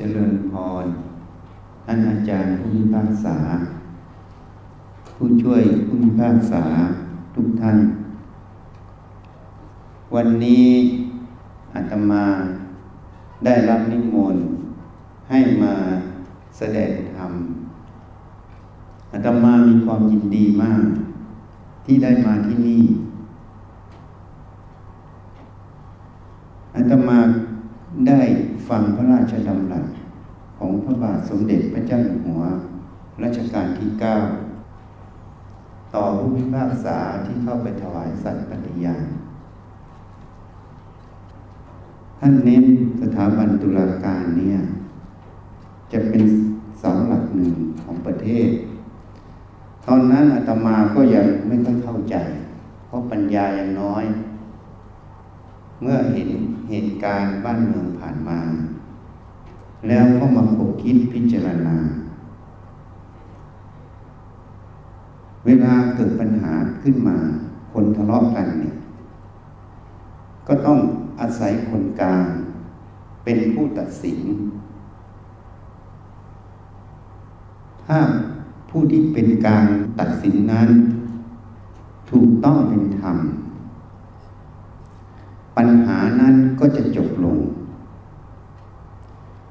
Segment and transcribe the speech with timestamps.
[0.00, 0.86] เจริญพร
[1.84, 3.36] ท่านอาจารย์ผู้พิพากษา
[5.16, 6.64] ผู้ช่วยผู้พิพากษา
[7.34, 7.78] ทุกท่าน
[10.14, 10.66] วันนี้
[11.74, 12.24] อาตมา
[13.44, 14.46] ได้รับนิมนต์
[15.28, 15.74] ให้มา
[16.58, 17.32] แสดงธรรม
[19.12, 20.84] อาตมามีความยินดีมาก
[21.84, 22.84] ที่ได้มาที่นี่
[26.76, 27.18] อาตมา
[28.68, 29.86] ฟังพระราชดำรัส
[30.58, 32.42] ของพระบาทสมเด็จพระเจ้าอยู่หัว
[33.22, 34.16] รัชกาลที่เก้า
[35.94, 39.04] ต่อผู้พิพากษาที่เข้าไปถวายสัตย์ปฏิญาณ
[42.18, 42.64] ท่านเน้น
[43.02, 44.58] สถาบันตุลาการเนี่ย
[45.92, 46.24] จะเป็น
[46.78, 48.48] เสาหลักหนึ่งของประเทศ
[49.86, 52.16] ตอนนั้นอาตมาก็ยังไม่ค่อยเข้าใจ
[52.86, 54.04] เพราะปัญญายังน้อย
[55.82, 56.30] เมื่อเห็น
[56.68, 58.38] เหตุการณ์บ้านเมืองผ่านมา
[59.88, 61.76] แล้วก็มาคบคิดพิจารณา
[65.46, 67.16] เวลาเกิดปัญหาขึ้นมา
[67.72, 68.76] คนทะเลาะกันเนี่ย
[70.48, 70.78] ก็ต้อง
[71.20, 72.26] อาศัยคนกลาง
[73.24, 74.18] เป็นผู้ตัดสิน
[77.86, 77.98] ถ้า
[78.70, 79.66] ผู้ที่เป็นกลาง
[80.00, 80.68] ตัดสินนั้น
[82.10, 83.16] ถูกต้องเป็นธรรม
[85.60, 87.38] ปัญหานั้นก็จะจบลง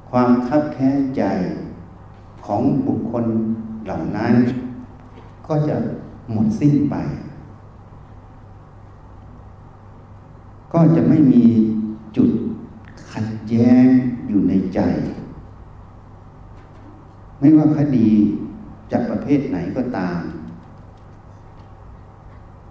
[0.09, 1.23] ความคับแค้นใจ
[2.45, 3.25] ของบุคคล
[3.85, 4.33] เหล่านั้น
[5.47, 5.75] ก็จะ
[6.31, 6.95] หมดสิ้นไป
[10.73, 11.43] ก็จะไม่มี
[12.17, 12.29] จุด
[13.11, 13.85] ขัดแย้ง
[14.27, 14.79] อยู่ในใจ
[17.39, 18.09] ไม่ว่าคดี
[18.91, 20.19] จากประเภทไหนก็ตาม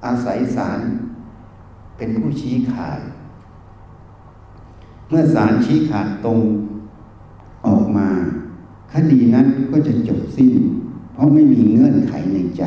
[0.05, 0.81] อาศัยศาล
[1.97, 3.01] เป็นผู้ชี้ขาด
[5.09, 6.41] เมื่อศาลชี้ขาดตรง
[7.67, 8.09] ออกมา
[8.93, 10.53] คดีนั้นก็จะจบสิ้น
[11.13, 12.63] เพราะไม่มีเงื่อนไขในใจ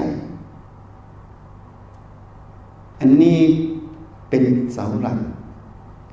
[2.99, 3.39] อันนี้
[4.29, 5.19] เป็นเสาหลัก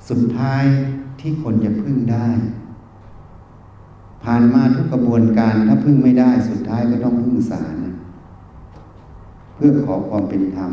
[0.09, 0.65] สุดท้าย
[1.21, 2.29] ที่คนจะพึ่งได้
[4.25, 7.77] ผ่านมาทุกกระบวนการถ้าพึ่งไม่ได้สุดท้ายก็ต้องพึ่งศาล
[9.55, 10.73] เพื่อขอความเป็นธรรม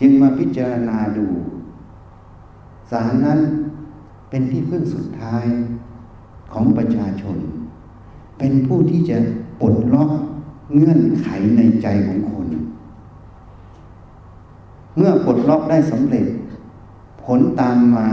[0.00, 1.26] จึงมาพิจารณาดู
[2.90, 3.40] ศาลนั้น
[4.30, 5.44] เป็นที่พึ่งสุดท้าย
[6.52, 7.36] ของประชาชน
[8.38, 9.18] เป็นผู้ที่จะ
[9.60, 10.10] ปลดล็อก
[10.74, 12.48] เงื่อนไขในใจของคน
[14.96, 16.26] เมื่อปลดล็อกได้สำเร็จ
[17.24, 18.08] ผลตามมา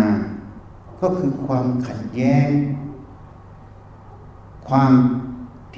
[1.02, 2.50] ก็คือความขัดแย้ง
[4.68, 4.92] ความ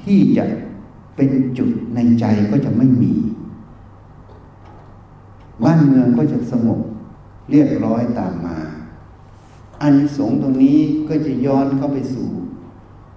[0.02, 0.44] ที่จะ
[1.16, 3.14] เป็นจุดในใจก็จะไม่มี
[5.64, 6.80] บ้านเมืองก็จะสงบ
[7.50, 8.58] เรียบร้อยตามมา
[9.82, 12.28] อันสงตรงนี้ก็จะย้อนเข้าไปสู่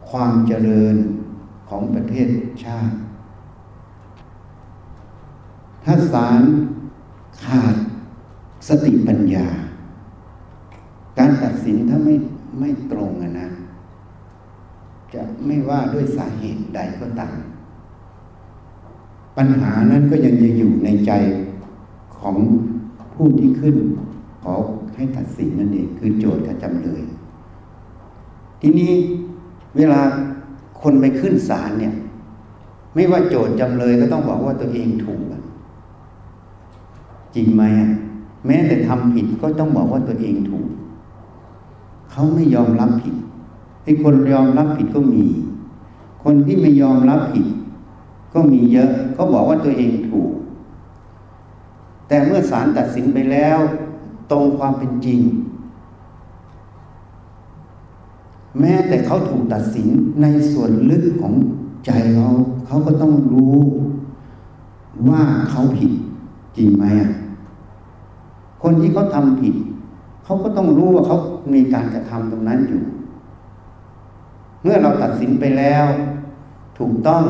[0.09, 0.96] ความเจริญ
[1.69, 2.28] ของประเทศ
[2.63, 2.96] ชาติ
[5.84, 6.41] ถ้าศาล
[7.46, 7.75] ขาด
[8.68, 9.47] สติปัญญา
[11.18, 12.16] การตัดสินถ้าไม่
[12.59, 13.50] ไม่ตรงอะนะ
[15.13, 17.35] จะไม่ว่าด้วยสาเหตุใดก็ตาม
[19.38, 21.12] ปัญหานั้นก็ยังจะอยู่ในใจ
[22.19, 22.35] ของ
[23.13, 23.75] ผู้ที่ขึ้น
[24.44, 24.56] ขอ
[24.95, 27.03] ให้ตัดสินนั่นเองคือโจทย์กับจำเลย
[28.61, 28.91] ทีนี้
[29.77, 30.01] เวลา
[30.81, 31.93] คนไปขึ้นศาลเนี่ย
[32.93, 35.21] ไม่ว่าโจทย์จำเลยก็ต้องบอกว่าตัวเองถูก
[37.35, 37.63] จริงไหม
[38.45, 40.67] แม้แต่ทำผิดก็ต้องบอกว่าตัวเองถูก
[42.11, 43.15] เขาไม่ยอมรับผิด
[43.83, 45.25] ไอ้คนยอมรับผิดก็มี
[46.23, 47.45] คนที่ไม่ยอมรับผิด
[48.33, 50.31] ก็มีเยอะ ก็บอกว่าตัวเองถูก
[52.07, 53.59] แต่เมื่อศาลตัดสินไปแล้ว
[54.33, 55.19] ตรงความเป็นจริง
[58.59, 59.88] แม้แต่เขาถูกตัดสิน
[60.21, 61.33] ในส่วนลึกของ
[61.85, 62.29] ใจเขา
[62.67, 63.57] เขาก็ต้องรู้
[65.09, 65.91] ว่าเขาผิด
[66.57, 67.11] จริงไหมอะ
[68.63, 69.55] คนที่เขาทำผิด
[70.23, 71.17] เขาก็ต้องรู้ว่าเขา
[71.53, 72.81] มีการกระทำตรงนั้นอยู่
[74.61, 75.85] เมื่อเราตัดสินไปแล้ว
[76.78, 77.23] ถูกต้อง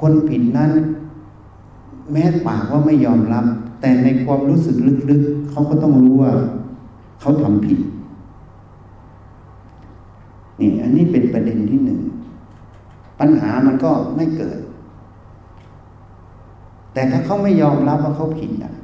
[0.00, 0.70] คนผิดนั้น
[2.12, 3.46] แม้ปากว่าไม่ยอมรับ
[3.80, 4.76] แต่ในความรู้สึก
[5.10, 6.32] ลึกๆเขาก็ต้องรู้ว่า
[7.20, 7.80] เขาทำผิด
[10.60, 12.00] นี่อันนี้เป็นประเด็นที่หนึ่ง
[13.20, 14.58] ปัญหามันก็ไม่เกิด
[16.92, 18.74] แต่ถ้าเขาไม่ยอมรับว่าเขาผิดอะ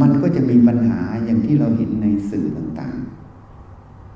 [0.00, 2.96] มันก็จะมีปัญหาอย่างที่เราเห็นในสื่อต่าง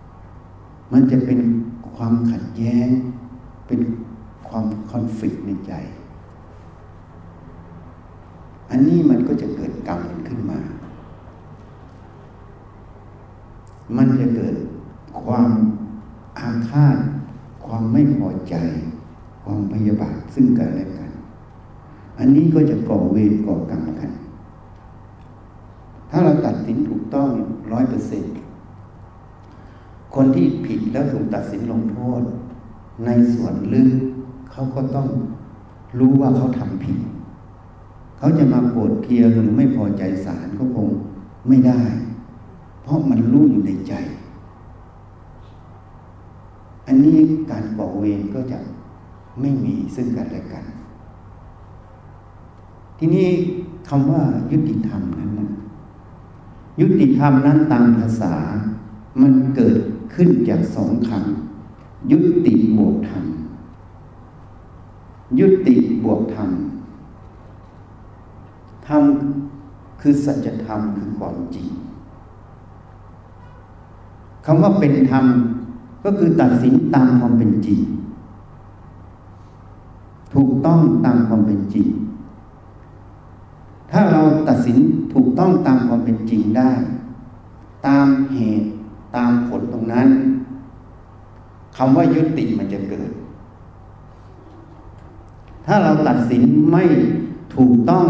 [0.07, 1.39] ๆ มันจะเป็น
[1.97, 2.89] ความขัดแย้ง
[3.67, 3.81] เป็น
[4.49, 5.73] ความคอนฟ lict ในใจ
[8.71, 10.61] อันนี้มันก็จะเกิดกรรมขึ้นมา
[13.97, 14.55] มันจะเกิด
[15.23, 15.51] ความ
[16.39, 16.97] อาฆาต
[17.65, 18.55] ความไม่พอใจ
[19.43, 21.11] ความพยาบาทซึ่งกันและกัน
[22.19, 24.11] อันนี้ก็จะก่อเวรก่อกรรมกัน
[26.11, 27.31] ถ้าเราตัดสินถูกต้อง
[27.73, 28.33] ร้อยเปอร์เซ็นต์
[30.15, 32.23] คนที่ผิดแล้วถูกตัดสินลงโทษ
[33.07, 33.91] ในส่วนลึก
[34.53, 35.09] เขาก็ต้อง
[35.99, 36.99] รู้ว่าเขาทำผิด
[38.19, 40.89] เขาจะมาโกรธเคียหรือไม่พอใจศาลก็คง
[41.49, 41.81] ไม่ได้
[42.83, 43.95] เพราะมันรู้อยู่ในใจ
[46.87, 47.19] อันนี้
[47.51, 48.59] การบอกเวรก็จะ
[49.41, 50.65] ไม่มีซึ่งกันและกัน
[52.99, 53.29] ทีนี้
[53.89, 54.23] คำว่า
[54.53, 55.51] ยุติธรรมนั้นนะ
[56.81, 58.35] ยุติธรรมนั้นตามภาษา
[59.21, 59.81] มันเกิด
[60.15, 63.25] ขึ้นจากสองคำยุติบวกธรรม
[65.39, 65.75] ยุติ
[66.05, 66.51] บวกธรรม
[68.89, 69.03] ธรรม
[70.01, 71.69] คือสัจธรรมคือความจริง
[74.47, 75.25] คำว่าเป็นธรรม
[76.05, 77.81] ก็คือตัดสินตามความเป็นจริง
[80.35, 81.89] ถูกต้องตามความเป็นจริง
[83.91, 84.79] ถ้าเราตัดสิน
[85.15, 86.73] ถูกต้องตามความเป็นจริงได้
[87.87, 88.69] ตามเหตุ
[89.17, 90.09] ตามผลตรงนั้น
[91.77, 93.11] คำว่ายุติมันจะเกิด
[95.67, 96.85] ถ้าเราตัดสินไม่
[97.57, 98.07] ถูกต้อง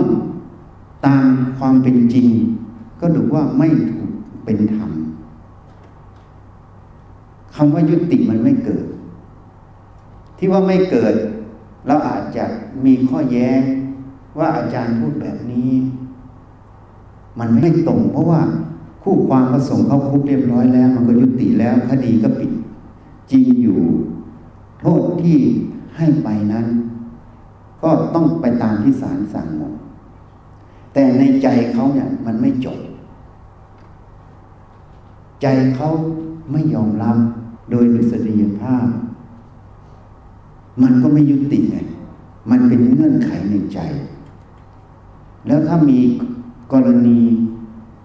[1.06, 1.26] ตาม
[1.58, 2.28] ความเป็นจริง
[3.00, 4.10] ก็ดูว่าไม่ถูก
[4.44, 4.90] เป็นธรรม
[7.54, 8.84] คำว่ายุติมันไม่เกิด
[10.38, 11.14] ที่ว่าไม่เกิด
[11.86, 12.44] เราอาจจะ
[12.84, 13.60] มีข้อแย้ง
[14.38, 15.70] ว่าอาจารย์พูดแบบนี้
[17.40, 18.40] มันไม่ตรงเพราะว่า
[19.02, 22.52] คู่ความประสงค์เข้าคุกเรียบร้อยแล้ว มันก็ยุติแล้วคดีก็ปิด
[23.30, 23.80] จริงอยู่
[24.80, 25.38] โทษที่
[25.96, 26.66] ให้ไปนั้น
[27.82, 29.72] ก็ต้องไปตามที่ศาลสั่งหมด
[30.98, 32.78] แต่ในใจเขาเนี่ยมันไม่จบ
[35.42, 35.90] ใจเขา
[36.52, 37.16] ไม่ยอมรับ
[37.70, 38.86] โดยดุษฎียภาพ
[40.82, 41.78] มันก็ไม่ยุติไง
[42.50, 43.78] มันเป็นเงื่อนไขในใจ
[45.46, 45.98] แล้วถ้ามี
[46.72, 47.18] กรณี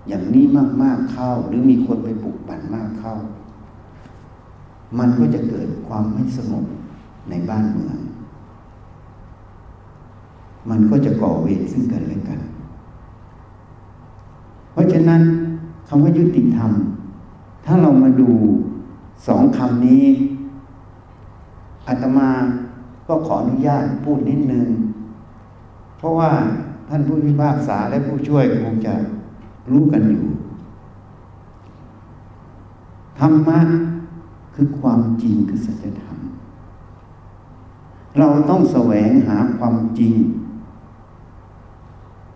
[0.08, 0.46] อย่างนี้
[0.84, 3.14] มาก ๆเข้า หรือมีคนไปปลุกปั่นมากเข้า
[5.00, 6.66] มันก็จะเกิดความไม่สงบ
[7.30, 7.98] ในบ้านเมือง
[10.70, 12.42] มันก็จะก่อเวรซึ่งกันและกัน
[14.72, 15.22] เพราะฉะนั้น
[15.88, 16.72] คำว่ายุติธรรม
[17.66, 18.32] ถ้าเรามาดู
[19.28, 20.06] สองคำนี้
[21.88, 22.30] อาตมา
[23.08, 24.68] ก็ขออนุญาตพูดนิดนึง
[25.98, 26.32] เพราะว่า
[26.90, 28.94] ท่านผู้พิพากษาและผู้ช่วยคงจะ
[29.72, 30.26] รู้กันอยู่
[33.20, 33.60] ธรรมะ
[34.56, 36.18] คือความจริงคือสัจธรรม
[38.18, 40.14] เราต้องแสวงหาความจริง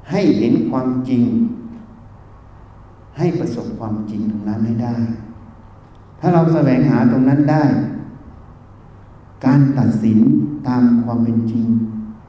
[0.10, 1.24] ให้เห็นความจริง
[3.18, 4.96] ให้ประสบความจริงตรงนั้นให้ได้
[6.20, 7.64] ถ้าเราแสวงหาตรงนั้นได้
[9.46, 10.20] การตัดสิน
[10.68, 11.66] ตามความเป็นจริง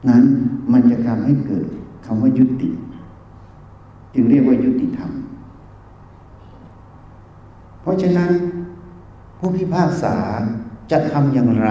[0.09, 0.23] นั้น
[0.71, 1.65] มันจะทำให้เกิด
[2.05, 2.69] คำว่ายุติ
[4.13, 5.11] จึงเรียกว่ายุติธรรม
[7.81, 8.31] เพราะฉะนั้น
[9.37, 10.15] ผู้พิพากษา
[10.91, 11.69] จะทำอย่างไร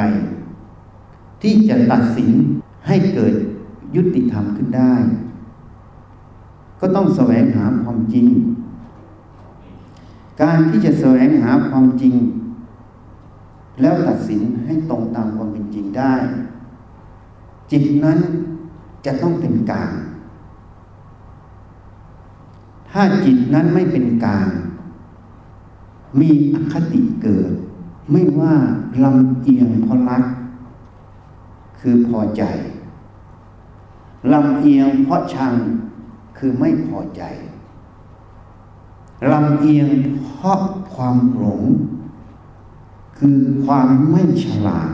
[1.42, 2.30] ที่จะตัดสิน
[2.86, 3.34] ให้เกิด
[3.96, 4.94] ยุติธรรมขึ้นได้
[6.80, 8.26] ก็ต้องแสวงหาความจริง
[10.42, 12.14] การที่จะแสวงหาความจริง
[13.80, 16.14] แล้วตัดสินให้ตรงตามความเป็นจริงได้
[17.70, 18.18] จิตนั้น
[19.06, 19.92] จะต้องเป็นกลาง
[22.90, 24.48] ถ้าจิตนั้นไม่เป็นกลาง
[26.20, 27.52] มีอคติเกิด
[28.10, 28.54] ไม่ว่า
[29.04, 30.24] ลำเอียงเพราะรัก
[31.80, 32.42] คือพอใจ
[34.32, 35.52] ลำเอียงเพราะชัง
[36.38, 37.22] คือไม่พอใจ
[39.32, 39.88] ลำเอียง
[40.24, 40.60] เพราะ
[40.94, 41.62] ความหลง
[43.18, 44.90] คือความไม่ฉลาด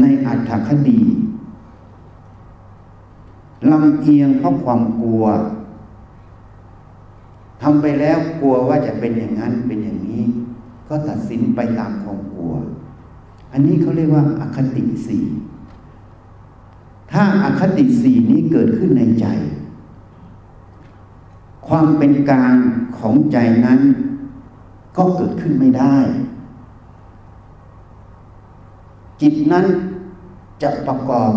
[0.00, 1.00] ในอัตถคดี
[3.70, 5.24] ลำเอียงเพราะความกลัว
[7.62, 10.22] ทำไปแล้วกลัวว่าจะเป็นอย่างนั้นเป็นอย่างนี้
[10.88, 12.52] ก็ตัดสินไปตามความกลัว
[13.52, 15.24] อันนี้เขาเรียกว่าอคติสี่
[17.12, 19.26] ถ้าอาคติสี่นี้เกิดขึ้นในใจ
[21.68, 22.56] ความเป็นกลาง
[22.98, 23.80] ของใจนั้น
[24.96, 25.98] ก็เกิดขึ้นไม่ได้
[29.20, 29.66] จิตนั้น
[30.62, 31.32] จะประกอบ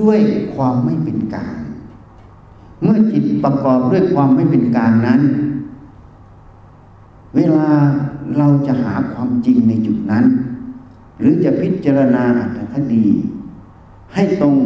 [0.00, 0.18] ด้วย
[0.54, 1.56] ความไม่เป็นกลาง
[2.82, 5.20] เมื่อจิตประกอบด้วยความไม่เป็นกลางนั้น
[7.36, 7.70] เวลา
[8.38, 10.24] เราจะหาความจริงในจุดนั้น
[11.18, 13.06] หรือจะพิจารณาอัตถคดี
[14.14, 14.56] ให้ตรง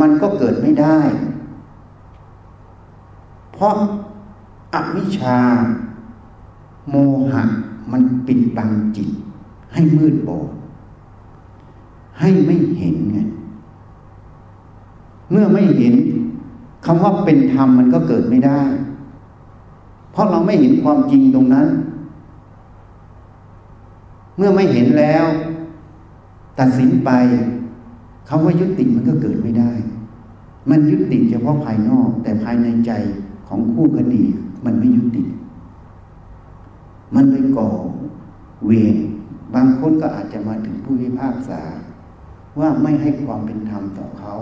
[0.00, 0.98] มันก็เกิดไม่ได้
[3.58, 3.76] เพราะ
[4.74, 5.38] อาวิชชา
[6.90, 6.96] โม
[7.32, 7.42] หะ
[7.92, 9.10] มันปิดบังจิต
[9.72, 10.48] ให้มืดบอด
[12.20, 13.18] ให้ไม่เห็นไง
[15.30, 15.94] เมื่อไม่เห็น
[16.84, 18.60] คำว่าเป็นธรรมมันก็เกิดไม่ได้
[20.12, 21.68] เพราะเราไม่เห็นความจริงตรงนั้น
[24.36, 25.24] เมื่อไม่เห็นแล้ว
[26.58, 27.10] ตัดสินไป
[28.28, 29.72] คำว่ายุติมันก็เกิดไม่ได้
[30.70, 32.92] มันยุติเฉพาะภายนอก แต่ภายในใจ
[33.48, 34.24] ของคู่คดี
[34.64, 35.24] มันไม่ยุติ
[37.14, 37.68] มันเลยก่อ
[38.64, 38.96] เวร
[39.54, 41.62] บางคนก็อาจจะมาถึงผู้พิพากษา
[42.58, 44.34] ว่าไม่ให้ความเป็นธรรมต่อเขา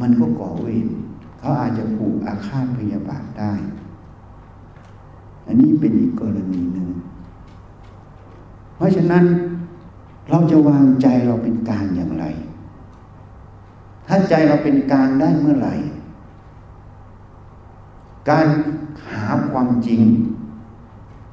[0.00, 0.88] มันก็ก่อเวร
[1.38, 3.52] เขาอาจจะผูกอาฆาตพยาบาทได้
[5.46, 6.88] อันนี้เป็นอีกกรณีหนึ่ง
[8.76, 9.24] เพราะฉะนั้น
[10.30, 12.24] เราจะวางใจเราเป็นกลางอย่างไร
[14.06, 15.74] ถ้าใจเราเป็นกลางได้เมื่อไหร่
[18.30, 18.46] การ
[19.08, 20.02] หาความจริง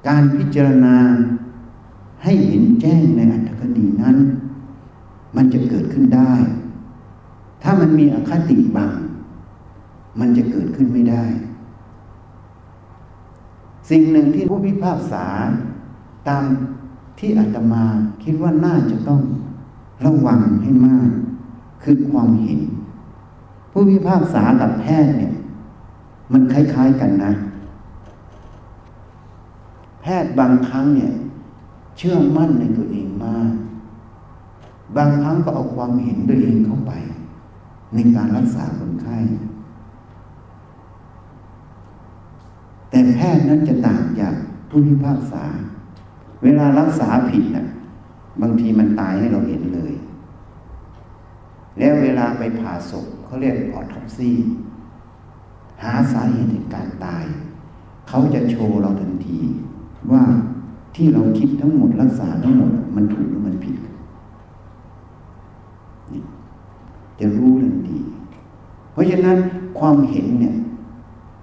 [0.08, 0.98] การพิจารณา
[2.24, 4.18] ให้เห็นแจ้งในอัตถกดีนั้น
[5.36, 6.34] มันจะเกิดขึ้นได้
[7.64, 8.92] ถ้ามันมีอคติบัง
[10.20, 11.26] มันจะเกิดขึ้นไม่ได้
[13.90, 15.26] สิ่งหนึ่งที่ผู้พิพากษา
[16.28, 16.44] ตาม
[17.20, 17.86] ที่อาตมา
[18.24, 19.22] คิดว่าน่าจะต้อง
[20.06, 21.10] ระวังให้มาก
[21.84, 22.60] คือความเห็น
[23.72, 25.34] ผู้พิพากษากับแพทย์เนี่ย
[26.34, 27.34] มันคล้ายๆกันนะ
[30.02, 31.12] แพทย์บางครั้งเนี่ย
[31.98, 33.52] เชื่อมั่นในตัวเองมาก
[34.98, 36.92] บางครั้งก็เอาความเห็นตัวเองเข้าไป
[37.94, 39.18] ในการรักษาคนไข้
[42.90, 44.34] แต่แพทย์นั้นจะต่างจาก
[44.70, 45.46] ผู้พิพากษา
[46.44, 47.68] เวลารักษาผิดนะ่ะ
[48.42, 49.94] บางทีมันตายให้เราเห็นเลย
[51.78, 54.36] แล้วเวลาไปผ่าศพเขาเรียกออทอปซี่
[55.84, 57.26] หาสาเหตุการตาย
[58.08, 59.40] เขาจะโชว์เราทันที
[60.12, 60.24] ว่า
[60.96, 63.76] ที่เราคิดทั้งหมดรักษาทั้งหมดมันถูกหรือมันผิด
[67.20, 68.00] จะรู้ทันที
[68.92, 69.38] เพราะฉะนั้น
[69.80, 70.56] ความเห็นเนี่ย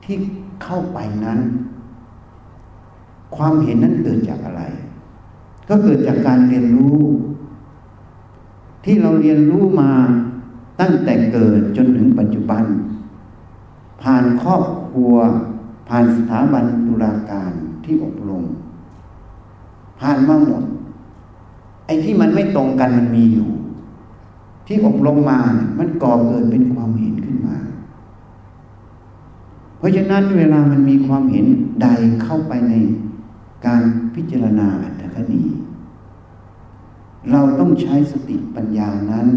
[0.05, 0.17] ที่
[0.63, 1.41] เข้าไปนั้น
[3.37, 4.63] ความเห็นนั้นเกิดจากอะไร
[5.69, 7.01] ก็เกิดจากการเรียนรู้
[8.85, 9.91] ที่เราเรียนรู้มา
[10.81, 12.65] ตั้งแต่เกิดจนถึงปัจจุบัน
[14.03, 15.15] ผ่านครอบครัว
[15.89, 17.53] ผ่านสถาบันตุลาการ
[17.85, 18.45] ที่อบรม
[20.01, 20.63] ผ่านมาหมด
[21.87, 23.51] ไอ้ที่มันไม่ตรงกันมันมีอยู่
[24.67, 25.41] ที่อบรมมา
[25.79, 27.57] มันก่อเกิดเป็นความเห็นขึ้นมา
[29.79, 31.47] เพราะฉะนั้นเวลามันมีความเห็น
[31.83, 31.89] ใด
[32.23, 32.75] เข้าไปใน
[33.67, 33.83] การ
[34.15, 35.45] พิจารณาอัตถคณี
[37.31, 39.29] เราต้องใช้สติปัญญานั้น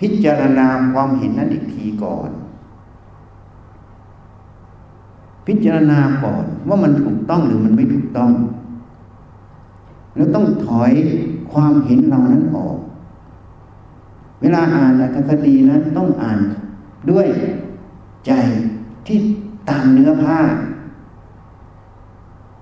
[0.00, 2.30] พิจารณาความเห็นนั้นอีกทีก่อน
[5.46, 8.32] พิจารณาก่อนว่ามันถูกต้องหรือมันไม่ถูกต้อง
[10.14, 10.92] แล้วต้องถอย
[11.52, 12.76] ความเห็นเรานั้นออก
[14.40, 16.38] เวลาอ่านอัตถคดีนั้นต้องอ่าน
[17.10, 17.26] ด้วย
[18.26, 18.32] ใจ
[19.06, 19.18] ที่
[19.70, 20.38] ตามเนื้อผ้า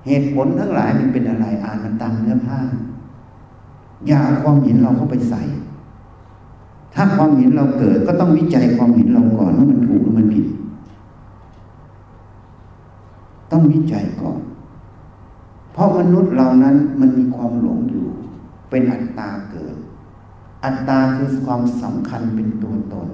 [0.06, 2.60] เหตุผลทั้งหลายมันเป็นอะไรอ่านมันตามเนื้อผ้า
[4.06, 5.42] อย่าเอาความเห็นเราเข้าไปใส่
[6.94, 10.46] ถ้าความเห็นเราเกิดก็ต้องวิจัยความเห็นเราก่อนว่ามันถูกหรือมันผิด
[13.50, 14.40] ต้องวิจัยก่อน
[15.72, 18.06] เพราะมนุษย์เรานั้นมันมีความหลงอยู่
[18.70, 19.76] เป็นอัตตาเกิด
[20.64, 23.08] อัตตาคือความสำคัญเป็นตัวตน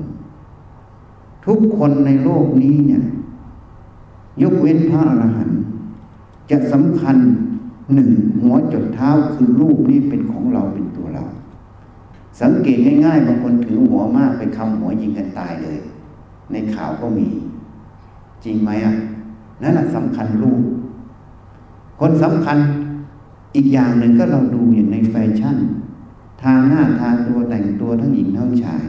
[1.46, 3.04] ทุกคนในโลกนี้เนี่ย
[4.42, 5.60] ยกเว้นพระอรหันต์
[6.50, 7.16] จะสำคัญ
[7.94, 8.10] หนึ่ง
[8.42, 11.24] หัวจดเท้าคือรูปนี้เป็นของเราเป็นตัวเรา
[12.40, 15.78] สังเกตง่ายๆบางคนถือหัวมากไปคำหัวยิงกันตายเลย
[16.52, 17.28] ในข่าวก็มี
[18.44, 18.94] จริงไหมอะ
[19.62, 20.62] นั่นแหละสำคัญรูป
[22.00, 22.58] คนสำคัญ
[23.54, 25.56] อีกอย่างหนึ่งก็เราดูอย่างในแฟชั่น
[26.42, 28.82] ทางหน้าทางตัวแต่งตัวทั้งหญิงทั้งชาย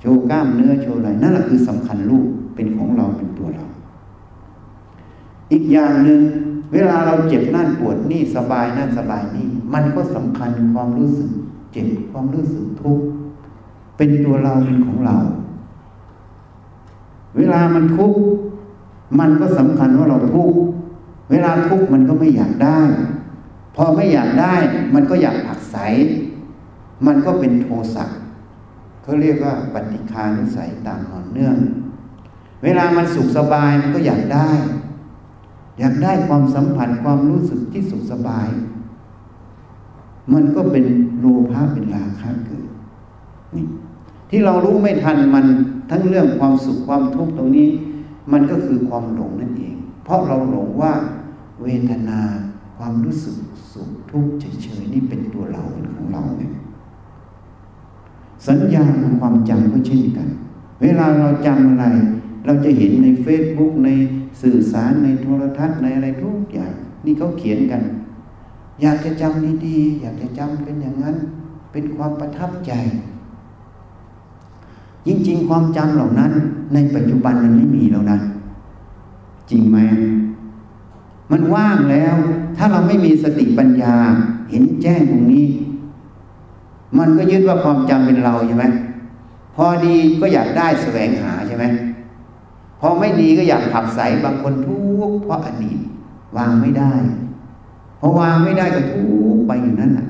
[0.00, 3.64] โชว์กล้ามเนื้อโชว์อะไรนั่นแหละคือสำคัญรูปเป็นของเราเป็นตัวเรา
[5.52, 6.20] อีกอย่างหนึ่ง
[6.72, 11.30] เวลาเราเจ็บนั่นปวดนี่สบายนั่นสบายนี่ มันก็สำคัญความรู้สึก
[11.72, 13.06] เจ็บความรู้สึกทุกข์
[13.96, 15.16] เป็นตัวเราเป็นของเรา
[17.36, 18.18] เวลามันทุกข์
[19.20, 20.58] มันก็สำคัญว่าเราทุกข์
[21.30, 22.80] เวลาทุกข์มันก็ไม่อยากได้
[23.76, 24.54] พอไม่อยากได้
[24.94, 25.76] มันก็อยากผักใส
[27.06, 28.04] มันก็เป็นโทสะ
[29.02, 31.56] เขาเรียกว่าปฏิคานุสัยตามหอนเนื่อง
[32.64, 34.48] เวลามันสุขสบายมันก็อยากได้
[35.78, 38.48] อยากได้ความสัมผัสความรู้สึกที่สุขสบาย
[40.32, 40.84] มันก็เป็น
[41.20, 42.68] โลภะเป็นราคะเกิด
[43.54, 43.64] นี่
[44.30, 45.46] ที่เรารู้ไม่ทันมัน
[45.90, 47.68] ทั้งเรื่องความสุขความทุกข์ตรงนี้
[48.32, 50.92] มันก็คือความหลงนั่นเอง เพราะเราหลงว่า
[51.62, 52.20] เวทนา
[52.76, 53.36] ความรู้สึก
[53.72, 56.52] สุขทุกข์เฉยๆนี่เป็นตัวเราเป็นของเราเนี่ย
[58.46, 60.28] สัญญาคือความจำก็เช่นกัน
[60.82, 61.86] เวลาเราจำอะไร
[62.46, 63.88] เราจะเห็นในเฟซบุ๊กใน
[64.42, 66.72] สื่อสารในโทรทัศน์ในอะไรทุกอย่าง
[67.04, 67.82] นี่เขาเขียนกัน
[68.82, 71.16] อยากจะจำดีๆ อยากจะจำเป็นอย่างนั้น
[71.72, 72.72] เป็นความประทับใจ
[75.06, 76.32] จริง ๆ ความจำเหล่านั้น
[76.74, 78.18] ในปัจจุบันมันไม่มีแล้วนะ
[79.50, 79.78] จริงไหม
[81.30, 82.14] มันว่างแล้ว
[82.56, 83.94] ถ้าเราไม่มีสติปัญญา
[84.50, 85.46] เห็นแจ้งตรงนี้
[86.98, 88.64] มันก็ยึดว่าความจำเป็นเราใช่ไหม
[89.56, 91.64] พอดีก็อยากได้แสวงหาใช่ไหม
[92.80, 95.78] พอไม่ดีก็อยากผักใสบางคนทุกข์เพราะอดีต
[96.36, 96.92] วางไม่ได้
[98.00, 99.02] พอวางไม่ได้ก็ทุ
[99.34, 100.08] กข์ไปอยู่นั่นแหละ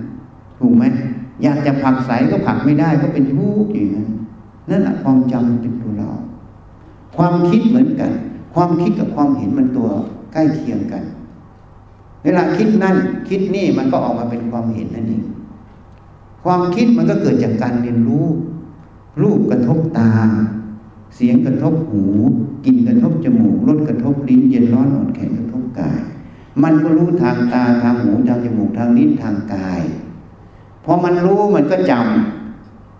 [0.58, 0.84] ถูกไหม
[1.42, 4.06] อยากจะผักใสก็ผักไม่ได้ก็เป็นทุกข์อยู่นั้น
[4.70, 6.10] นั่นแหละความจำเป็นตัวเรา
[7.16, 8.10] ความคิดเหมือนกัน
[8.54, 9.88] ความคิดกับความเห็นมันตัว
[10.32, 11.02] ใกล้เคียงกัน
[12.24, 12.96] เวลาคิดนั่น
[13.28, 15.24] คิดนี่มันก็ออกมาเป็นความเห็นนั่นเอง
[16.44, 18.26] ความคิดมันก็เกิดจากการเรียนรู้
[19.22, 20.12] รูปกระทบตา
[21.14, 22.04] เสียงกระทบหู
[22.64, 25.98] กลิ่นกระทบจมูกรสกระทบลิ้นเย็นร้อนอ่อนแข็งกระทบกาย
[26.62, 29.80] มันก็รู้ทางตาทางหูทางจมูกทางลิ้นทางกาย
[30.84, 32.45] พอมันรู้มันก็จำ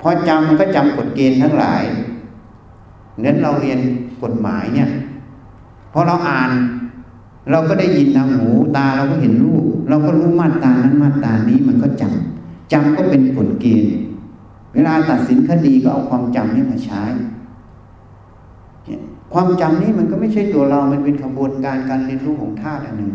[0.01, 1.83] พอจำมันก็จำกฎเกณฑ์ทั้งหลาย
[3.21, 3.79] เน้นเราเรียน
[4.23, 4.91] กฎหมายเนี่ย
[5.93, 6.51] พอเราอ่าน
[7.51, 13.93] เราก็ได้ยินทางหูตาเราก็เห็นรูปเราก็รู้มาตรานั้นมาตรานี้มันก็จำจำก็เป็นกฎเกณฑ์
[14.75, 17.03] เวลาตัดสินคดีก็เอาความจำนี่มาใช้
[19.33, 23.13] ความจำนี้มันก็ไม่ใช่ตัวเรา มันเป็นขบวนการการเรียนรู้ของธาตุอันหนึ่ง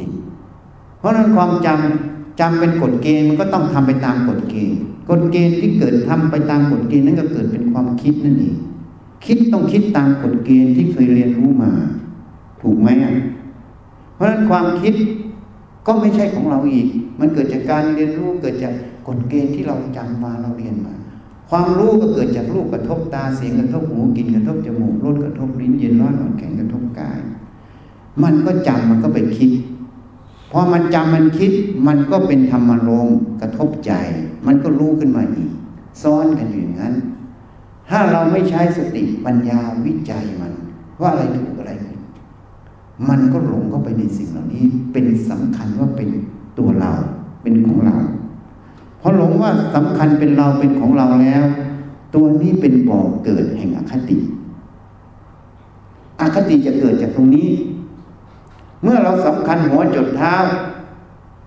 [0.00, 0.10] นี่
[0.98, 4.80] เพราะนั้นความจำจำเป็นกฎเกณฑ์มันก็ต้องทำไปตามกฎเกณฑ์
[5.10, 8.56] กฎเกณฑ์ที่เกิดทำไปตามกฎเกณฑ์นั้นก็เกิดเป็นความคิดนั่นเอง
[9.26, 11.70] คิดต้องคิดตามกฎเกณฑ์ที่เคยเรียนรู้มา
[12.62, 13.14] ถูกไหมอะ
[14.14, 14.94] เพราะฉะนั้นความคิด
[15.86, 16.88] ก็ไม่ใช่ของเราอีก
[17.20, 18.74] มันเกิดจากการเรียนรู้เกิดจาก
[19.08, 20.94] กฎเกณฑ์ที่เราจำมาเราเรียนมา
[21.50, 27.18] ความรู้ก็เกิดจากรูปกระทบตาเสียงกระทบหูกลิ่นกระทบจมูกรสกระทบลิ้นเย็นร้อนอ่อนแข็งกระทบกาย
[28.22, 29.50] มันก็จำมันก็ไปคิด
[30.52, 31.52] พอมันจำมันคิด
[31.86, 33.08] มันก็เป็นธรรมารม
[33.40, 33.92] กระทบใจ
[34.46, 35.50] มันก็รู้ขึ้นมาอีก
[36.02, 36.94] ซ้อนกันอยู่อย่างนั้น
[37.88, 40.52] ถ้าเราไม่ใช้สติปัญญาวิจัยมัน
[41.00, 41.98] ว่าอะไรถูกอะไรผิด
[43.08, 46.08] มันก็หลงเข้าไปในสิ่งเหล่านี้ เป็นสำคัญว่าเป็น
[46.58, 46.92] ตัวเรา
[47.42, 47.96] เป็นของเรา
[49.00, 51.44] พอหลงว่าสำคัญเป็นเราเป็นของเราแล้ว
[52.14, 54.18] ตัวนี้เป็นบ่อเกิดแห่งอคติ
[56.20, 57.48] อคติจะเกิดจากตรงนี้
[58.82, 60.34] เมื่อเราสำคัญหัวจดเท้า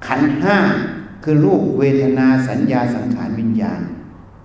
[0.08, 0.58] ขันห้า
[1.24, 3.82] คือรูปเวทนาสัญญาสังขารวิญญาณ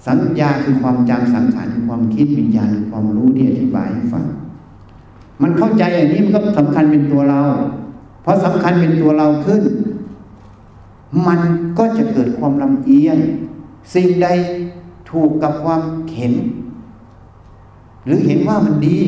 [0.06, 4.24] สัญญาคือความจำสังขารคือความคิดวิญญาณคือความรู้ที่อธิบายให้ฟัง
[5.42, 7.42] มันเข้าใจอย่างนี้มันก็สำคัญเป็นตัวเรา
[8.22, 9.62] เพราะสำคัญเป็นตัวเราขึ้น
[11.26, 11.40] มัน
[11.78, 13.18] ก็จะเกิดความลำเอียง
[13.94, 14.28] สิ่งใด
[15.10, 15.82] ถูกกับความ
[16.14, 16.34] เห็น
[18.04, 19.00] หรือเห็นว่ามันดี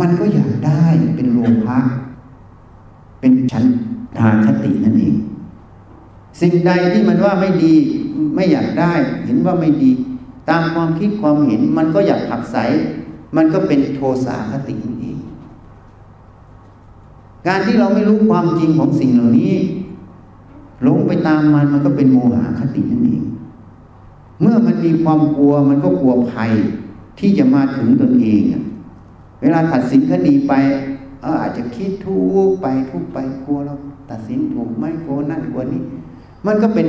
[0.00, 0.84] มันก็อยากได้
[1.16, 1.78] เป็นโลภะ
[3.20, 3.64] เป็นชั้น
[4.18, 5.16] ทางคตินั่นเอง
[6.40, 7.74] สิ่งใดที่มันว่าไม่ดี
[8.34, 8.92] ไม่อยากได้
[9.24, 9.90] เห็นว่าไม่ดี
[10.48, 12.56] ตามความคิดความเห็นมันก็อยากผักใส
[13.36, 15.18] มันก็เป็นโทสะคตินั่นเอง
[17.46, 19.54] การที่เราไม่รู้ความจริงของสิ่งเหล่านี้
[20.82, 23.22] หลงไปตามมันมันก็เป็นโมหะคตินั่นเอง
[24.40, 26.52] เมื่อมันมีความกลัวมันก็กลัวภัย
[27.18, 28.42] ที่จะมาถึงตนเอง
[29.40, 30.52] เวลาตัดสินคดีไป
[31.22, 33.74] เอออาจจะคิดทุกไปทุกไปกลัวเรา
[34.10, 35.82] ตัดสินถูกไหมกลัวนั่นกลัวนี้
[36.46, 36.88] มันก็เป็น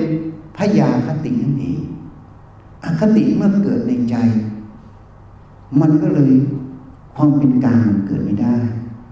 [0.57, 1.81] พยาคตินั่นเอง
[2.83, 4.15] อคติเมื่อเกิดในใจ
[5.81, 6.31] มันก็เลย
[7.15, 8.55] ความเป็นกลางมันเกิดไม่ได้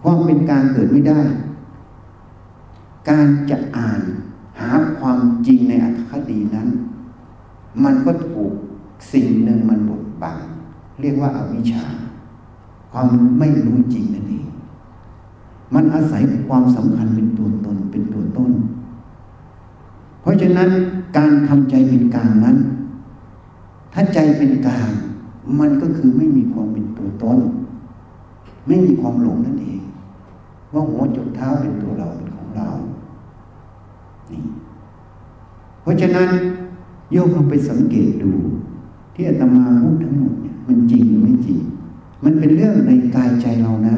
[0.04, 1.20] ความเป็นกลางเกิดไม่ได้
[3.10, 4.02] การจะอ่าน
[4.60, 6.68] หาความจริงในอัตคดีนั้น
[7.84, 8.54] มันก็ถูก
[9.14, 10.38] สิ่งหนึ่งมันบดบัง
[11.02, 11.86] เรียกว่าอาวิชชา
[12.92, 13.08] ความ
[13.40, 14.47] ไม่รู้จริงนั่นเอง
[15.74, 18.52] มันอาศัยความสำคัญเป็นตัวตนเป็นตัวต้น
[20.22, 20.70] เพราะฉะนั้น
[21.18, 22.58] การทำใจเป็นกลางนั้น
[23.94, 24.90] ถ้าใจเป็นกลาง
[25.60, 27.40] มันก็คือไม่มีความเป็นตัวตน
[28.68, 29.82] ไม่มีความหลงนั่นเอง
[30.74, 32.70] ว่าหัวจุดเท้าเป็นตัวเราเป็นของเรา
[34.32, 34.42] นี่
[35.82, 36.30] เพราะฉะนั้น
[37.12, 38.32] โยมลองไปสังเกตดู
[39.14, 41.60] ที่อาตมาพูดทั้งหมดเนี่ยมันจริงหรือไม่จริง
[42.24, 43.96] มันเป็นเรื่องในกายใจเรานะ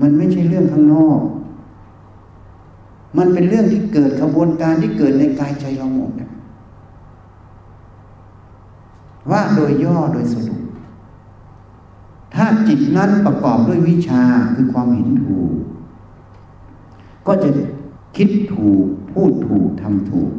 [0.00, 1.20] มันไม่ใช่เรื่องข้างนอก
[3.18, 6.30] มันเป็นเรื่องที่เกิดกระบวนการที่เกิดในกายใจเราหมดนะ
[9.30, 10.60] ว่าโดยย่อโดยสรุป
[12.34, 14.22] ถ้าจิตนั้นประกอบด้วยวิชา
[14.54, 15.50] คือความเห็นถูก
[17.26, 17.50] ก็จะ
[18.16, 20.30] คิดถูก พูดถูกทำถูก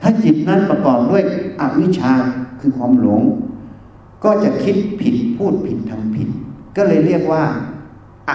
[0.00, 1.22] ถ้าจิตนั้นประกอบด้วย
[1.60, 2.12] อวิชา
[2.60, 3.22] คือความหลง
[4.24, 6.28] ก็จะคิดผิดพูดผิดทำผิด
[6.76, 7.44] ก็เลยเรียกว่า
[8.28, 8.30] อ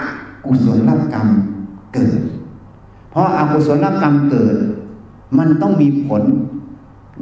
[0.45, 1.27] กุศลกรรม
[1.93, 2.21] เกิด
[3.11, 4.55] เพราะอากุศลกรรมเกิด
[5.37, 6.23] มันต้องมีผล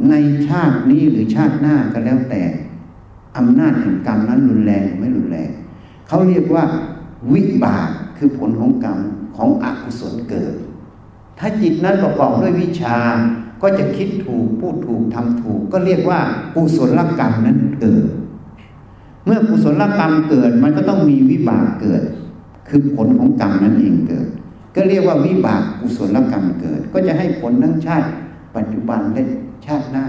[0.10, 0.15] ใน
[0.47, 2.41] ชาตินี้หรือชาติหน้าก็แล้วแต่
[3.38, 5.49] อำนาจแห่งกรรมนั้นรุนแรงหรือไม่รุนแรง
[6.08, 6.63] เขาเรียกว่า
[7.34, 8.99] วิบากคือผลของกรรม
[9.38, 10.53] ของอกุศลเกิด
[11.39, 12.97] ถ้าจิตนั้นประกอบด้วยวิชา
[13.62, 16.19] ก็จะคิดถูกพูดถูกทำถูก ก็เรียกว่า
[16.55, 18.05] กุศลกรรมนั้นเกิด
[19.25, 22.03] เมื่อกุศลกรรมเกิดมันก็ต้องมีวิบากเกิด
[22.69, 24.27] คือผลของกรรมนั้นเองเกิด
[24.75, 28.08] ก็เรียกว่าวิบากกุศลกรรมเกิด ก็จะให้ผลทั้งชาติ
[28.55, 29.23] ปัจจุบันและ
[29.65, 30.05] ชาติหน้า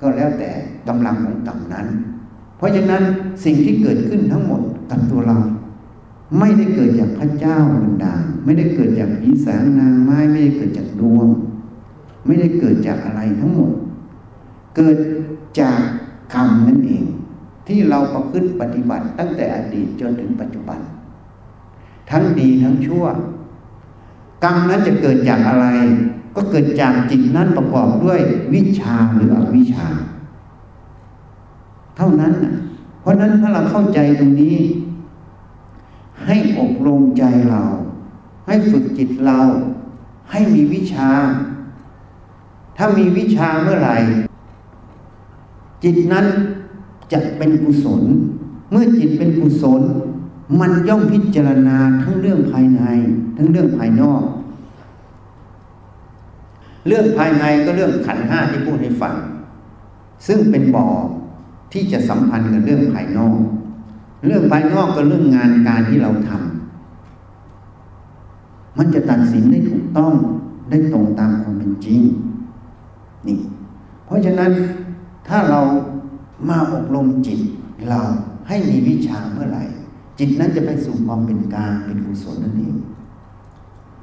[0.00, 0.50] ก็แล้วแต่
[0.88, 1.86] กำลังของกรรมนั้น
[2.56, 3.02] เพราะฉะนั้น
[3.44, 5.38] สิ่งที่เกิดขึ้นทั้งหมดกับตัวเรา
[6.38, 11.26] ไม่ได้เกิดจากพระเจ้าบันดาลไม่ได้เกิดจากผีสางนางไม้ไม่ได้เกิดจากดวง
[12.26, 13.72] ไม่ได้เกิดจากอะไรทั้งหมด
[14.76, 14.96] เกิด
[15.60, 15.80] จาก
[16.34, 17.04] กรรมนั่นเอง
[17.68, 20.80] ที่เราประพฤติปฏิบัติตั้งแต่อดีตจนถึงปัจจุบัน
[22.10, 23.04] ทั้งดีทั้งชั่ว
[24.44, 25.66] กรรมนั้นจะเกิดจากอะไร
[26.36, 28.20] ก็เกิดจากจิตนั้นประกอบด้วย
[28.54, 29.86] วิชาหรืออวิชา
[31.96, 32.32] เท่านั้น
[33.00, 34.56] เพราะนั้นถ้าเราเข้าใจตรงนี้
[36.26, 37.62] ให้อบรมใจเรา
[38.46, 39.40] ให้ฝึกจิตเรา
[40.30, 41.10] ให้มีวิชา
[42.76, 43.96] ถ้ามีวิชาเมื่อไหร่
[45.84, 46.26] จิตนั้น
[47.12, 48.02] จะเป็นกุศล
[48.70, 49.82] เมื่อจิตเป็นกุศล
[50.60, 52.82] มันย่อมพิจารณาทั้งเรื่องภายใน
[53.36, 54.22] ทั้งเรื่องภายนอก
[56.86, 59.14] เรื่องภายในก็เรื่องขันห้าที่พูดให้ฟัง
[60.26, 60.86] ซึ่งเป็นบ่อ
[61.72, 63.38] ที่จะสัมพันธ์กับเรื่องภายนอก
[64.26, 66.38] เรื่องภายนอกก็เรื่องงานการที่เราทำ
[68.78, 70.12] มันจะตัดสินได้ถูกต้อง
[70.70, 72.00] ได้ตรงตามความเป็นจริง
[73.26, 73.38] นี่
[74.06, 74.50] เพราะฉะนั้น
[75.28, 75.60] ถ้าเรา
[76.48, 77.40] มาอบรมจิต
[77.90, 78.00] เรา
[78.48, 79.64] ให้มีวิชาเมื่อไหร่
[80.18, 82.76] จิตนั้นจะไปสู่ความเป็นกลางเป็นกุศลนั่นเอง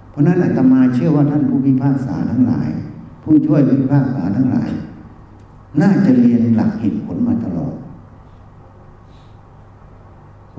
[0.09, 2.69] เพราะนั้นอาตมาเชื่อว่าท่านผู้พิพากษาทั้งหลาย
[3.23, 4.69] ผู้ช่วยผู้พิพากษาทั้งหลาย
[5.81, 7.73] น่าจะเรียนหลักเหตุผลมาตลอด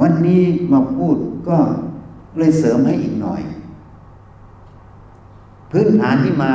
[0.01, 1.17] วันนี้มาพูด
[1.49, 1.59] ก็
[2.39, 3.41] เลยเสริมให้อีกหน่อย
[5.71, 6.51] พื้นฐานที่มา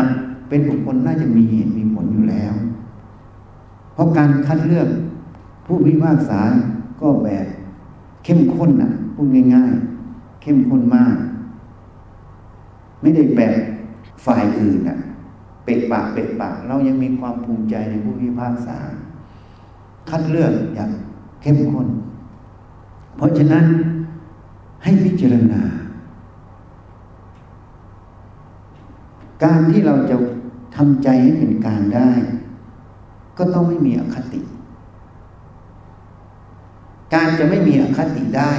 [0.49, 2.53] เป็นบุคคลน่าจะมีเหตุมีผลอยู่แล้ว
[3.93, 4.87] เพราะการคัดเลือก
[5.65, 6.39] ผู้พิพากษา
[7.01, 7.45] ก็แบบ
[8.23, 9.73] เข้มข้นนะพูดง่าย
[10.05, 11.15] ๆ เข้มข้นมาก
[13.01, 13.53] ไม่ได้แบบ
[14.25, 14.99] ฝ่ายอื่นนะ
[15.63, 18.77] เป็ดปากเป็ดปาก เรายังมีความภูมิใจในผู้พิพากษา
[20.09, 20.91] คัดเลือกอย่าง
[21.41, 21.87] เข้มข้น
[23.15, 23.65] เพราะฉะนั้น
[24.83, 25.61] ให้พิจารณา
[29.43, 30.15] การที่เราจะ
[30.75, 32.11] ทำใจให้เป็นกลางได้
[33.37, 34.41] ก็ต้องไม่มีอคติ
[37.13, 38.51] การจะไม่มีอคติได้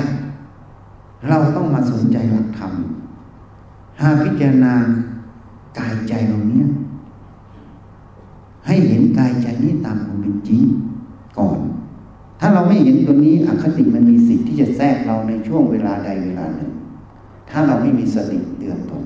[1.28, 2.72] เราต้องมาสนใจหลักธรรม
[4.00, 4.74] หาพิจารณา
[5.78, 6.68] กายใจเราเนี้ย
[8.66, 10.62] ให้เห็นกายใจนี้ตามความเป็นจริง
[11.38, 11.58] ก่อน
[12.40, 16.70] ถ้าเราไม่เห็นตัวนี้อคติมันมีสิทธิ์ที่จะแทรกเราในช่วงเวลาใดเวลาหนึ่ง
[17.50, 19.04] ถ้าเราไม่มีสติเตือนตน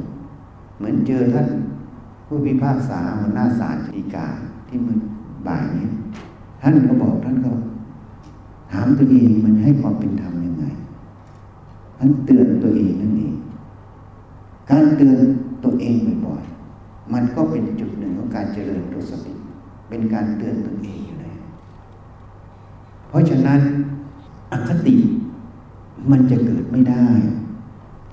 [0.77, 1.47] เหมือนเจอท่าน
[2.27, 4.27] ผู้พิพากษาหัวหน้าศาลฎีกา
[4.69, 4.99] ที่มือ
[5.47, 5.89] บ่ายนี้
[6.63, 7.51] ท่านก็บอกท่านก็
[8.75, 10.65] ถามตัวเองมันให้ความเป็นธรรมยังไง
[11.99, 13.35] ท่านเตือนตัวเองนั่นเอง
[14.71, 15.19] การเตือน
[15.65, 15.95] ตัวเอง
[16.27, 19.35] บ่อยๆ มันก็เป็นจุดหนึ่งของการเจริญตัวสติ
[19.89, 21.01] เป็นการเตือนตัวเอง
[23.09, 23.61] เพราะฉะนั้น
[24.53, 24.97] อคติ
[26.11, 27.07] มันจะเกิดไม่ได้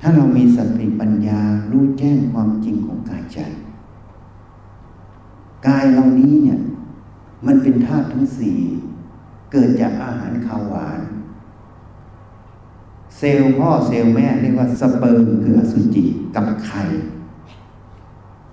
[0.02, 3.40] ถ้าเรามีสติปัญญารู้แจ้งความจริงของกายใจ
[5.68, 6.60] กายเรานี้เนี่ย
[7.46, 8.58] มันเป็นธาตุทั้งสี่
[9.52, 11.00] เกิดจากอาหารข้าวหวาน
[13.18, 16.04] เซลล์พ่อเซลล์แม่เรียกว่าสเปิร์มคืออสุจิ
[16.36, 16.84] กับไข่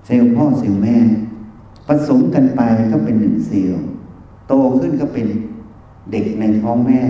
[0.07, 0.97] เซลล์พ่อเซลล์แม่
[1.87, 2.61] ผสมกันไป
[2.93, 3.83] ก็เป็นหนึ่งเซลล์
[4.49, 5.27] โตขึ้นก็เป็น
[6.11, 7.01] เด็กในท้องแม่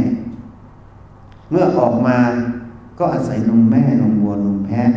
[1.51, 2.19] เมื่อออกมา
[2.99, 4.93] ก็อาศัยนมแม่นมวัวนมแพะ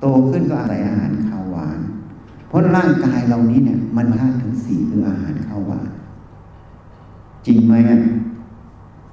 [0.00, 1.78] โตขึ้นก็อาศัยอาหารข้าวหวาน
[2.48, 5.88] เพราะร่างกายเรานี้เนี่ย มันธาตุถึงสี่คืออาหารข้าวหวาน
[7.46, 7.98] จริงไหมอะ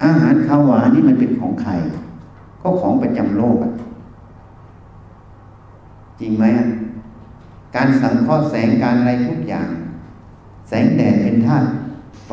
[0.03, 1.71] อาหารข้าวหวานนี่มันเป็นของใคร
[2.61, 3.73] ก็ของประจำโลกอะ
[6.19, 6.45] จริงไหม
[7.75, 9.69] การสังเคราะห์แสงการอะไรทุกอย่าง
[10.69, 11.67] แสงแดดเป็นธาตุ
[12.27, 12.31] ไฟ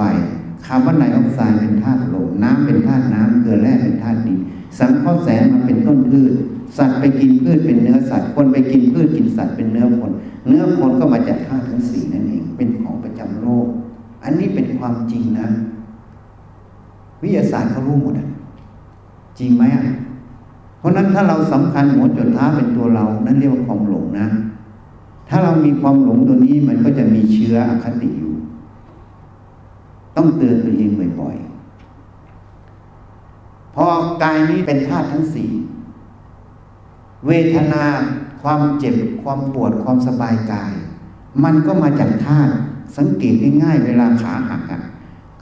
[0.64, 4.38] คาร์บอนไดออกไซด์เป็นธาตุลมน้ำเป็นธาตุน้ำเกลือแร่เป็นธาตุดิน
[4.78, 6.32] สังเคราะห์แสงมาเป็นต้นพืช
[6.78, 10.12] สัตว์ไปกินพืชเป็นเนื้อสัตว์คนไปกินพืชกินสัตว์เป็นเนื้อคน
[10.46, 13.66] เนื้อคนก็มาจากธาตุทั้งสี่นั่นเองเป็นของประจำโลก
[14.24, 15.48] อันนี้เป็นความจริงนะ
[17.22, 18.28] วิทยาศาสตร์เขารู้หมดอะ
[19.38, 19.84] จริงไหมอะ
[20.78, 24.26] เพราะนั้นถ้าเราสำคัญหัวจดท้าเป็นตัวเรา นั่นเรียกว่าความหลงนะ
[25.28, 28.34] ถ้าเรามีความหลงตัวนี้มันก็จะมีเชื้ออคติอยู่
[30.16, 33.86] ต้องเตือนตัวเองบ่อยๆพอ
[34.22, 35.50] กายนี้เป็นธาตุทั้งสี่
[37.26, 37.84] เวทนา
[38.42, 40.72] ความเจ็บความปวดความสบายกาย
[41.44, 42.52] มันก็มาจากธาตุ
[42.96, 44.82] สังเกตง่ายๆเวลาขาหักอะ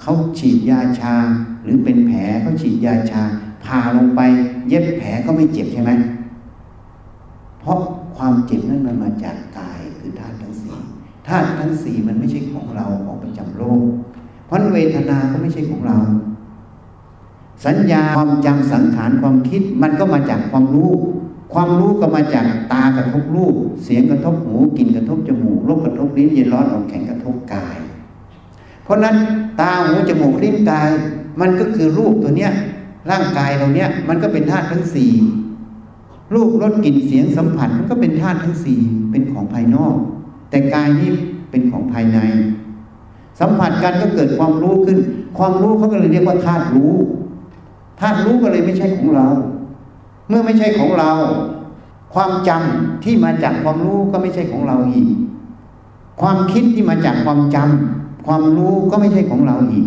[0.01, 1.15] เขาฉีดยาชา
[1.65, 3.23] หรือเป็นแผลเขาฉีดยาชา
[3.65, 4.21] ผ่าลงไป
[4.69, 5.93] เย็บแผลก็ไม่เจ็บใช่ไหม
[7.61, 7.79] เพราะ
[8.17, 10.77] ความเจ็บนั้นมันมาจากกายคือธาตุทั้งสี่
[11.29, 13.83] ธาตุทั้งสี่มันไม่ใช่ของเราของประจำโลก
[14.47, 15.99] เพราะเวทนาก็ไม่ใช่ของเรา
[17.67, 20.93] สัญญาความจำสังขารความคิดมันก็มาจากความรู้
[21.55, 27.77] ความรู้ก็มาจากตากระทบรูป เสียงกระทบหูกลิ่นกระทบจมูกรสกระทบลิ้นเย็นร้อนอ่อนแข็งกระทบกาย
[28.85, 29.17] เพราะนั้น
[29.61, 30.91] ตาหูจมูกลิ้นกาย
[31.41, 32.53] มันก็คือรูปตัวเนี้ย
[33.11, 35.13] ร่างกายเราเนี้ยมันก็เป็นธาตุทั้งสี่
[36.35, 39.97] รูปรสกลิ่นเสียงสัมผัสมันก็เป็นธาตุทั้งสี่เป็นของภายนอก
[40.51, 41.11] แต่กายนี้
[41.51, 42.19] เป็นของภายใน
[43.41, 44.99] สัมผัสกันก็เกิดความรู้ขึ้น
[45.39, 46.95] ความรู้เขาก็เลยเรียกว่าธาตุรู้
[48.01, 49.29] ธาตุรู้ก็เลยไม่ใช่ของเรา
[50.29, 51.13] เมื่อไม่ใช่ของเรา
[52.15, 55.09] ความจำที่มาจากความรู้ก็ไม่ใช่ของเราอีก
[56.21, 59.87] ความคิดที่มาจากความจำความรู้ก็ไม่ใช่ของเราอีก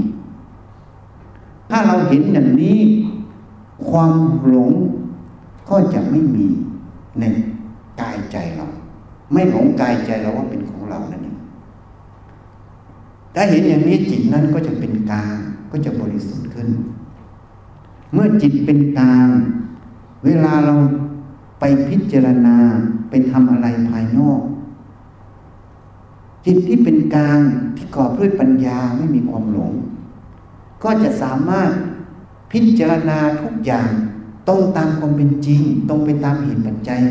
[1.70, 2.80] ถ้าเราเห็นอย่างนี้
[3.90, 4.14] ความ
[4.48, 4.72] หลง
[5.70, 6.46] ก็จะไม่มี
[7.20, 7.24] ใน
[8.02, 8.68] กายใจเรา
[9.34, 11.38] ไม่หลงกายใจเราว่าเป็นของเรานั่นเอง
[13.36, 15.36] ถ้าเห็นอย่างนี้จิตนั้นก็จะเป็นกลาง
[15.72, 16.70] ก็จะบริสุทธิ์ขึ้น
[18.14, 19.28] เมื่อจิตเป็นกลาง
[20.26, 20.76] เวลาเรา
[21.60, 22.58] ไปพิจารณา
[23.10, 24.42] ไปทำอะไรภายนอก
[26.46, 27.40] จิตที่เป็นกลาง
[27.76, 29.72] ที่กอบด้วยปัญญาไม่มีความหลง
[30.84, 31.70] ก็จะสามารถ
[32.52, 33.90] พิจารณาทุกอย่าง
[34.48, 37.02] ตรงตามความเป็นจริง ตรงไปตามเหตุปัจจัย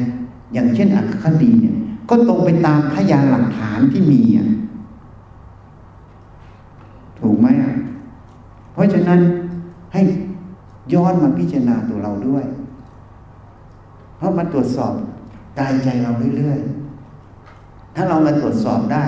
[0.52, 1.76] อย่างเช่นอัคคดีเนี่ย
[2.08, 4.48] ก็ตรงไปตามพยานหลักฐานที่มีอะ
[7.18, 7.74] ถูกไหมอะ
[8.72, 9.20] เพราะฉะนั้น
[9.92, 10.02] ให้
[10.94, 12.44] ย้อนมาพิจารณาตัวเราด้วย
[14.16, 14.94] เพราะมาตรวจสอบ
[15.58, 19.04] กายใจเราเรื่อยๆ ถ้าเรามาตรวจสอบได้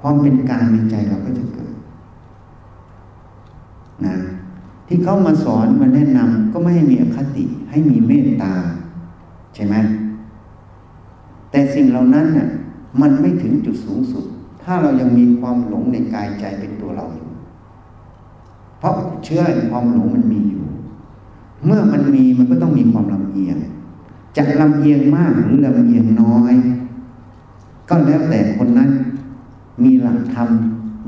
[0.00, 1.67] ความเป็นกลางในใจเราก็จะเกิด
[4.06, 4.16] นะ
[4.88, 8.54] ที่เขามาสอนมาแนะนำก็ไม่ให้มีอคติให้มีเมตตา
[9.54, 9.74] ใช่ไหม
[11.50, 12.48] แต่สิ่งเหล่านั้นน่ะ
[13.00, 14.24] มันไม่ถึงจุดสูงสุด
[14.62, 17.28] ถ้าเรายังมีความหลงในกายใจเป็นตัวเราอยู่
[18.78, 20.64] เพราะเชื่อความหลงมันมีอยู่
[21.66, 23.56] เมื่อมันมีมันก็ต้องมีความลำเอียง
[24.36, 26.54] จะลำเอียงมากหรือลำเอียงน้อย
[27.88, 28.90] ก็แล้วแต่คนนั้น
[29.82, 30.48] มีหลักธรรม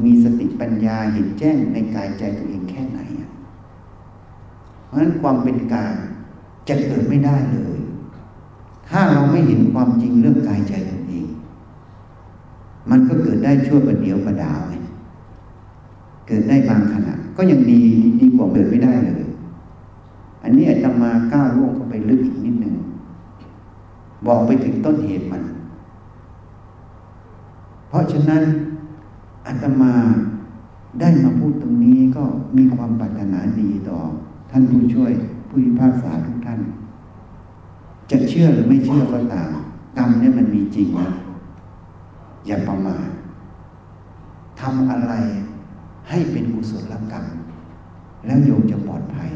[0.05, 3.01] มีสติปัญญาเห็นแจ้งในกายใจตัวเองแค่ไหน
[4.87, 5.95] เพราะฉะนั้นความเป็นกาง
[6.69, 7.79] จะเกิดไม่ได้เลย
[8.89, 11.27] ถ้าเราไม่เห็นความจริงเรื่องกายใจตนเอง
[12.91, 14.75] มันก็เกิดได้ชั่วประเดียวประดาวไง
[16.27, 17.81] เกิดได้บางขณะ ก็ยังดี
[18.21, 19.23] ดีกว่าเกิดไม่ได้เลย
[20.43, 22.75] อันนี้อาจจะมาก้าวล่วงเข้าไปลึกอีกนิดหนึ่ง
[24.27, 25.43] บอกไปถึงต้นเหตุมัน
[27.89, 28.43] เพราะฉะนั้น
[29.46, 29.92] อาตมา
[31.00, 32.24] ได้มาพูดตรงนี้ก็
[32.57, 33.98] มีความปรารถนาดีต่อ
[34.50, 35.12] ท่านผู้ช่วย
[35.48, 36.61] ผู้พิพากษาทุกท่าน
[38.11, 39.50] จะเชื่อหรือไม่เชื่อก็ตาม
[39.98, 41.09] กรรมเนี่ยมันมีจริงนะ
[42.46, 43.07] อย่าประมาท
[44.61, 45.12] ทำอะไร
[46.09, 47.24] ให้เป็นกุศลกรรม
[48.26, 49.31] แล้วโยมจะปลอดภัย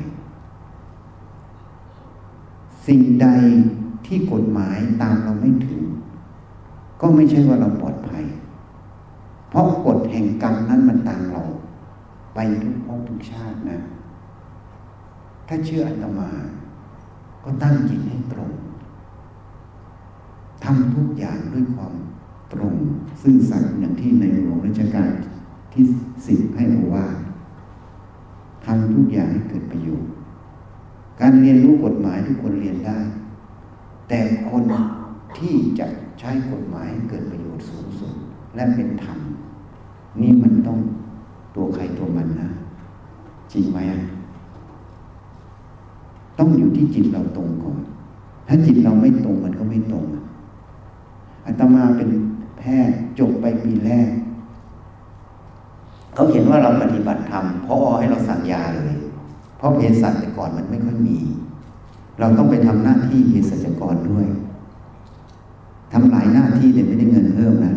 [2.86, 3.28] สิ่งใด
[4.06, 5.82] ที่กฎหมายตามเราไม่ถึง
[7.00, 8.24] ก็ไม่ใช่ว่าเราปลอดภัย
[9.54, 11.42] เพราะกฎแห่งกรรมนั้นมันตามเรา
[12.34, 13.78] ไปทุกภพทุกชาตินะ
[15.48, 16.30] ถ้าเชื่ออาตมา
[17.44, 18.50] ก็ตั้งจิตให้ตรง
[20.64, 21.94] ทำทุกอย่างด้วยความ
[22.52, 22.74] ตรง
[23.22, 25.10] ซึ่งสัตย์อย่างที่ในหลวงรัชกาล
[25.72, 25.84] ที่
[26.26, 27.06] สิบให้เราว่า
[28.64, 30.10] ทำทุกอย่างให้เกิดประโยชน์
[31.20, 32.98] การเรียนรู้กฎหมายทุกคนเรียนได้
[34.08, 34.64] แต่คน
[35.38, 35.86] ที่จะ
[36.20, 38.14] ใช้กฎหมายเกิดประโยชน์สูงสุด
[38.54, 39.18] และเป็นธรรม
[40.20, 40.78] นี่มันต้อง
[41.56, 42.50] ตัวใครตัวมันนะ
[43.52, 44.02] จริงไหมอะ
[46.38, 47.78] ต้องอยู่ที่จิตเราตรงก่อน
[48.48, 50.04] ถ้าจิตเราไม่ตรงมันก็ไม่ตรง
[51.46, 52.08] อาตมาเป็น
[52.58, 54.08] แพทย์จบไปปีแรก
[56.14, 58.94] เขาเห็นว่าเราปฏิบัติธรรมพอให้เราสั่งยาเลย
[59.56, 61.18] เพราะเภสัชแต่ก่อนมันไม่ค่อยมี
[62.18, 64.26] เราต้องไปทำหน้าที่เภสัชกรด้วย
[65.92, 67.74] ทำหลายหน้าที่แต่ไม่ได้เงินเพิ่มนะ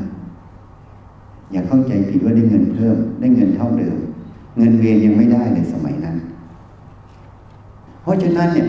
[1.52, 3.98] อย่าเข้าใจผิดว่าได้เงินเพิ่ม ได้เงินเท่าเดิม
[4.58, 6.18] เงินเวียนยังไม่ได้ในสมัยนั้น
[8.02, 8.68] เพราะฉะนั้นเนี่ย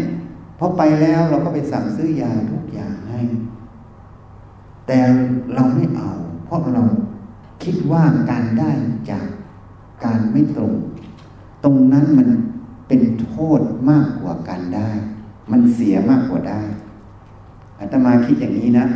[0.59, 3.21] พอไปแล้วเราก็ไปสั่งซื้อยาทุกอย่างให้
[4.87, 4.99] แต่
[5.55, 6.11] เราไม่เอา
[6.45, 6.83] เพราะเรา
[7.64, 8.71] คิดว่าการได้
[9.11, 9.27] จาก
[10.05, 10.73] การไม่ตรง
[11.64, 12.29] ตรงนั้นมัน
[12.88, 13.61] เป็นโทษ
[13.91, 14.91] มากกว่าการได้
[15.51, 16.61] มันเสียมากกว่าได้
[17.79, 18.87] อาตมาคิดอย่างนี้นะ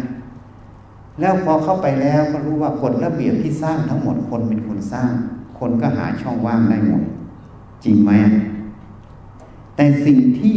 [1.21, 5.11] แล้วพอเข้าไปแล้วก็รู้ว่ากฎระเบียบที่สร้างทั้งหมดคนเป็นคนสร้าง
[5.59, 7.03] คนก็หาช่องว่างได้หมด
[7.85, 8.13] จริงไหม
[9.77, 10.57] แต่สิ่งที่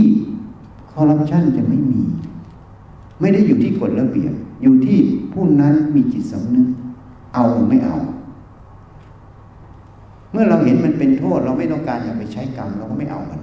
[0.91, 2.01] คอร์รัปชันจะไม่มี
[3.21, 4.99] ไม่ได้อยู่ที่กฎระเบียบ อยู่ที่
[5.33, 6.67] ผู้นั้นมีจิตสำนึก
[7.33, 7.97] เอาหรือไม่เอา
[10.31, 13.39] เมื่อเราเห็นมันเป็นโทษ เราไม่ต้องการอยากไปใช้กรรมเราก็ไม่เอามัน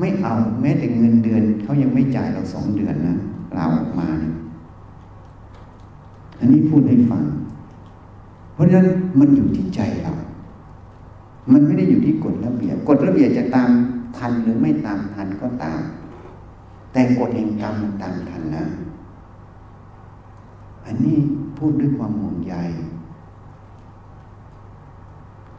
[0.00, 3.16] ไม่เอาแม้แต่เงินเดือนเขายังไม่จ่ายเราสองเดือนนะ
[3.54, 4.34] เราออกมาเนี่ย
[6.38, 7.24] อันนี้พูดให้ฟัง
[8.54, 10.14] เพราะฉะนั้นมันอยู่ที่ใจเรา
[11.52, 13.70] มันไม่ได้อยู่ที่กฎระเบียบ กฎระเบียบจะตาม
[14.16, 15.80] ทันหรือไม่ตามทันก็ตาม
[16.92, 18.64] แต่กฎแห่งกรรมมันตามทันนะ
[20.86, 21.18] อันนี้
[21.58, 22.54] พูดด้วยความห่วงใย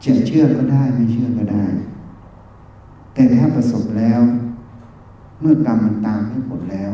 [0.04, 1.64] จะเชื่อก็ได้ไม่เชื่อก็ได้
[3.14, 4.20] แต่ถ้าประสบแล้ว
[5.40, 6.92] เมื่อกรรมมันตามให้ผลแล้ว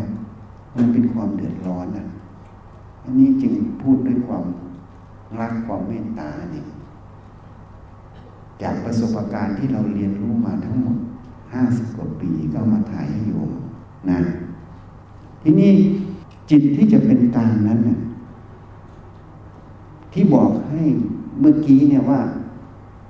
[0.77, 2.07] มันเป็นความเดือดร้อนนะ
[3.03, 4.45] อันนี้จึงพูดด้วยความ
[5.41, 6.67] รักความเมตตาเนี่ย
[8.63, 10.97] จากประสบการณ์ที่เราเรียนรู้มาทั้งหมด
[11.53, 13.51] ห้าสิบกว่าปีก็มาถ่ายให้โยม
[14.11, 14.19] นะ
[15.43, 15.73] ทีนี้
[16.51, 17.99] จิตที่จะเป็นกลางนั้นน่ะ
[20.13, 20.83] ที่บอกให้
[21.41, 22.21] เมื่อกี้เนี่ยว่า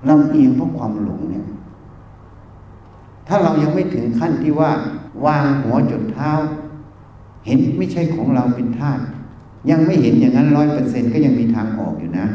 [0.09, 1.45] ลำเอียงเพราะความหลงเนี่ย
[3.27, 4.71] ถ้าเรายังไม่ถึงขั้นที่ว่า
[5.25, 6.31] วางหัวจดเท้า
[7.47, 9.03] เห็นไม่ใช่ของเราเป็นธาตุ
[9.71, 12.27] ยังไม่เห็นอย่างนั้นร้อยเปอร์เซ็นก็ยังมีทางออกอยู่นะ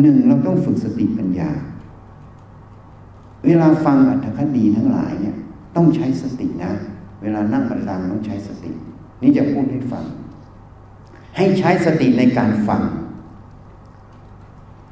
[0.00, 1.50] หนึ่งเราต้องฝึกสติปัญญา
[3.46, 5.36] เวลาฟังอัตถคดีทั้งหลายเนี่ย
[5.76, 6.72] ต้องใช้สตินะ
[7.22, 8.70] เวลานั่งบัลลังต้องใช้สติ
[9.22, 10.04] นี่จะพูดให้ฟัง
[11.36, 12.82] ให้ใช้สติในการฟัง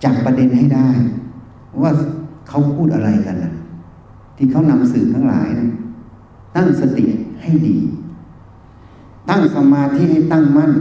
[0.05, 0.89] จับประเด็นให้ได้
[1.83, 1.91] ว่า
[2.49, 3.53] เขาพูดอะไรกันนะ
[4.37, 5.69] ที่เขานำสื่อทั้งหลายนะ
[6.57, 7.05] ตั้งสติ
[7.43, 7.77] ให้ดี
[9.31, 10.73] ตั้งสมาธิให้ตั้งมั่น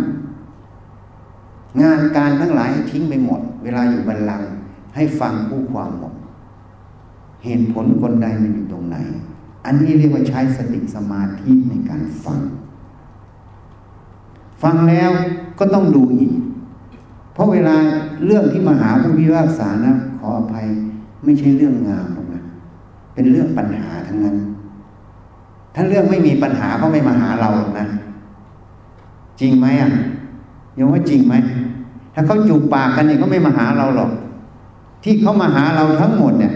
[1.81, 4.41] งานการทั้งหลายให้ทิ้งไปหมด เวลาอยู่บัลลัง
[4.95, 6.13] ให้ฟังผู้ความหมด
[7.43, 8.97] เหตุผลคนใดมันอยู่ตรงไหน
[9.65, 12.39] อันนี้เรียกว่าใช้สติสมาธิในการฟัง
[14.63, 15.11] ฟังแล้ว
[15.59, 16.31] ก็ต้องดูอีก
[17.33, 17.75] เพราะเวลา
[18.25, 20.67] เรื่องที่มาหาผู้พิพากษานะขออภัย
[21.23, 22.43] ไม่ใช่เรื่องงามหรอกนะ
[23.13, 24.37] เป็นเรื่องปัญหาทั้งนั้น
[25.75, 27.87] ถ้าเรื่องไม่มีปัญหาเขาไม่มาหาเราหรอกนะ
[29.39, 29.91] จริงไหมอะ
[30.77, 31.33] ยังว่าจริงไหม
[32.13, 34.11] ถ้าเขาจูบปากกันเนี่ยเขาไม่มาหาเราหรอก
[35.03, 36.53] ที่เขามาหาเราทั้งหมดเนี่ย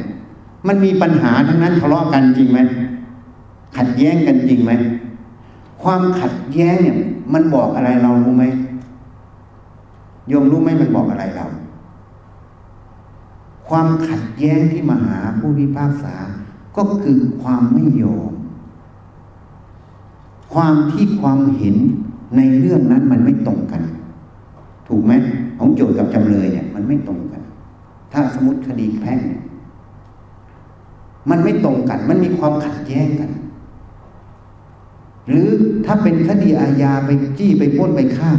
[0.68, 2.60] มันมีปัญหาทั้งนั้นทะเลาะกันจริงไหม
[3.76, 4.72] ขัดแย้งกันจริงไหม
[5.84, 6.98] ความขัดแย้งเนี่ย
[7.34, 8.44] มันบอกอะไรเรารู้ไหม
[10.28, 11.46] โยมรู้ไหมมันบอกอะไรเรา
[13.68, 16.16] ความขัดแย้งที่มาหาผู้พิพากษา
[16.78, 18.32] ก็คือความไม่ยอม
[20.54, 21.78] ความที่ความเห็น
[22.36, 23.82] ในเรื่องนั้นมันไม่ตรงกัน
[24.88, 25.13] ถูกไหม
[25.58, 27.42] ของโจทย์กับจำเลยเนี่ย มันไม่ตรงกัน
[28.12, 29.20] ถ้าสมมติคดีแพ่ง
[31.30, 33.30] มันไม่ตรงกัน มันมีความขัดแย้งกัน
[35.28, 35.48] หรือ
[35.86, 38.30] ถ้าเป็นคดีอาญาไปจี้ไปป้นไปฆ่า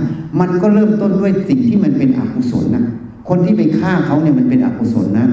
[0.40, 2.84] มันก็เริ่มต้นด้วยสิ่งที่มันเป็นอกุศลนะ
[3.28, 5.26] คนที่ไปฆ่าเขาเนี่ยมันเป็นอกุศลนะ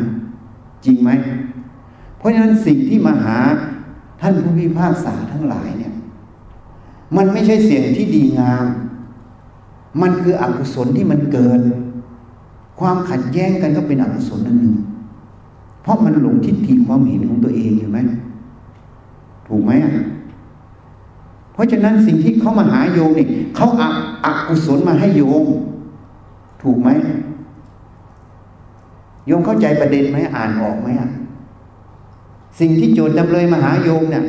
[0.86, 1.10] จริงไหม
[2.18, 3.38] เพราะฉะนั้นสิ่งที่มาหา
[4.22, 5.94] ท่านผู้พิพากษาทั้งหลายเนี่ย
[7.18, 8.66] มันไม่ใช่เสียงที่ดีงาม
[10.02, 11.60] มันคืออกุศลที่มันเกิด
[12.80, 14.76] ความขัดแย้งกันก็เป็นอกุศลนั่นหนึ่ง
[15.82, 18.00] เพราะมันหลงทิฏฐิความเห็นของตัวเองใช่ไหม
[19.48, 19.94] ถูกไหมอะ
[21.54, 23.96] เพราะฉะนั้นสิ่งที่เขามาหาโยมนี่เขาอัก
[24.26, 25.44] อกุศลมาให้โยม
[26.64, 26.90] ถูกไหม
[29.28, 31.10] โยมเข้าใจประเด็นไหมอ่านออกไหมอะ
[32.60, 34.24] สิ่งที่โจทย์จำเลยมาหาโยมเนี่ย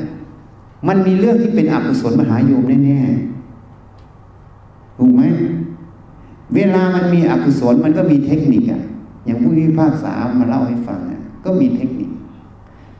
[0.88, 5.22] มันมีเรื่องที่เป็นอกุศลมหาโยมแน่ๆถูกไหม
[6.54, 8.82] เวลามันมีอกุศลมันก็มีเทคนิคอะ
[9.24, 12.10] อย่างผู้พิพากษามาเล่าให้ฟังเนี่ยก็มีเทคนิค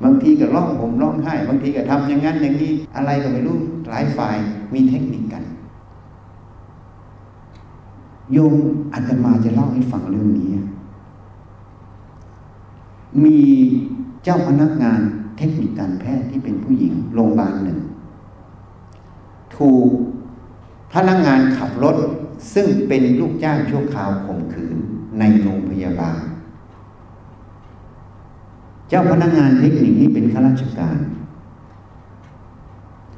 [0.02, 3.56] บางทีก็ร้องผมร้องไห้ บางทีก็ทำอย่างนั้นอย่างนี้อะไรก็ไม่รู้
[3.88, 4.36] หลายฝ่าย
[4.74, 5.42] มีเทคนิคกัน
[8.32, 8.54] โยม
[8.92, 10.50] อาตมาจะเล่าให้ฟังเรื่องนี้
[13.24, 13.38] มี
[14.24, 15.00] เจ้าพนักงาน
[15.38, 17.78] เทคนิคการแพทย์ที่เป็นผู้หญิงโรงพยาบาลหนึ่ง
[19.56, 19.88] ถูก
[20.92, 21.96] พนักงานขับรถ
[22.54, 24.76] ซึ่งเป็นลูกจ้างชั่วคราวข่มขืน
[25.18, 26.20] ในโรงพยาบาล
[28.88, 30.98] เจ้าพนักงานเทคนิคนี้เป็นข้าราชการ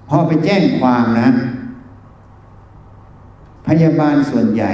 [0.09, 1.29] พอไปแจ้งความนะ
[3.67, 4.73] พยาบาลส่วนใหญ่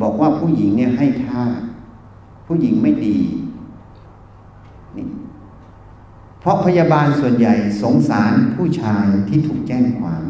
[0.00, 1.44] บอกว่าผู้หญิงเนี่ยให้ท่า
[2.46, 3.16] ผู้หญิงไม่ดี
[4.96, 5.06] นี่
[6.40, 10.22] เพราะพยาบาลส่วนใหญ่สงสารผู้ชายที่ถูกแจ้งความ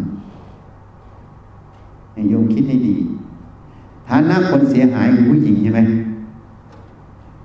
[2.28, 2.96] โยมคิดให้ดี
[4.08, 5.80] ฐานะคนเสียหายคือผู้หญิงใช่ไหม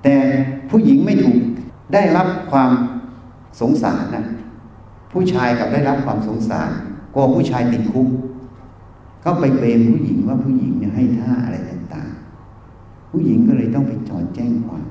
[0.03, 0.15] แต่
[0.69, 1.39] ผู้หญิงไม่ถูก
[1.93, 2.71] ได้รับความ
[3.61, 4.25] สงสารนะ
[5.11, 6.69] ผู้ชายกับได้รับความสงสาร
[7.13, 8.07] กลัวผู้ชายติดคุก
[9.23, 14.83] ก็ไปเบมผู้หญิงว่าผู้หญิงเนี่ยให้ท่าอะไรต่างๆ ผู้หญิงก็เลยต้องไปถอนแจ้งความ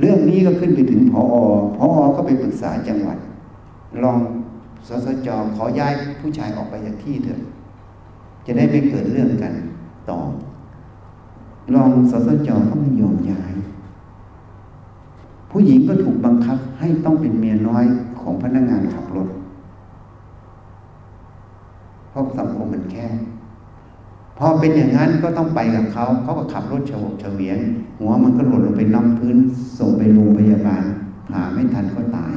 [0.00, 1.22] เรื่องนี้ก็ขึ้นไปถึงพอ
[1.78, 1.86] พอ
[2.16, 3.18] ก็ไปปรึกษาจังหวัด
[4.02, 4.18] ลอง
[4.88, 7.40] สสจขอย้ายผู้ชายออกไปจากที่เถอะ
[8.46, 9.52] จะได้ไม่เกิดเรื่องกัน
[10.10, 10.18] ต่อ
[11.74, 13.52] รองสสจก็ไม่ยอมย้าย
[15.50, 17.84] ผู้หญิงก็ถูกบังคับให้ต้องเป็นเมียน้อย
[18.20, 19.28] ของพนักงานขับรถ
[22.10, 23.06] เพราะสังคมมันแค่
[24.38, 27.58] พอเป็นอย่างนั้นก็ต้องไปกับเขา เขาก็ขับรถเฉวเฉวียน
[27.98, 29.36] หัวมันก็หล่นลงไปน้ำพื้น
[29.78, 30.82] ส่งไปโรงพยาบาล
[31.32, 32.34] หาไม่ทันก็ตาย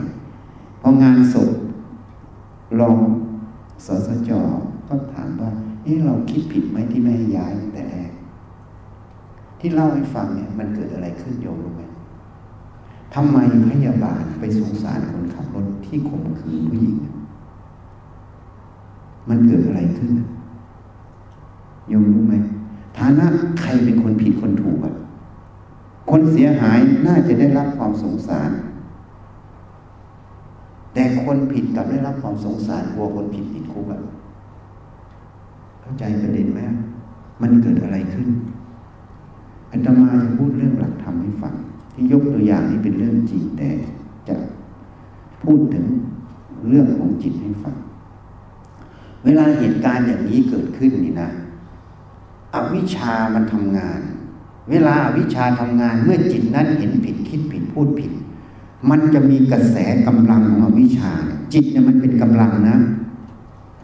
[0.81, 1.49] พองานศพ
[2.79, 2.97] รอง
[3.85, 4.31] สสจ
[4.87, 5.49] ก็ถามว่า
[5.83, 8.11] เอ๊ะเราคิดผิดไหมที่ไม่ให้ย้ายแต่แรก
[9.59, 11.83] ที่เล่าให้ฟังเนี่ยมันเกิดอะไรขึ้นโยมรู้ไหม
[13.13, 13.37] ทำไม
[13.69, 16.95] พยาบาลไปสงสารคนขับรถที่ข่มขืนผู้หญิง
[19.29, 20.11] มันเกิดอะไรขึ้น
[21.93, 22.33] ยมรู้ไหม
[22.97, 23.25] ฐานะ
[23.61, 24.95] ใครเป็นคนผิดคนถูกอะ
[26.11, 26.77] คนเสียหาย
[27.07, 28.51] น่าจะได้รับความสงสาร
[30.93, 34.01] แต่คนผิดกับได้รับความสงสารกลัวคนผิดติดคุกอะ
[35.81, 36.59] เข้าใจประเด็นไหม
[37.41, 38.27] มันเกิดอะไรขึ้น
[39.71, 41.53] อาตมาจะพูดเรื่องหลักธรรมให้ฟัง
[41.93, 43.69] ที่ยกตัวอย่างนี้เป็นเรื่องจริงแต่
[44.27, 44.35] จะ
[45.43, 45.85] พูดถึง
[46.67, 47.75] เรื่องของจิตให้ฟัง
[49.25, 51.29] เวลาเหตุการณ์อย่างนี้เกิดขึ้นนี่นะ
[52.55, 53.99] อวิชามันทำงาน
[54.69, 58.11] เวลาอาวิชาทำงานเมื่อจิตนั้นเห็นผิดคิดผิดพูดผิด
[58.89, 59.77] มันจะมีกระแส
[60.07, 61.11] กำลังของอวิชา
[61.53, 62.77] จิตเนี่ยมันเป็นกำลังนะ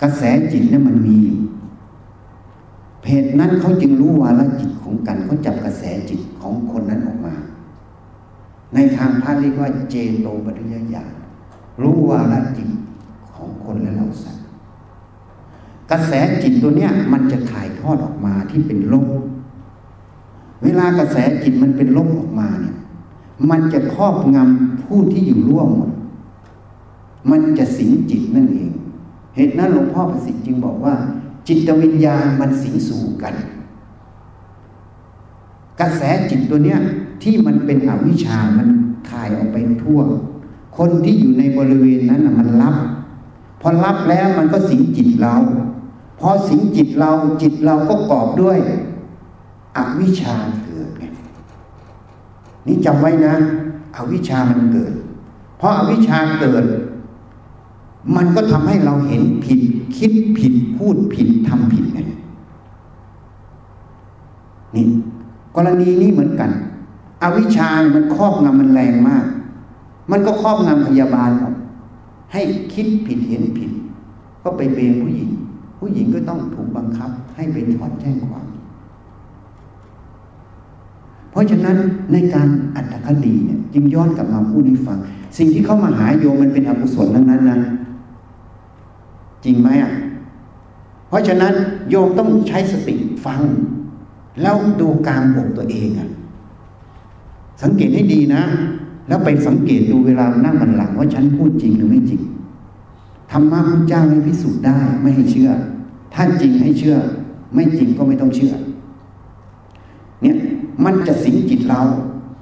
[0.01, 1.19] กระแสจิตเนี่ยมันมี
[3.01, 7.35] เพจนั้นเขาจึงรู้วาระจิตของกันเขาจับกระแสจิตของคนนั้นออกมา
[8.73, 11.11] ในทางพระเรียกว่าเจโตปริยญาณ
[11.81, 12.69] รู้วาระจิต
[13.35, 14.36] ของคนและเราสัตว
[15.91, 16.11] กระแส
[16.43, 19.07] จิตตัวเนี้ยมันจะถ่ายทอดออกมาที่เป็นลม
[20.63, 22.75] เวลากระแสจิตมันเป็นลมออกมาเนี่ย
[23.49, 25.91] มันจะครอบงำผู้ที่อยู่ร่วมหมด
[27.31, 28.71] มันจะสิงจิตนั่นเอง
[29.35, 30.95] เหตุนั้นหลวงพ่อประสิทธิ์จึงบอกว่า
[31.47, 33.35] จิตวิญญาณมันสิงสู่กัน
[35.79, 36.79] กระแสจิตตัวเนี้ย
[37.23, 38.67] ที่มันเป็นอวิชามัน
[39.09, 39.99] ถ่ายออกไปทั่ว
[40.77, 42.75] คนที่อยู่ในบริเวณนั้นมันรับ
[43.61, 45.35] พอรับแล้วมันก็สิงจิตเรา
[46.19, 47.11] พอสิงจิตเรา
[47.41, 48.57] จิตเราก็กอบด้วย
[49.77, 51.05] อวิชชาเกิดไง
[52.67, 53.35] นี่จำไว้นะ
[53.95, 54.93] อวิชามันเกิด
[55.57, 56.65] เพราะอาวิชาเกิด
[58.15, 59.61] มันก็ทำให้เราเห็นผิด
[59.97, 61.99] คิดผิดพูดผิดทำผิดไง
[64.75, 64.85] นี่
[65.55, 66.51] กรณีนี้เหมือนกัน
[67.23, 69.25] อวิชามันครอบงำมันแรงมาก
[70.11, 71.29] มันก็ครอบงำพยาบาล
[72.33, 72.41] ให้
[72.73, 73.71] คิดผิดเห็นผิด
[74.43, 75.29] ก็ไปเป็นผู้หญิง
[75.77, 78.47] ผู้หญิงก็ต้องถูกบังคับให้ไปถอนแจ้งความ
[81.31, 81.77] เพราะฉะนั้น
[82.13, 84.97] ในการอัตคดีเนี่ยจึงย้อนกลับมาพูดให้ฟัง
[85.37, 87.59] สิ่งที่เข้ามาหาโยมมันเป็นอกุศลทั้งนั้นนะ
[89.45, 89.93] จริงไหมอะ
[91.07, 91.53] เพราะฉะนั้น
[91.89, 93.41] โยมต้องใช้สติฟัง
[94.41, 96.09] แล้วดูการบอกตัวเองอะ
[97.63, 98.43] สังเกตให้ดีนะ
[99.07, 102.21] แล้วไปสังเกตดูเวลานั่งบันหลังว่าฉันพูดจริงหรือไม่จริง
[103.31, 105.49] ธรรมะพระเจ้าให้พิสูจน์ได้ไม่ให้เชื่อ
[106.13, 106.97] ถ้าจริงให้เชื่อ
[107.53, 108.53] ไม่จริงก็ไม่ต้องเชื่อ
[110.21, 110.37] เนี่ย
[110.85, 111.81] มันจะสิงจิตเรา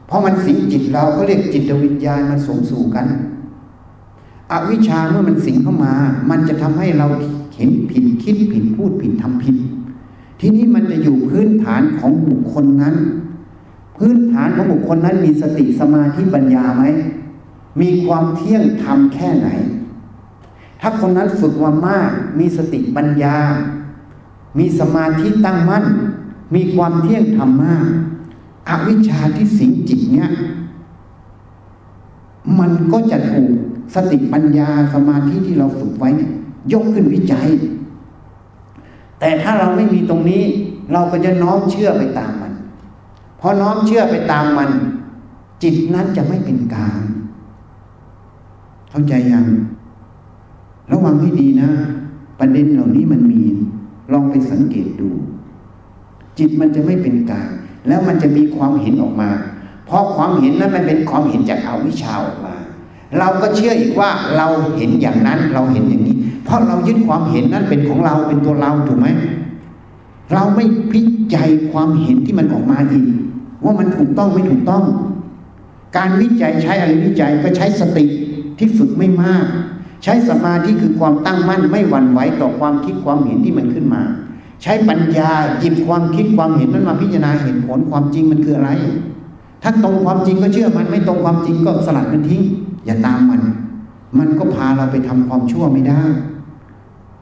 [0.08, 3.08] เพราะมันสิงจิตเราก็เรียกจิตวิญญาณมันสมสู่กัน
[4.52, 5.94] อวิชชาเมื่อมันสิงเข้ามา
[6.30, 7.08] มันจะทำให้เรา
[7.56, 9.56] เห็นผิดคิดผิดพูดผิดทำผิด
[10.40, 12.96] ทีนี้มันจะอยู่พื้นฐานของบุคคลนั้น
[13.98, 16.84] พื้นฐานของบุคคลนั้นมีสติสมาธิปัญญาไหม
[17.82, 19.48] มีความเที่ยงธรรมแค่ไหน
[20.88, 23.38] ถ้าคนนั้นฝึกมามาก มีสติปัญญา
[24.60, 25.86] มีสมาธิตั้งมั่น
[26.56, 27.86] มีความเที่ยงธรรมมาก
[28.70, 30.30] อวิชชาที่สิงจิตเนี่ย
[32.60, 33.50] มันก็จะถูก
[33.96, 36.32] สติปัญญาสมาธิที่เราฝึกไว้เนี่ย
[36.74, 37.48] ยกขึ้นวิจัย
[39.20, 40.44] แต่ถ้าเราไม่มีตรงนี้
[40.94, 42.54] เราก็จะน้อมเชื่อไปตามมัน
[43.40, 44.70] พอน้อมเชื่อไปตามมัน
[45.64, 47.00] จิตนั้นจะไม่เป็นกลาง
[48.90, 49.48] เข้าใจยัง
[50.92, 51.70] ระวังให้ดีนะ
[52.40, 53.42] ประเด็นเหล่านี้มันมี
[54.14, 55.10] ลองไปสังเกตดู
[56.38, 57.50] จิตมันจะไม่เป็นกลาง
[57.88, 59.30] แล้วมันจะมีความเห็นออกมา
[59.86, 62.56] เพราะความเห็นนั้นมันเป็นความเห็นจากเอาวิชาออกมา
[63.20, 69.08] เราก็เชื่ออีกว่าเราเห็นอย่างนั้นเราเห็นอย่างนี้ เพราะเรายึดความเห็นนั้นเป็นของเราเป็นตัวเราถูกไหม
[70.34, 71.02] เราไม่พิ
[71.36, 73.06] จัยความเห็นที่มันออกมาอีก
[73.64, 74.84] ว่ามันถูกต้องไม่ถูกต้อง
[75.98, 78.06] การวิจัยใช้อะไรวิจัยก็ใช้สติ
[78.58, 79.46] ที่ฝึกไม่มาก
[80.06, 84.02] ใช้สมาธิคือความตั้งมั่นไม่หวั่นไหวต่อความคิดความเห็นที่มันขึ้นมา
[84.64, 88.72] ใช้ปัญญาหยิบความคิดความเห็นนั้นมาพิจารณาเหตุผลความจริงมันคืออะไร
[89.64, 92.42] ถ้าตรงความจริงก็เชื่อมันไม่ตรงความจริงก็สลัดมันทิ้ง
[92.86, 93.42] อย่าตามมัน
[94.20, 96.04] มันก็พาเราไปทำความชั่วไม่ได้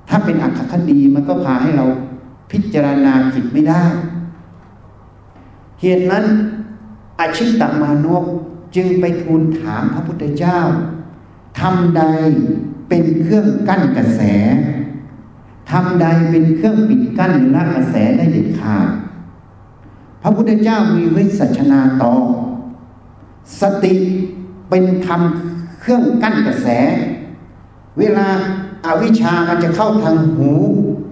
[0.10, 1.86] ถ้าเป็นอัคคดีมันก็พาให้เรา
[2.52, 3.84] พิจารณาจิตไม่ได้
[5.82, 6.26] เหตุนั้น
[7.20, 8.26] อาชิตตมานก
[8.76, 10.60] จึงไปทูลถามพระพุทธเจ้า
[11.60, 12.04] ทำใด
[12.88, 14.22] เป็นเครื่องกั้นกระแส
[15.72, 18.88] ทำใดเป็นเครื่องปิดกั้นหรือละกระแสได้เด็ดขาด
[20.22, 22.14] พระพุทธเจ้ามีวิสัชนาต่อ
[23.62, 23.96] สติ
[24.70, 26.68] เป็นคำเครื่องกั้นกระแส
[28.00, 28.28] เวลา
[28.86, 30.52] อาวิชามันจะเข้าทางหู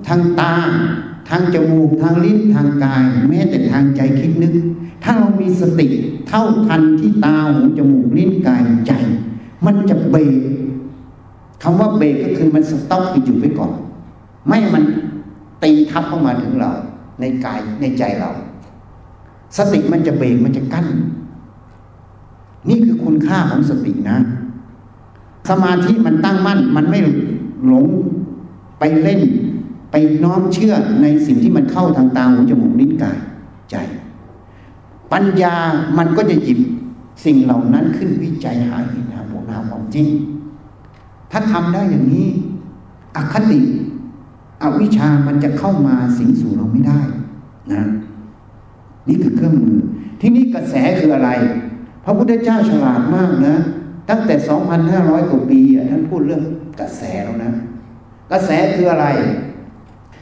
[0.08, 0.56] ทางตา
[1.30, 4.54] ทางจมูก ทางลิ้น ทางกาย แม้แต่ทางใจคิดนึก
[5.04, 5.88] ถ้าเรามีสติ
[6.28, 8.94] เท่าทันที่ตา หู จมูก ลิ้น กาย ใจ
[9.66, 10.36] มันจะเบรก
[11.62, 13.72] คำว่าเบรกก็คือมันสต็อปไปอยู่ไว้ก่อน
[14.48, 14.84] ไม่มัน
[15.64, 16.72] ตีทับเข้ามาถึงเรา
[17.20, 18.32] ในกายในใจเรา
[19.58, 20.88] สติมันจะเบรกมันจะกั้น
[22.70, 24.18] นี่คือคุณค่าของสตินะ
[25.50, 27.00] สมาธิมันตั้งมั่น มันไม่
[27.68, 27.88] หลง
[28.80, 29.22] ไปเล่น
[29.92, 33.18] ไปน้อมเชื่อในสิ่งที่มันเข้าทางตาหูจมูกลิ้นกาย
[33.72, 33.76] ใจ
[35.12, 35.56] ปัญญา
[35.98, 36.60] มันก็จะหยิบ
[37.26, 40.08] สิ่งเหล่านั้นขึ้นวิจัยหาเหตุหาผลหาความจริง
[41.32, 42.28] ถ้าทำได้อย่างนี้
[43.16, 43.62] อคติ
[44.64, 47.00] อวิชามันจะเข้ามาสิงสู่เราไม่ได้
[47.74, 47.84] นะ
[49.08, 49.78] นี่คือเครื่องมือ
[50.22, 51.30] ที่นี่กระแสคืออะไร
[52.04, 53.56] พระพุทธเจ้าฉลาดมากนะ
[54.10, 54.36] ตั้งแต่
[54.84, 55.60] 2,500 กว่าปี
[55.92, 56.44] ท่านพูดเรื่อง
[56.80, 57.52] กระแสแล้วนะ
[58.32, 59.08] กระแสคืออะไร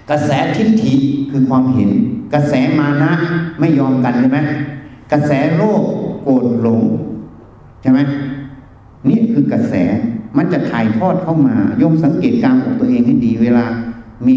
[0.09, 0.95] กระแสทิฏฐิ
[1.31, 1.89] คือความเห็น
[2.33, 3.11] กระแสมานะ
[3.59, 4.39] ไม่ยอมกันใช่ไหม
[5.11, 5.83] กระแสโลภ
[6.23, 6.81] โกรธหลง
[7.81, 7.99] ใช่ไหม
[9.09, 9.73] นี่คือกระแส
[10.37, 13.65] มันจะถ่ายทอดเข้ามาโยมสังเกตการของตัวเองให้ดีเวลา
[14.27, 14.35] มี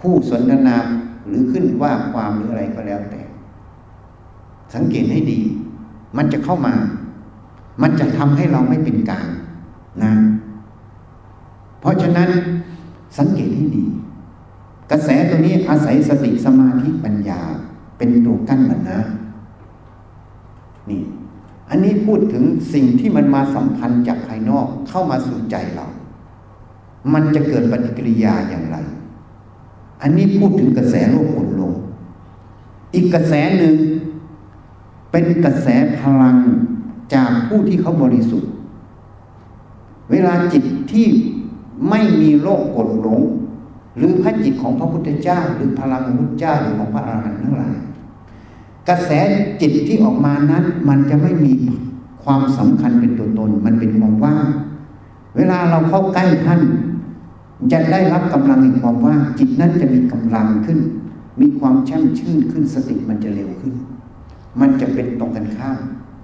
[0.00, 0.76] คู่สนทนา
[1.26, 3.22] หรือขึ้นว่าความหรืออะไรก็แล้วแต่
[4.74, 5.40] สังเกตให้ดี
[6.16, 6.74] มันจะเข้ามา
[7.82, 9.28] มันจะทำให้เราไม่เป็นกลาง
[10.02, 10.12] นะ
[11.80, 12.30] เพราะฉะนั้น
[13.18, 13.84] สังเกตให้ดี
[14.90, 17.40] กระแสตัวนี้อาศัยสติสมาธิปัญญา
[17.98, 19.00] เป็นตัวกั้นมันนะ
[20.90, 21.02] นี่
[21.70, 25.86] อันนี้พูดถึงสิ่งที่มันมาสัมพันธ์จากภายนอกเข้ามาสู่ใจเรา
[27.12, 28.76] มันจะเกิดปฏิกิริยาอย่างไร
[30.02, 31.72] อันนี้พูดถึงกระแสโลกผลลง
[32.94, 33.74] อีกกระแสหนึ่ง
[35.10, 35.68] เป็นกระแส
[36.00, 36.36] พลัง
[37.14, 38.50] จากผู้ที่เขาบริสุทธิ์
[40.10, 41.06] เวลาจิตที่
[41.88, 43.20] ไม่มีโลกกดหลง
[43.96, 47.76] หรือพระจิตของพระพุทธเจ้า หรือพลังของพุทธเจ้าหรือของพระอรหันต์ทั้งหลาย
[48.88, 49.10] กระแส
[49.60, 51.52] จิตที่ออกมานั้น มันจะไม่มี
[52.24, 54.46] ความสำคัญเป็นตัวตน มันเป็นความว่าง
[55.36, 56.60] เวลาเราเข้าใกล้ท่าน
[57.72, 60.78] จะได้รับกำลังแห่งความว่างจิตนั้นจะมีกำลังขึ้น
[61.40, 63.74] มีความแช่มชื่นขึ้นสติมันจะเร็วขึ้น
[64.60, 65.78] มันจะเป็นตรงกันข้าม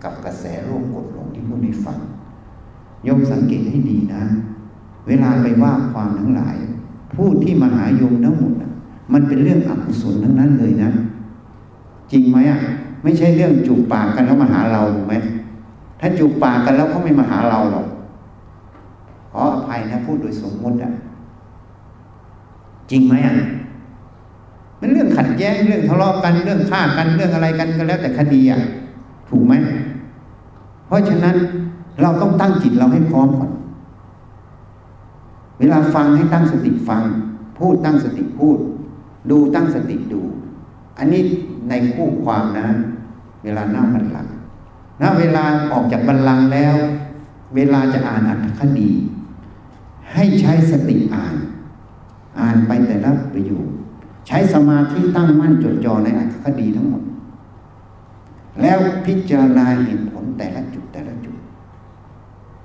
[0.05, 1.99] กับกระแสโลกกดหลงที่พูดในฟัง
[3.07, 4.23] ยมสังเกตให้ดีนะ
[5.07, 6.57] เวลาไปว่าความทั้งหลาย
[7.15, 8.55] ผู้ที่มาหาโยมทั้งหมด
[9.13, 10.91] มันเป็นเรื่องอกุศลทั้งนั้นเลยนะ
[12.13, 12.61] จริงไหมอะ
[13.03, 15.15] ไม่ใช่เรื่องจูบปากกันแล้วมาหาเราถูกไหม
[16.01, 17.87] ถ้าจูบปากกันแล้วเขาไม่มาหาเราหรอก
[19.31, 20.93] ขออภัยนะพูดโดยสมมติอะ
[22.91, 23.37] จริงไหมอะ
[24.81, 28.61] มันเรื่องขัดแย้งเรื่องทะเลาะกันเรื่องฆ่ากันเรื่องอะไรกันก็แล้วแต่คดีอะ
[29.29, 29.55] ถูกไหม
[30.87, 31.37] เพราะฉะนั้น
[32.03, 33.51] เราต้องตั้งจิตเราให้พร้อมก่อน
[35.59, 37.03] เวลาฟังให้ตั้งสติฟัง
[37.59, 38.59] พูดตั้งสติพูด
[39.31, 40.21] ดูตั้งสติดู
[40.99, 41.23] อันนี้
[41.69, 42.69] ในคู่ความนะ
[43.45, 44.33] เวลาหน้าบัลลังก์
[45.01, 46.75] นะเวลาออกจากบัลลังก์แล้ว
[47.55, 48.91] เวลาจะอ่านอัตถคดี
[50.13, 51.35] ให้ใช้สติอ่าน
[52.41, 53.67] อ่านไปแต่ละประโยค
[54.27, 57.03] ใช้สมาธิตั้งมั่นจดจ่อในอัตถคดีทั้งหมด
[58.63, 61.37] แล้วพิจารณาเหตุผลแต่ละจุดแต่ละจุด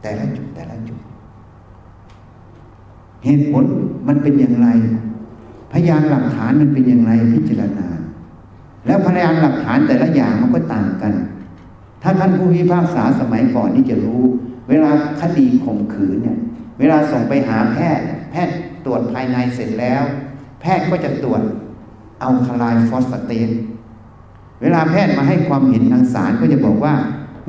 [0.02, 0.99] แต่ละจุดแต่ละจุด
[3.26, 3.64] เหตุผล
[4.08, 4.68] มันเป็นอย่างไร
[5.72, 7.88] พยานหลักฐานมันเป็นอย่างไรพิจารณา
[8.86, 11.13] แล้วพยานหลักฐานแต่ละอย่างมันก็ต่างกัน
[12.03, 14.21] ถ้าท่านผู้พิพากษาสมัยก่อนนี่จะรู้
[14.69, 16.38] เวลาคดีข่มขืนเนี่ย
[16.79, 18.55] เวลาส่งไปหาแพทย์ แพทย์
[18.86, 20.03] ตรวจภายในเสร็จแล้ว
[20.61, 21.41] แพทย์ก็จะตรวจ
[22.21, 23.49] เอาคลายฟอสฟาเตส
[24.61, 26.93] เวลาแพทย์มาให้ความเห็นทางสารก็จะบอกว่า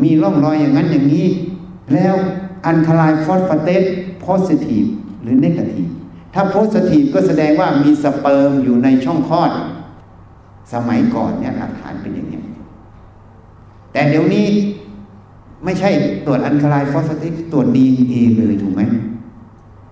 [0.02, 1.26] มีร่องรอยอย่างนั้นอย่างนี้
[1.94, 2.14] แล้ว
[2.66, 3.82] alkaline phosphatase
[4.20, 4.84] positive
[5.22, 5.88] หรือ negative
[6.34, 9.50] ถ้า positive ก็แสดงว่ามีสเปิร์มอยู่ในช่องคลอด
[10.72, 12.40] สมัยก่อนเนี่ยหลักฐานเป็นอย่างนี้
[13.92, 14.46] แต่เดี๋ยวนี้
[15.64, 15.90] ไม่ใช่
[16.26, 18.82] ตรวจ alkaline phosphatase ตรวจดีเอเลยถูกไหม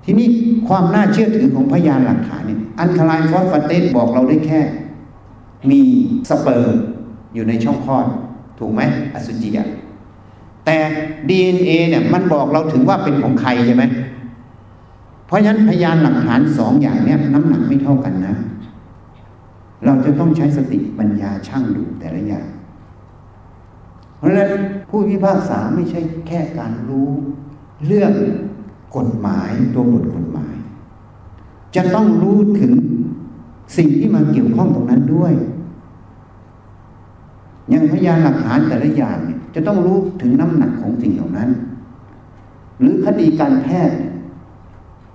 [0.05, 0.29] ทีนี้
[0.68, 4.61] ความน่าเชื่อถือของพยานหลักฐานเนี่ย alkaline phosphatase บอกเราได้แค่
[5.71, 5.81] มี
[6.29, 6.75] สเปิร์ม
[7.35, 8.07] อยู่ในช่องคลอด
[8.59, 8.81] ถูกไหม
[9.14, 9.68] อสุจิอะ
[10.64, 10.77] แต่
[11.29, 13.85] DNA เนี่ยมันบอกเราถึงว่าเป็นของใครใช่ไหม
[15.27, 18.35] เพราะฉะนั้นพยานหลักฐานสองอย่างเนี่ยน้ำหนักไม่เท่ากันนะ
[19.85, 22.47] เราจะต้องใช้สติปัญญาช่างดูแต่ละอย่าง
[24.16, 24.51] เพราะฉะนั้น
[24.89, 27.09] ผู้พิพากษาไม่ใช่แค่การรู้
[27.87, 28.12] เรื่อง
[28.97, 30.55] กฎหมายตัวบทกฎหมาย
[31.76, 32.72] จะต้องรู้ถึง
[33.76, 35.33] สิ่งที่มาเกี่ยวข้องตรงนั้นด้วย
[37.70, 41.51] อย่างพยานหลักฐานแต่ละอย่างเนี่ยจะต้องรู้ถึงน้ำหนักของสิ่งเหล่านั้น
[42.81, 43.99] หรือคดีการแพทย์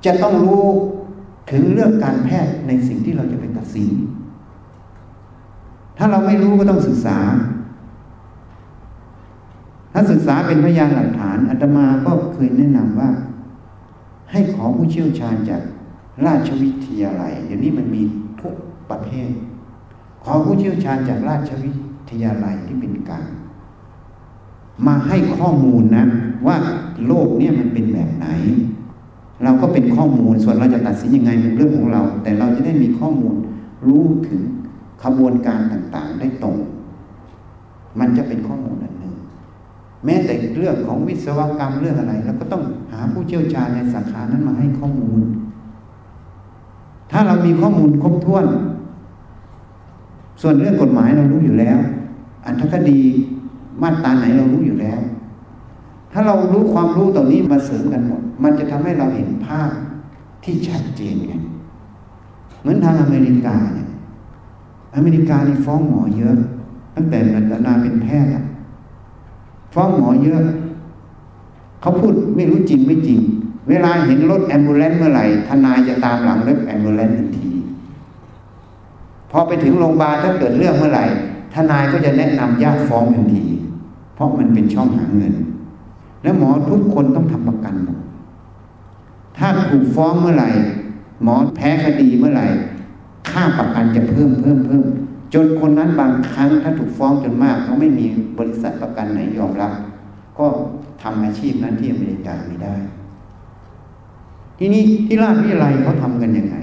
[0.05, 0.65] จะต้องรู้
[1.51, 3.89] ถึงเรื่องการแพทย์ในสิ่งที่เราจะไปตัดสิน
[5.97, 7.17] ถ้าเราไม่รู้ก็ต้องศึกษา
[9.93, 13.09] ถ้าศึกษาเป็นพยานหลักฐานอาตมาก็เคยแนะนำว่า
[14.31, 15.61] ให้ขอผู้เชี่ยวชาญจาก
[16.25, 18.01] ราชวิทยาลัยเดี๋ยวนี้มันมี
[18.41, 18.53] ทุก
[18.89, 19.31] ประเภท
[20.23, 21.71] ขอผู้เชี่ยวชาญจากราชวิ
[22.09, 23.29] ทยาลัยที่เป็นกลาง
[24.87, 26.05] มาให้ข้อมูลนะ
[26.47, 26.57] ว่า
[27.07, 28.27] โลกเนี่ยมันเป็นแบบไหน
[29.43, 33.35] เราก็เป็นข้อมูลส่วนเราจะตัดสินยังไงเป็นเรื่องของเรา แต่เราจะได้มีข้อมูล
[33.87, 34.41] รู้ถึง
[35.05, 36.57] ขบวนการต่างๆ ได้ตรง
[37.99, 39.13] มันจะเป็นข้อมูลอันหนึ่ง
[40.05, 45.21] แม้แต่เรื่องของวิศวกรรมเรื่องอะไรเราก็ต้องหาผู้เชี่ยวชาญในสาขานั้นมาให้ข้อมูล
[47.11, 48.45] ถ้าเรามีข้อมูลครบถ้วน
[50.41, 51.77] ส่วนเรื่องกฎหมายเรารู้อยู่แล้ว
[52.45, 52.99] อันทคดี
[53.81, 54.99] มาตราไหนเรารู้อยู่แล้ว
[56.11, 59.69] ถ้าเรารู้ความรู้ตรงนี้มาเสริมกันหมด มันจะทำให้เราเห็นภาพ
[60.43, 61.33] ที่ชัดเจนไง
[62.61, 63.84] เหมือนทางอเมริกาเนี่ย
[64.95, 66.35] อเมริกานี่ฟ้องหมอเยอะ
[66.95, 68.31] ตั้งแต่รัตนาเป็นแพทย์
[69.73, 70.43] ฟ้องหมอเยอะ
[71.81, 73.19] เขาพูดไม่รู้จริงไม่จริง
[73.69, 77.49] เวลาเห็นรถแอมบูเลนเมื่อไหร่ทนายจะตามหลังรถแอมบูเลนทันที
[79.31, 81.05] พอไปถึงโรงพยาบาลถ้าเกิดเรื่องเมื่อไหร่
[81.53, 83.43] ทนายก็จะแนะนำญาติฟ้องทันที
[84.15, 85.33] เพราะมันเป็นช่องหาเงิน
[86.23, 87.97] แล้วหมอทุกคนต้องทำประกันหมด
[89.37, 90.49] ถ้าถูกฟ้องเมื่อไหร่
[91.23, 92.47] หมอแพ้คดีเมื่อไหร่
[93.35, 94.85] ค่าประกันจะเพิ่มเพิ่มเพิ่ม
[95.33, 98.05] จนคนนั้นบางครั้งถ้าถูกฟ้องจนมากเขาไม่มี
[98.39, 99.71] บริษัทประกันไหนยอมรับ
[100.37, 100.45] ก็
[101.01, 102.75] ทำอาชีพนั้นที่อเมริกาไม่ได้
[104.59, 106.55] ทีนี้ที่ราชวิทยาลัยเขาทำกันยังไง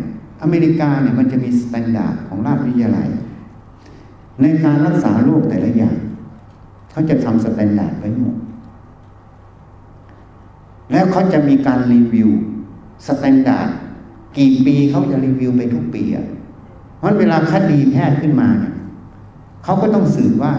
[0.42, 3.08] อเมริกาเนี่ยมันจะมี standard ของราชวิทยาลัย
[4.42, 5.96] ในการรักษาโรคแต่ละอย่าง
[6.92, 8.36] เขาจะทำ standard ไว้หมด
[10.92, 12.30] แล้วเขาจะมีการรีวิว
[13.06, 13.68] standard
[14.38, 16.26] กี่ปีเขาจะรีวิวไปทุกปีอะ
[17.02, 18.74] เพราะเวลาคดีแพทย์ขึ้นมาเนี่ย
[19.64, 20.52] เขาก็ต้องสืบว่า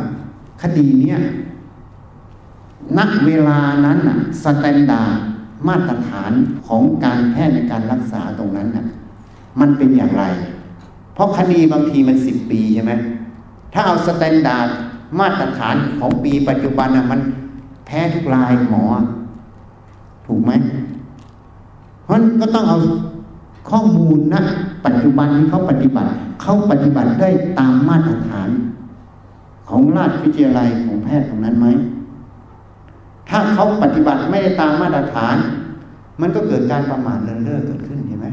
[0.61, 1.19] คดีเนี้ย
[2.97, 5.19] ณเวลานั้นน่ะ standard
[5.67, 6.31] มาตรฐาน
[6.67, 8.85] ของการแพทย์ในการรักษาตรงนั้นน่ะ
[9.59, 10.23] มันเป็นอย่างไร
[11.13, 12.93] เพราะคดีบางทีมันสิบปีใช่ไหม
[13.73, 14.69] ถ้าเอา standard
[15.19, 17.19] มาตรฐานของปีปัจจุบันนะมัน
[17.85, 18.85] แพ้ทุกรายหมอ
[20.25, 20.51] ถูกไหม
[22.03, 22.77] เพราะก็ต้องเอา
[23.69, 24.43] ข้อมูลนะ
[24.86, 26.09] ปัจจุบันที่เขาปฏิบัติ
[26.41, 27.29] เขาปฏิบัติได้
[27.59, 28.49] ตามมาตรฐาน
[29.69, 31.67] ของราชวิทยาลัยของแพทย์ตรงนั้นไหม
[33.29, 35.36] ถ้าเขาปฏิบัติไม่ได้ตามมาตรฐาน
[36.21, 38.27] มันก็เกิดการประมาทเลินเล่อเกิดขึ้นใช่ไหม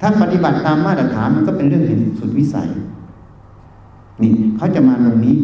[0.00, 2.70] ถ้าปฏิบัติตามมาตรฐานมันก็เป็นเรื่องเห็นสุดวิสัย
[4.22, 5.36] นี่เขาจะมาตรงนี้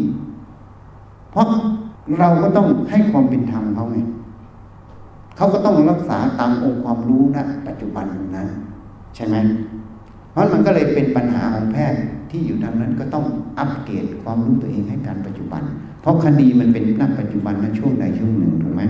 [1.31, 1.45] เพราะ
[2.19, 3.97] เราก็ต้องให้ความเป็นธรรมเขาไง
[5.37, 8.05] เขาก็ต้องรักษาตามองค์ความรู้นะปัจจุบัน
[8.37, 8.45] นะ
[9.15, 9.35] ใช่ไหม
[10.31, 11.99] เพราะมันก็เลยเป็นปัญหาของแพทย์
[12.31, 13.25] ที่อยู่ทางนั้นก็ต้อง
[13.59, 15.63] อัปเกรดความรู้ตัวเองให้การปัจจุบัน
[16.01, 18.81] เพราะคดีมันเป็นนักปัจจุบันในช่วงใดช่วงหนึ่งถูกไหม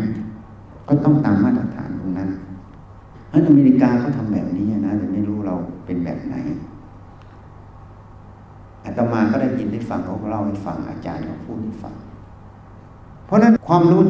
[0.90, 2.30] ก็ต้องตามมาตรฐานตรงนั้น
[3.28, 6.36] เพราะอเมริกาเขาทาแบบนี้นะแต่ไม่รู้เราเป็นแบบไหน
[8.86, 11.94] อาตมาก็ได้ยินได้ฟังเขาเล่าให้ฟังอาจารย์เขาพูดให้ฟัง
[13.26, 14.02] เพราะนั้นความรู้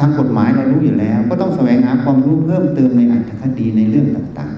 [0.00, 4.54] ทางกฎหมายเรารู้อยู่แล้ว ก็ต้องแสวงหาความรู้เพิ่มเติมในอัตถคดีในเรื่องต่าง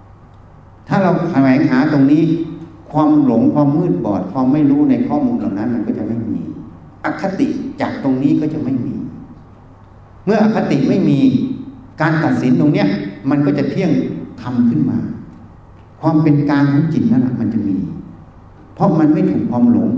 [0.00, 2.22] ๆ ถ้าเราแสวงหาตรงนี้
[2.92, 6.42] ความหลงความมืดบอด ความไม่รู้ในข้อมูลเหล่านั้น มันก็จะไม่มี
[7.04, 7.48] อคติ
[7.80, 8.94] จากตรงนี้ก็จะไม่มี
[10.24, 11.20] เมื่ออคติไม่มี
[12.00, 12.88] การตัดสินตรงเนี้ย
[13.30, 13.90] มันก็จะเที่ยง
[14.42, 14.98] ทำขึ้นมา
[16.00, 17.76] ความเป็นกลางของจิตนั่นแหละมันจะมี
[18.74, 19.90] เพราะมันไม่ถูกความหลง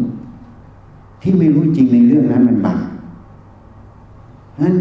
[1.23, 2.79] ที่ไม่รู้จริงในเรื่องนั้นมันบัง
[4.63, 4.75] นั้น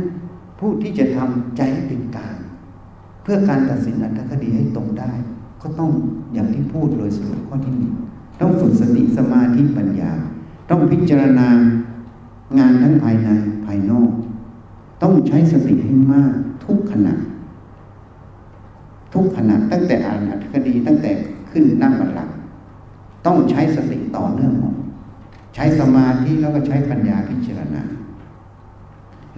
[0.60, 2.36] ผู้ที่จะทำใจให้เป็นกลาง
[3.24, 5.12] เพื่อการตัดสินอัตถคดีให้ตรงได้
[5.62, 5.92] ก็ต้อง
[6.34, 7.94] อย่างที่พูดโดยสรุปข้อที่หนึ่ง
[8.42, 10.12] ต้องฝึกสติสมาธิปัญญา
[10.70, 11.48] ต้องพิจารณา
[12.60, 13.30] งานทั้งภายใน
[13.66, 14.12] ภายนอก
[15.04, 16.34] ต้องใช้สติให้มาก
[16.66, 17.14] ทุกขณะ
[19.14, 21.12] ทุกขณะตั้งแต่อ่านอัตถคดีตั้งแต่
[21.52, 22.30] ขึ้นนั่งบัลลัง
[23.26, 24.76] ต้องใช้สติต่อเนื่องหมด
[25.56, 27.82] ใช้สมาธิแล้วก็ใช้ปัญญาพิจารณา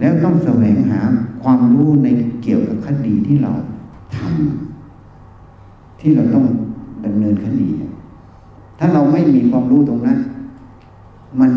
[0.00, 1.00] แล้วต้องแสวงหา
[1.42, 2.08] ความรู้ใน
[2.42, 3.52] เกี่ยวกับคดีที่เรา
[4.16, 6.46] ทำที่เราต้อง
[7.04, 7.68] ดำเนินคดี
[8.78, 10.18] ถ้าเราไม่มีความรู้ตรงนั้น
[11.40, 11.50] มัน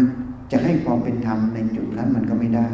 [0.51, 2.67] จะให้ความเป็นธรรมในจุดนั้นมันก็ไม่ได้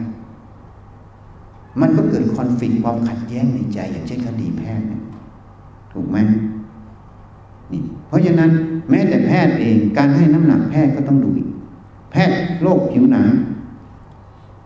[1.81, 4.81] มันก็เกิดคอนฟ lict ความขัดแย้งในใจ อย่างเช่นคดีแพ่ง
[5.93, 6.17] ถูกไหม
[7.71, 8.51] นี่ เพราะฉะนั้น
[8.89, 11.49] แม้แต่แพทย์เองการให้น้ำหนักแพทย์ก็ต้องดูอีก
[12.11, 13.27] แพทย์โรคผิวหนัง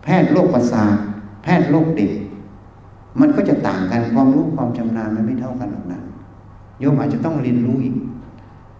[0.03, 0.95] แพทย์โรคประสาท
[1.43, 2.11] แพทย์โรคเด็ก
[3.19, 5.99] มันก็จะต่างกันความรู้ความชำนาญมันไม่เท่ากันหรอกนะ
[6.79, 7.95] โยมอาจจะต้องเรียนรู้อีก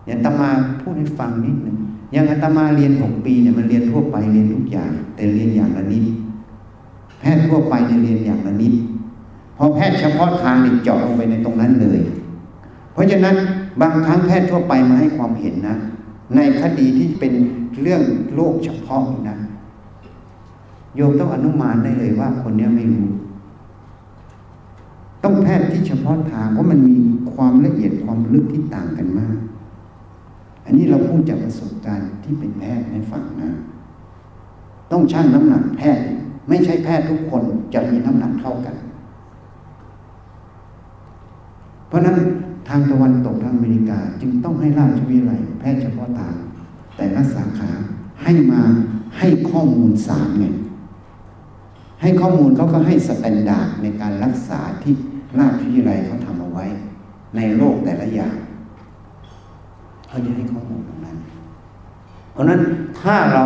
[0.05, 0.49] อย่างตมา
[0.81, 1.77] พูดให้ฟังนิดหนึ่ง
[2.13, 6.05] อย่างอาตมาเรียนหกปีเนี่ยมันเรียนทั่วไปเรียนทุกอย่าง แต่เรียนอย่างละนิด
[7.19, 8.73] แพทย์ทั่วไปเนี่ยเรียนอย่างละนิด
[9.57, 11.99] พอแพทย์เฉพาะทางเนี่ยเจาะลงไปในตรงนั้นเลย
[12.93, 13.35] เพราะฉะนั้น
[13.81, 15.77] บางครั้งแพทย์ทั่วไปมาให้ความเห็นนะ
[16.35, 17.33] ในคดีที่เป็น
[17.81, 18.01] เรื่อง
[18.35, 19.37] โรคเฉพาะนะ
[20.95, 23.07] โยมต้องอนุมานได้เลยว่าคนนี้ไม่รู้
[25.23, 26.97] ต้องแพทย์ที่เฉพาะทางเพราะมันมี
[27.33, 29.35] ความละเอียดความลึกที่ต่างกันมาก
[30.65, 33.49] อันนี้เราพูดจากประสบการณ์ที่เป็นแพทย์ในฝั่งนะ
[34.91, 36.05] ต้องชั่งน้ำหนักแพทย์
[36.49, 38.75] ไม่ใช่แพทย์ทุกคนจะมีน้ำหนักเท่ากัน
[41.87, 42.17] เพราะนั้น
[42.69, 46.35] ทางตะวันตกทางอเมริกาจึงต้องให้ราชวิทยาลัยแพทย์เฉพาะทาง
[46.97, 47.71] แต่ละสาขา
[48.23, 48.61] ให้มา
[49.17, 50.45] ให้ข้อมูลสามไง
[52.03, 54.93] ให้ข้อมูลเขาก็ให้ standard ในการรักษาที่
[55.39, 56.65] ราชวิทยาลัยเขาทำเอาไว้
[57.35, 58.35] ในโรคแต่ละอย่าง
[60.07, 61.17] เขาจะให้ข้อมูลตรงนั้น
[62.31, 62.61] เพราะนั้น
[63.01, 63.45] ถ้าเรา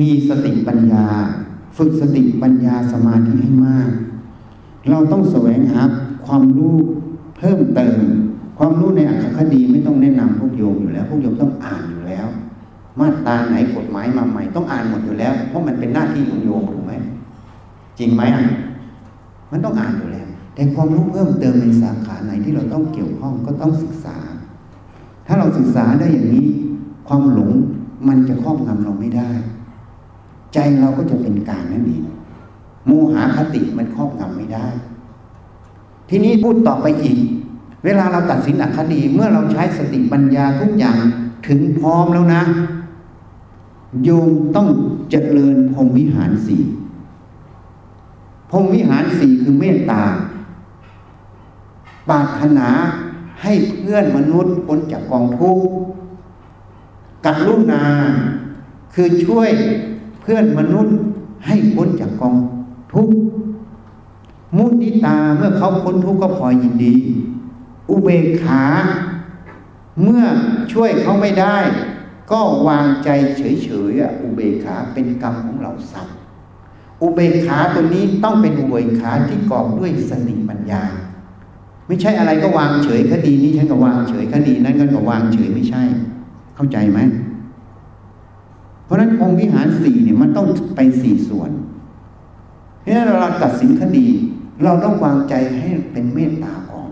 [0.00, 1.06] มีสติปัญญา
[1.76, 3.90] ฝึกสติปัญญาสมาธิให้มาก
[4.90, 5.82] เราต้องแสวงหา
[6.26, 6.76] ความรู้
[7.36, 7.98] เพิ่มเติม
[8.58, 12.26] ความรู้ในอรรถคดีไม่ต้องแนะนำพวกโยมอยู่แล้ว พวกโยมต้องอ่านอยู่แล้ว
[13.00, 16.92] มาตราไหนกฎหมายมาใหม่ต้องอ่านหมดอยู่แล้ว เพราะมันเป็นหน้าที่ของโยมถูกไหม
[17.98, 18.22] จริงไหม
[19.50, 24.16] มันต้องอ่านอยู่แล้ว แต่ความรู้เพิ่มเติมในสาขาไหนที่เราต้องเกี่ยวข้องก็ต้องศึกษา
[25.26, 26.46] ถ้าเราศึกษาได้อย่างนี้
[27.08, 27.50] ความหลง
[28.08, 29.30] มันจะครอบงำเราไม่ได้
[30.54, 32.04] ใจเราก็จะเป็นกลางนั่นเอง
[32.86, 34.66] โมหะคติมันครอบงำไม่ได้
[36.08, 37.18] ทีนี้พูดต่อไปอีก
[37.84, 40.98] เวลาเราตัดสินอคดีเมื่อเราใช้สติปัญญาทุกอย่าง
[41.48, 42.42] ถึงพร้อมแล้วนะ
[44.04, 44.68] โยมต้อง
[45.10, 46.62] เจริญพรมวิหารสี่
[48.52, 50.02] พรมวิหารสี่คือเมตตา
[52.08, 52.68] ปรารถนา
[53.42, 55.64] ให้เพื่อนมนุษย์พ้นจากกองทุกข์
[57.24, 57.84] กัรุณา
[58.94, 59.50] คือช่วย
[60.20, 60.96] เพื่อนมนุษย์
[61.46, 62.36] ให้พ้นจากกอง
[62.94, 63.16] ทุกข์
[64.56, 66.96] มุติตาเมื่อเขาพ้นทุกข์ก็พอยินดี
[67.90, 68.62] อุเบกขา
[70.02, 70.24] เมื่อ
[70.72, 71.56] ช่วยเขาไม่ได้
[72.30, 76.11] ก็วางใจเฉยๆอุเบกขาเป็นกรรมของเราสัตว
[77.02, 80.82] อุเบกขาตัวนี้ต้องเป็นอุเบกขาที่กอบด้วยสติปัญญา
[81.86, 85.82] ไม่ใช่อะไรก็วางเฉยคดีนี้ฉันก็วางเฉยคดีนั้นก็วางเฉยไม่ใช่
[86.56, 86.98] เข้าใจไหม
[88.84, 90.46] เพราะฉะนั้นองค์วิหารสี่เนี่ยมันต้อง
[90.76, 91.50] ไปสี่ส่วน
[92.80, 94.06] เพราะฉะนั้นเราตัดสินคดี
[94.64, 96.90] เราต้องวางใจให้เป็นเมตตาก่อน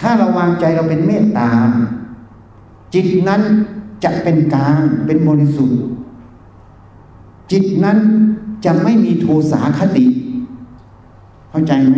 [0.00, 1.50] ถ้าเราวางใจเราเป็นเมตตา
[2.94, 3.42] จิตนั้น
[4.04, 5.80] จะเป็นกลางเป็นบริสุทธิ์
[7.52, 7.98] จิตนั้น
[8.64, 10.06] จะไม่มีโทสาคติ
[11.50, 11.96] เข้าใจไหม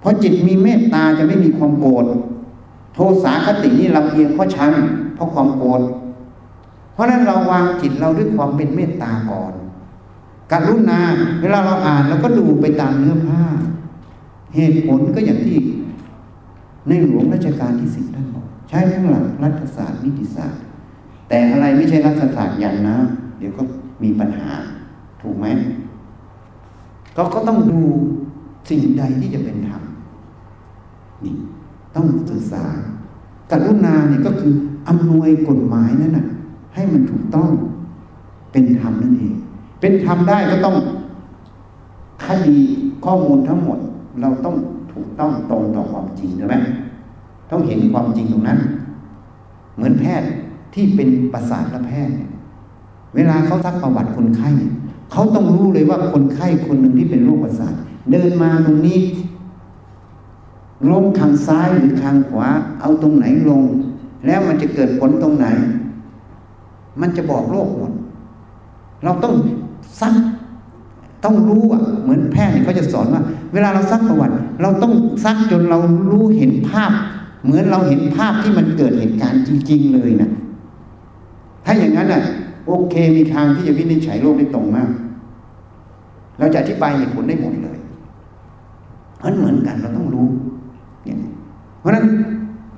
[0.00, 2.06] เพราะจิตมีเมตตาจะไม่มีความโกรธ
[2.94, 4.72] โทสาคตินี่ลำเอียงเพราะชัง
[5.14, 5.82] เพราะความโกรธ
[6.92, 9.52] เพราะนั้นเราวางจิตเราด้วยความเป็นเมตตาก่อน
[10.50, 11.00] การรุณา
[11.40, 13.42] เวลาเราอ่านเราก็ดูไปตามเนื้อผ้า
[14.54, 15.58] เหตุผลก็อย่างที่
[16.88, 20.62] ในหลวงรัชกาลที่สิบท่านบอก ใช้ทั้งหลักรัฐศาสตร์นิติศาสตร์
[21.28, 22.96] แต่อะไรไม่ใช่รัฐศาสตร์อย่างนะ
[23.38, 23.62] เดี๋ยวก็
[24.02, 24.50] มีปัญหา
[25.22, 25.46] ถูกไหม
[27.16, 27.80] เราก็ต้องดู
[28.68, 29.82] สิ่งใดที่จะเป็นธรรม
[31.24, 31.34] นี่
[31.94, 32.64] ต้องศึกษา
[33.50, 34.54] กรุณาเนี่ยก็คือ
[34.88, 36.26] อำนวยกฎหมายนั่นน่ะ
[36.74, 37.48] ให้มันถูกต้อง
[38.52, 39.34] เป็นธรรมนั่นเอง
[39.80, 40.76] เป็นธรรมได้ก็ต้อง
[42.24, 42.58] คดี
[43.04, 43.78] ข้อมูลทั้งหมด
[44.20, 44.56] เราต้อง
[44.92, 46.56] ถูกต้องตรงต่อความจริงใช่ไหม
[47.50, 48.58] ต้องเห็นความจริงตรงนั้น
[49.74, 50.28] เหมือนแพทย์
[50.74, 52.30] ที่เป็นประสาทและแพทย์เนี่ย
[53.16, 54.50] เวลาเขาซักประวัติคนไข้
[55.12, 57.74] เขาต้องรู้เลยว่าคนไข้คนหนึ่งที่เป็นโรคประสาท
[58.10, 58.98] เดินมาตรงนี้
[60.92, 62.48] ลงทางซ้ายหรือทางขวา
[62.80, 63.62] เอาตรงไหนลง
[64.26, 65.46] แล้วมันจะเกิดผลตรงไหน
[67.00, 67.92] มันจะบอกโรคหมด
[69.04, 69.34] เราต้อง
[70.00, 70.14] ซัก
[71.24, 74.92] ต้องรู้อะ เหมือนแพทย์เขาจะสอนว่า เวลาเราซักประวัติ เราต้อง
[75.24, 75.78] ซักจนเรา
[76.10, 76.92] รู้เห็นภาพ
[77.44, 80.30] เหมือนเราเห็นภาพที่มันเกิดเหตุการณ์จริง ๆ เลยนะ
[81.64, 82.22] ถ้าอย่างนั้นอะ
[82.66, 84.90] โอเค มีทางที่จะวินิจฉัยโรคได้ตรงมาก
[86.38, 87.78] เราจะอธิบายเหตุผลได้หมดเลย
[89.22, 90.28] มันเหมือนกันเราต้องรู้
[91.04, 91.18] เนี่ย
[91.78, 92.06] เพราะนั้น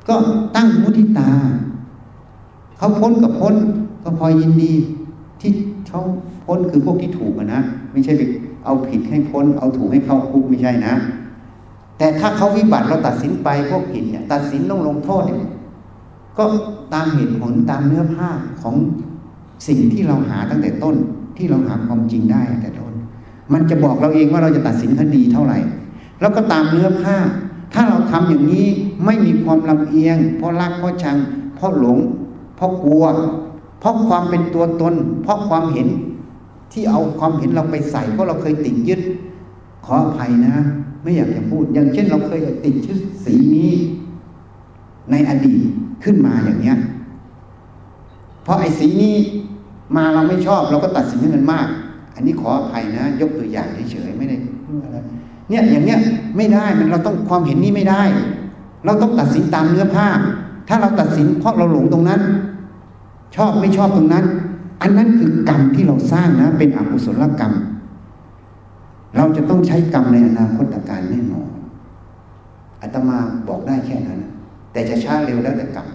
[0.08, 0.14] ก็
[0.56, 1.30] ตั้งมุทิตา
[2.78, 3.54] เขาพ้นกับพ้น
[4.02, 4.72] ก็พอยินดี
[5.40, 5.52] ที่
[5.88, 6.00] เขา
[6.44, 7.60] พ้นคือพวกที่ถูกนะ
[7.92, 8.22] ไม่ใช่ไป
[8.64, 10.94] เอาผิดให้พ้น เอาถูกให้เข้าคุกไม่ใช่นะ
[11.98, 15.38] แต่ถ้าเขาวิบัติเราตัดสินไปพวกผิดเนี่ยตัดสินต้องลงโทษเนี่ย
[16.38, 16.44] ก็
[16.94, 18.28] ตามเหตุผลตามเนื้อผ้า
[18.62, 18.74] ของ
[19.66, 20.96] สิ่งที่เราหาตั้งแต่ต้น
[21.36, 22.92] ที่เราหาความจริงได้แต่ต้น
[23.52, 25.58] มันจะบอกเราเองว่าเราจะตัดสินคดีเท่าไหร่
[26.20, 27.16] แล้วก็ตามเนื้อผ้า
[27.74, 28.66] ถ้าเราทำอย่างนี้
[29.04, 31.16] ไม่มีความลำเอียง เพราะรักเพราะชัง
[31.56, 31.98] เพราะหลง
[32.56, 33.04] เพราะกลัว
[33.80, 35.88] เพราะความเป็นตัวตน เพราะความเห็น
[36.72, 39.00] ที่เอาความเห็นเราไปใส่เพราะเราเคยติดยึด
[39.84, 40.54] ขออภัยนะ
[41.02, 43.72] ไม่อยากจะพูด อย่างเช่น เราเคยติดชื่อสีนี้
[45.10, 45.62] ในอดีต
[46.04, 46.76] ขึ้นมาอย่างเนี้ย
[48.48, 49.16] เพราะไอ้สีนี้
[49.96, 51.66] มาเราไม่ชอบเราก็ตัดสินให้มันมาก
[52.14, 54.36] อันนี้ขออภัยนะ ยกตัวอย่างเฉยๆไม่ได้
[55.48, 55.98] เนี่ยอย่างเนี้ย
[56.36, 58.02] ไม่ได้มันเราต้องความเห็นนี้ไม่ได้
[58.84, 60.08] เราต้องตัดสินตามเนื้อผ้า
[60.68, 62.20] ถ้าเราตัดสินเพราะเราหลงตรงนั้น
[63.36, 64.24] ชอบไม่ชอบตรงนั้น
[64.82, 67.52] อันนั้นคือกรรมที่เราสร้างนะ เป็นอกุศลกรรม
[69.16, 71.50] เราจะต้องใช้กรรมในอนาคตการแน่นอน
[72.82, 73.18] อาตมา
[73.48, 74.20] บอกได้แค่นั้น
[74.72, 75.88] แต่จะช้าเร็วแล้วแต่กรรม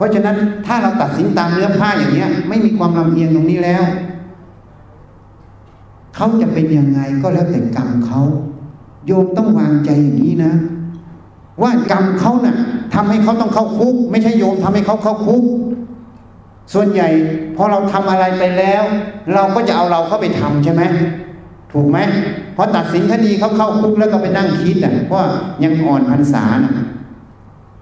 [0.00, 0.36] เพราะฉะนั้น
[0.66, 3.84] ถ้าเราตัดสินตามเนื้อผ้าอย่างเนี้ย ไม่มีความลำเอียงตรงนี้แล้ว
[6.16, 8.20] เขาจะเป็นยังไงก็แล้วแต่กรรมเขา
[9.06, 10.52] โยมต้องวางใจอย่างนี้นะ
[11.62, 12.56] ว่ากรรมเขานะ่ะ
[12.94, 15.44] ทำให้เขาต้องเข้าคุก ไม่ใช่โยมทำให้เขาเข้าคุก
[16.74, 17.08] ส่วนใหญ่
[17.56, 18.82] พอเราทำอะไรไปแล้ว
[19.34, 20.82] เราก็จะเอาเราเข้าไปทำใช่ไหม
[21.72, 21.98] ถูกไหม
[22.56, 25.16] พอตัดสินคดีเขาเข้าคุกแล้วก็ไปนั่งคิดอะเพรา
[25.64, 26.72] ยังอ่อนพรรษานะ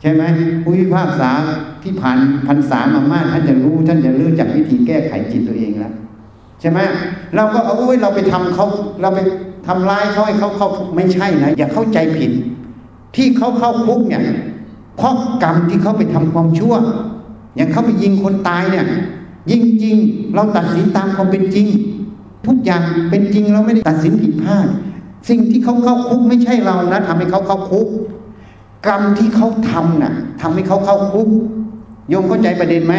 [0.01, 0.23] ใช่ไหม
[0.63, 1.31] ผู้พิพากษา
[1.83, 5.93] ที่ผ่านพรรษามามากท่านจะรู้ท่านจะรู้จักวิธีแก้ไขจิตตัวเองแล้ว
[6.61, 6.79] ใช่ไหม
[7.37, 8.67] เราก็เอาไว้เราไปทำเขา
[9.01, 9.21] เราไป
[9.67, 12.31] ทำร้ายเขาให้เขาเข้าไม่ใช่นะอย่าเข้าใจผิด
[13.17, 14.23] ที่เขาเข้าคุกเนี่ย
[14.97, 16.75] เพราะกรรมที่เขาไปทำความชั่ว
[17.57, 18.87] อย่างเขาไปยิงคนตายเนี่ย
[19.51, 19.97] ยิงจริง
[20.35, 21.67] เราตัดสินตามความเป็นจริง
[22.47, 24.67] ทุกอย่างเป็นจริงเราไม่ได้ตัดสินผิดพลาด
[25.29, 27.89] สิ่งที่เขาเข้าคุกไม่ใช่เรานะทำให้เขาเข้าคุก
[28.87, 31.29] กรรมที่เขาทำน่ะทำให้เขาเข้าคุก
[32.09, 32.95] โยมเข้าใจประเด็นไหม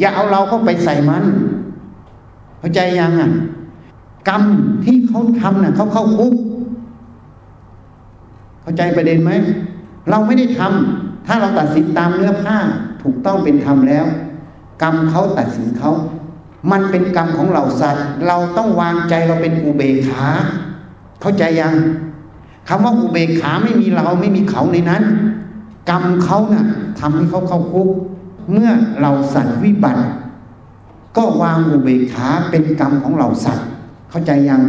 [0.00, 1.24] อย่าเอาเราเข้าไปใส่มัน
[2.58, 3.30] เข้าใจยังอะ
[4.28, 4.42] กรรม
[4.84, 6.34] ที่เขาทำน่ะเขาเข้าคุก
[8.62, 9.30] เข้าใจประเด็นไหม
[10.10, 12.56] เราไม่ได้ทำถ้าเราตัดสินตามเนื้อผ้า
[13.02, 14.06] ถูกต้องเป็นธรรมแล้ว
[14.82, 15.92] กรรมเขาตัดสินเขา
[16.70, 20.26] มันเป็นกรรมของเราสัตว์ เราต้องวางใจเราเป็นอุเบกขา
[21.20, 21.74] เข้าใจยัง
[22.68, 25.02] คำว่าอุเบกขาไม่มีเราไม่มีเขาในนั้น
[25.90, 26.64] กรรมเขานะ่ะ
[27.00, 27.88] ทำให้เขาเข้าคุก
[28.52, 30.04] เมื่อเราสัตว์วิบัติ
[31.16, 33.66] ก็วางอุเบกขาเป็นกรรมของเราสัตว์
[34.10, 34.62] เข้าใจยัง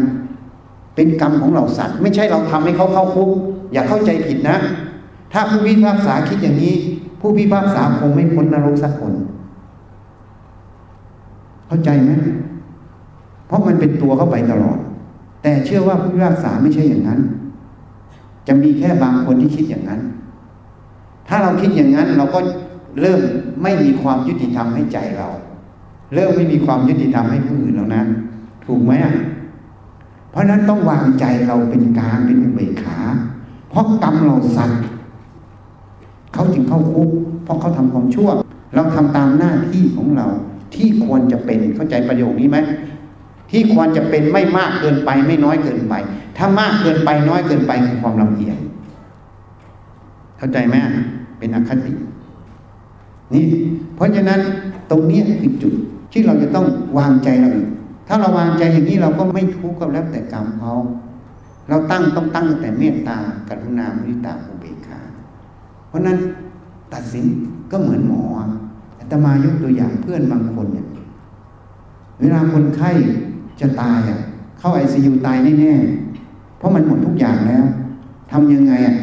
[0.95, 3.29] เป็นกรรมของเราสัตว์ ไม่ใช่เราทำให้เขาเข้าคุก
[3.73, 4.57] อย่าเข้าใจผิดนะ
[5.33, 6.75] ถ้าผู้พิพากษาคิดอย่างนี้
[7.19, 9.13] ผู้พิพากษาคงไม่พ้นนรกสักคน
[11.67, 12.11] เข้าใจไหม
[13.47, 14.77] เพราะมันเป็นตัวเข้าไปตลอด
[15.43, 17.19] แต่เชื่อว่าผู้พิพากษาไม่ใช่อย่างนั้น
[18.47, 20.01] จะมีแค่บางคนที่คิดอย่างนั้น
[21.27, 22.39] ถ้าเราคิดอย่างนั้นเราก็
[23.01, 23.19] เริ่ม
[23.63, 25.29] ไม่มีความยุติธรรมให้ใจเรา
[26.13, 28.03] เริ่มไม่มีความยุติธรรมให้ผู้อื่นแล้วนะ
[28.65, 28.93] ถูกไหม
[30.31, 32.97] เพราะนั้นต้องวางใจเราเป็นกลางเป็นอุเบกขา
[33.69, 34.81] เพราะกรรมเราสัตว์
[36.33, 37.09] เขาจึงเข้าคุก
[37.43, 38.29] เพราะเขาทำความชั่ว
[38.75, 40.27] เราทำตามหน้าที่ของเรา
[40.75, 42.57] ที่ควรจะเป็นเข้าใจประโยคนี้ไหม
[43.51, 45.93] ที่ควรจะเป็นไม่มากเกินไปไม่น้อยเกินไป
[46.37, 48.57] ถ้ามากเกินไปน้อยเกินไปคือความลำเอียง
[50.37, 50.75] เข้าใจไหม
[51.39, 51.93] เป็นอคติ
[53.33, 53.45] นี่
[53.95, 54.39] เพราะฉะนั้น
[54.91, 55.73] ตรงนี้คือจุด
[56.11, 56.65] ที่เราจะต้อง
[56.97, 57.49] วางใจเรา
[58.07, 60.75] ถ้าเราวางใจอย่างนี้เราก็ไม่ทุกข์ก็แล้วแต่กรรมเขา
[61.69, 63.17] เราตั้งต้องตั้งแต่เมตตา
[63.49, 64.99] กรุณามุทิตาอุเบกขา
[65.87, 66.17] เพราะนั้น
[66.93, 67.25] ตัดสิน
[67.71, 68.23] ก็เหมือนหมอ
[68.99, 70.87] อาตมายกตัวอย่างเพื่อนบางคนเนี่ย
[72.19, 72.91] เวลาคนไข้
[73.61, 74.19] จะตายอะ
[74.59, 77.65] เข้าไอซียูตายแน่ๆเพราะมันหมดทุกอย่างแล้ว
[78.31, 78.95] ทำยังไงอะ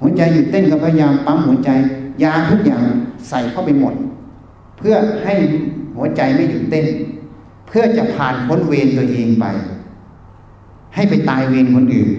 [0.00, 1.70] หัวใจหยุดเต้นก็พยายามปั๊มหัวใจ
[2.22, 2.82] ยาทุกอย่าง
[3.28, 3.94] ใส่เข้าไปหมด
[4.78, 4.94] เพื่อ
[5.24, 5.34] ให้
[5.96, 6.86] หัวใจไม่หยุดเต้น
[7.68, 9.44] เพื่อจะผ่านพ้นเวรตัวเองไป
[10.94, 12.10] ให้ไปตายเวรคนอื่น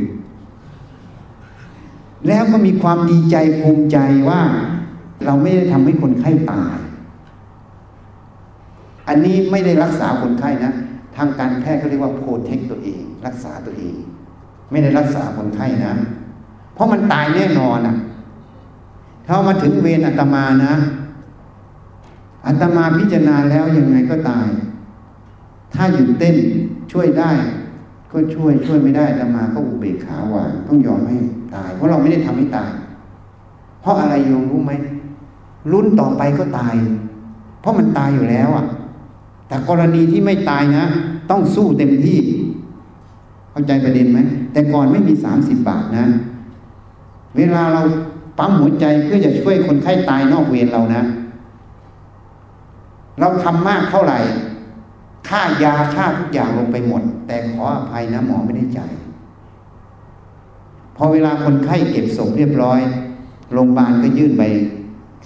[2.28, 3.98] แล้วก็มีความดีใจภูมิใจ
[4.30, 4.42] ว่า
[5.26, 6.76] เราไม่ได้ทำให้คนไข้ตาย
[9.08, 10.74] อันนี้ไม่ได้รักษาคนไข้นะ
[11.20, 13.96] ทางการแพทย์เขาเรียกว่าโปรเทคตัวเอง รักษาตัวเอง
[14.72, 15.94] ไม่ได้รักษาคนไข้นะ
[16.74, 17.96] เพราะมันตายแน่นอนอะ
[19.26, 20.74] ถ้ามาถึงเวรอัตมานะ
[22.48, 24.48] อัตมาพิจารณาแล้วยังไงก็ตาย
[25.74, 26.36] ถ้าหยุดเต้น
[26.92, 27.32] ช่วยได้
[28.12, 31.18] ก็ช่วยช่วยไม่ได้อัตมาก็อุเบกขาวางต้องยอมให้
[31.56, 32.72] ตาย เพราะเราไม่ได้ทำให้ตาย
[33.82, 34.72] เพราะอะไรโยมรู้ไหม
[35.72, 36.76] รุ่นต่อไปก็ตาย
[37.62, 38.66] เพราะมันตายอยู่แล้วอะ
[39.48, 40.86] แต่กรณีที่ไม่ตายนะ
[41.30, 42.20] ต้องสู้เต็มที่
[43.52, 44.20] เข้าใจประเด็นไหม
[44.54, 46.06] แต่ก่อนไม่มีสามสิบบาทนะ
[47.38, 47.82] เวลาเรา
[48.40, 51.04] ปั๊มหัวใจเพื่อจะช่วยคนไข้ตายนอกเวรเรานะ
[53.20, 54.20] เราทำมากเท่าไหร่
[55.30, 58.92] ค่ายาค่าทุกอย่างลงไปหมด แต่ขออภัยนะหมอไม่ได้จ่าย
[60.96, 62.80] พอเวลาคนไข้เก็บศพเรียบร้อย
[63.54, 64.44] โรงพยาบาลก็ยื่นไป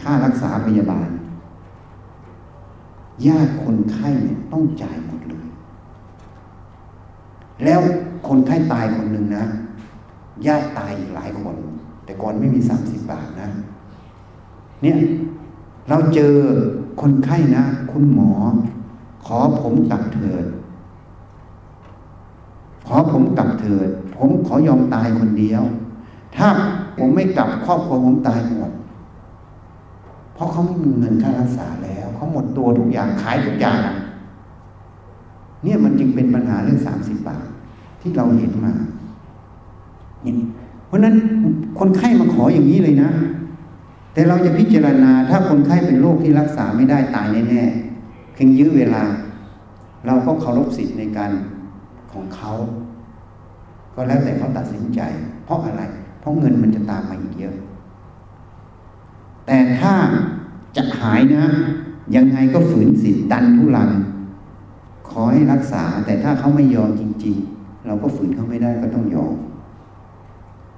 [0.01, 1.07] ค่ารักษาพยาบาล
[3.27, 5.12] ญาติคนไข้เนี่ยต้องจ่ายหมดเลย
[7.65, 7.79] แล้ว
[8.27, 9.45] คนไข้ตายคนหนึ่งนะ
[10.47, 11.55] ญาติตายอีกหลายคน
[12.05, 13.49] แต่ก่อนไม่มีสามสิบบาทนะ
[14.81, 14.97] เนี่ย
[15.89, 16.35] เราเจอ
[17.01, 18.31] คนไข้นะ คุณหมอ
[19.25, 20.45] ขอผมกลับเถิด
[22.87, 25.63] ขอผมกลับเถิด ผมขอยอมตายคนเดียว
[26.35, 26.47] ถ้า
[26.97, 28.71] ผมไม่กลับครอบครัวผมตายหมด
[30.33, 33.79] เพราะเขาไม่มีเงินค่ารักษาแล้วเขาหมดตัวทุกอย่างขายทุกอย่าง
[35.63, 37.45] เนี่ยมันจึงเป็นปัญหาเรื่องสามสิบบาท
[38.03, 38.73] ที่เราเห็นมา
[40.23, 40.35] เนี่ย
[40.87, 41.15] เพราะนั้น
[41.79, 43.09] คนไข้มาขออย่างนี้เลยนะ
[44.13, 49.03] แต่เราจะพิจารณาถ้าคนไข้เป็นโรคที่รักษาไม่ได้ตายแน่ๆเพียงยื้อเวลา
[50.05, 51.31] เราก็เคารพสิทธิ์ในการ
[52.11, 52.53] ของเขา
[53.95, 54.99] ก็แล้วแต่เขาตัดสินใจ
[55.45, 55.81] เพราะอะไร
[56.19, 57.55] เพราะเงินมันจะตามมาอีกเยอะ
[59.45, 59.93] แต่ถ้า
[60.75, 61.45] จะหายนะ
[62.15, 63.89] ยังไงก็ฝืนสิทธิ์ดันทุลัง
[65.09, 67.52] ขอให้รักษาแต่ถ้าเขาไม่ยอมจริง ๆ
[67.85, 69.35] เราก็ฝืนเขาไม่ได้ก็ต้องยอม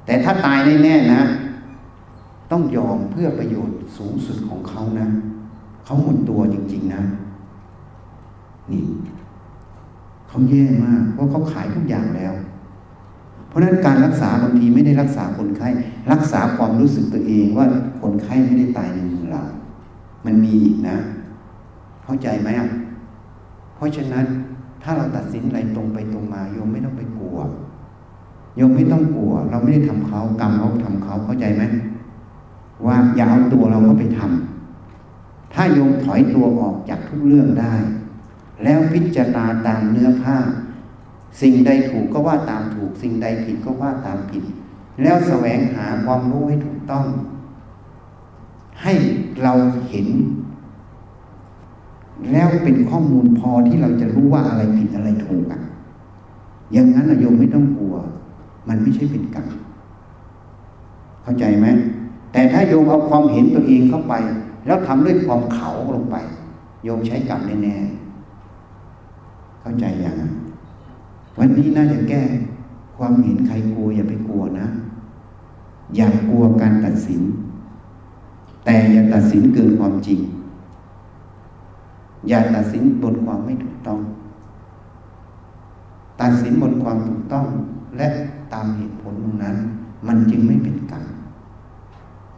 [0.05, 1.21] แต่ถ้าตายแน่ๆนะ
[2.51, 5.07] ต้องยอมเพื่อประโยชน์สูงสุดของเขานะ
[5.85, 7.03] เขาหมดตัวจริง ๆนะ
[8.71, 8.83] นี่
[10.27, 12.33] เขาแย่มาก เพราะเขาขายทุกอย่างแล้ว
[13.47, 15.67] เพราะฉะนั้นการรักษาบางทีไม่ได้รักษาคนไข้
[16.11, 17.65] รักษาความรู้สึกตัวเองว่า
[18.01, 19.43] คนไข้ไม่ได้ตายในมือเรา
[20.25, 20.97] มันมีอีกนะ
[22.03, 22.69] เข้าใจไหมอะ
[23.75, 24.25] เพราะฉะนั้น
[24.87, 27.37] ถ้าเราตัดสินอะไรตรงไปตรงมาโยมไม่ต้องไปกลัว
[28.57, 31.63] โยมไม่ต้องกลัว เราไม่ได้ทำเขากรรมเขาทำเขาเข้าใจไหม
[32.85, 37.73] ว่าอย่าเอาตัวเราเข้าไปทำถ้าโยมถอยตัวออกจากทุกเรื่องได้
[38.63, 40.37] แล้วพิจารณาตามเนื้อผ้า
[41.41, 44.43] สิ่งใดถูกก็ว่าตามถูก สิ่งใดผิดก็ว่าตามผิด
[45.01, 47.05] แล้วแสวงหาความรู้ให้ถูกต้อง
[48.83, 48.93] ให้
[49.41, 49.53] เรา
[49.89, 50.07] เห็น
[52.31, 55.61] แล้วเป็นข้อมูลพอที่เราจะรู้ว่าอะไรผิดอะไรถูกอะ
[56.73, 57.95] อย่างนั้นโยมไม่ต้องกลัว
[58.67, 59.47] มันไม่ใช่เป็นกรรม
[61.23, 61.67] เข้าใจไหม
[62.31, 64.13] แต่ถ้าโยมเอาความเห็นตัวเองเข้าไป
[64.65, 66.15] แล้วทำด้วยความเขาลงไป
[66.83, 70.33] โยมใช้กรรมแน่ๆเข้าใจอย่างนั้น
[71.39, 72.21] วันนี้น่าจะแก้
[72.97, 74.67] ความเห็นใครกลัวอย่าไปกลัวนะ
[75.95, 77.21] อย่ากลัวการตัดสิน
[78.65, 80.19] แต่อย่าตัดสินเกินความจริง
[82.27, 83.99] อย่าตัดสินบนความไม่ถูกต้อง
[86.21, 87.45] ตัดสินบนความถูกต้อง
[87.97, 88.07] และ
[88.53, 89.55] ตามเหตุผลตรงนั้น
[90.07, 91.03] มันจึงไม่เป็นกรรม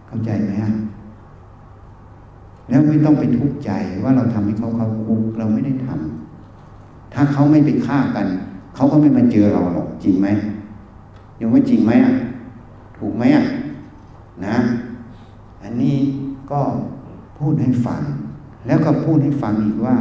[0.07, 0.71] เข้าใจไหมฮะ
[2.69, 3.71] แล้วไม่ต้องไปทุกข์ใจ
[4.03, 8.27] ว่าเราทำให้เขาเขาคุกเราไม่ได้ทำถ้าเขาไม่ไปฆ่ากัน
[8.75, 10.27] เขาก็ไม่มาเจอเราหรอกจริงไหม
[11.41, 12.13] ยังไม่จริงไหมอะ
[12.97, 13.45] ถูกไหมอะ
[14.45, 14.57] นะ
[15.63, 15.97] อันนี้
[16.51, 16.59] ก็
[17.37, 18.01] พูดให้ฟัง
[18.67, 19.95] แล้วก็พูดให้ฟังอีกว่า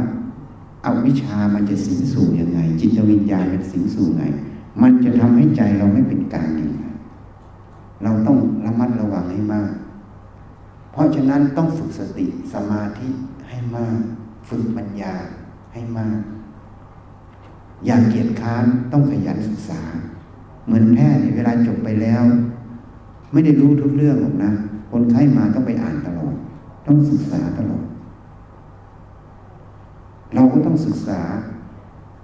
[0.83, 4.23] เอาวิชามันจะสิงสู่ยังไง จิตวิญญาณมันสิงสู่ไง
[4.81, 6.83] มันจะทำให้ใจเราไม่เป็นกลางยังไง
[8.03, 9.71] เราต้องระมัดระวังให้มาก
[10.91, 13.07] เพราะฉะนั้นต้องฝึกสติสมาธิ
[13.49, 13.97] ให้มาก
[14.49, 15.13] ฝึกปัญญา
[15.73, 16.19] ให้มาก
[17.85, 19.81] อย่าเกียจค้านต้องขยันศึกษา
[20.65, 22.23] เหมือนแพทย์เวลาจบไปแล้ว
[23.31, 24.51] ไม่ได้รู้ทุกเรื่องหรอกนะ
[24.91, 26.33] คนไข้มาต้องไปอ่านตลอด
[26.85, 27.83] ต้องศึกษาตลอด
[30.33, 31.21] เราก็ต้องศึกษา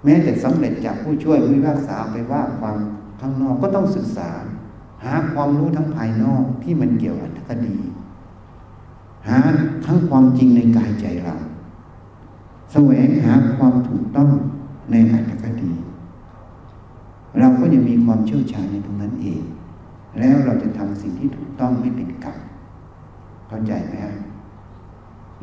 [0.04, 2.76] แม้แต่สำเร็จจากผู้ช่วยผู้พิพากษาไปว่าความ
[3.20, 4.30] ข้างนอกก็ต้องศึกษา
[5.04, 7.76] หาความรู้ทั้งภายนอกที่มันเกี่ยวกับคดี
[9.28, 9.38] หา
[9.86, 11.36] ทั้งความจริงในกายใจเรา
[12.72, 14.30] แสวงหาความถูกต้อง
[14.90, 15.72] ในอัตคดี
[17.38, 19.42] เราก็จะมีความเชี่ยวชาญในตรงนั้นเอง
[20.18, 22.36] แล้วเราจะทำสิ่งที่ถูกต้องไม่เป็นกรรม
[23.48, 23.94] เข้าใจไหม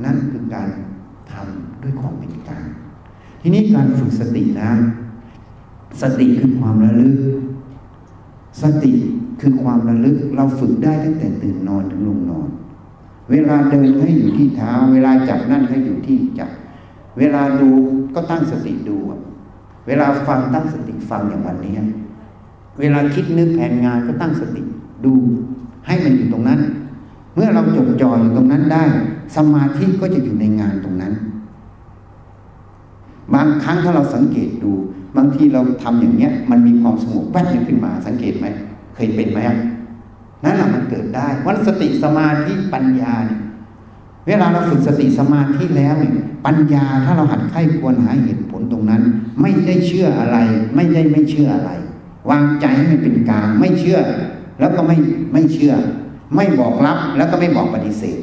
[0.04, 0.68] นั่นคือการ
[1.32, 2.66] ทำด้วยความเป็นกลาง
[3.42, 4.72] ทีนี้การฝึกสตินะ
[6.02, 7.16] สติคือความระลึก
[8.62, 8.94] สติ
[9.42, 12.50] คือความระลึกเราฝึกได้ตั้งแต่ตื่นนอนถึงลงนอน
[13.32, 16.50] เวลาเดินให้อยู่ที่เท้า เวลาจับนั่นให้อยู่ที่จับ
[17.18, 17.70] เวลาดู
[18.16, 18.98] ก็ตั้งสติดู
[19.88, 21.76] เวลาฟังตั้งสติฟังอย่างวันนี้
[22.80, 24.64] เวลาคิดนึกแผนงานก็ตั้งสติ
[25.06, 25.14] ดู
[25.86, 26.60] ให้มันอยู่ตรงนั้น
[27.34, 28.84] เมื่อเราจดจ่ออยู่ตรงนั้นได้
[29.36, 31.14] สมาธิก็จะอยู่ในงานตรงนั้น
[33.34, 34.72] บางครั้งถ้าเราสังเกตดู
[35.18, 38.46] บางทีเราทำอย่างเนี้ย มันมีความสงบแวบขึ้นมา สังเกตไหม
[38.96, 39.40] เคยเป็นไหม
[40.44, 43.42] นั่นแหละมันเกิดได้วันสติสมาธิปัญญาเนี่ย
[44.28, 46.14] เวลาเราฝึกสติสมาธิแล้วเนี่ย
[46.46, 49.02] ปัญญาถ้าเราหัดไข้ควรหาเหตุผลตรงนั้น
[49.42, 50.38] ไม่ได้เชื่ออะไร
[50.76, 51.72] ไม่ได้ไม่เชื่ออะไร
[52.30, 54.00] วางใจให้มันเป็นกลางไม่เชื่อ
[54.60, 54.98] แล้วก็ไม่
[55.34, 55.74] ไม่เชื่อ
[56.36, 58.20] ไม่บอกรับแล้วก็ไม่บอกปฏิเสธ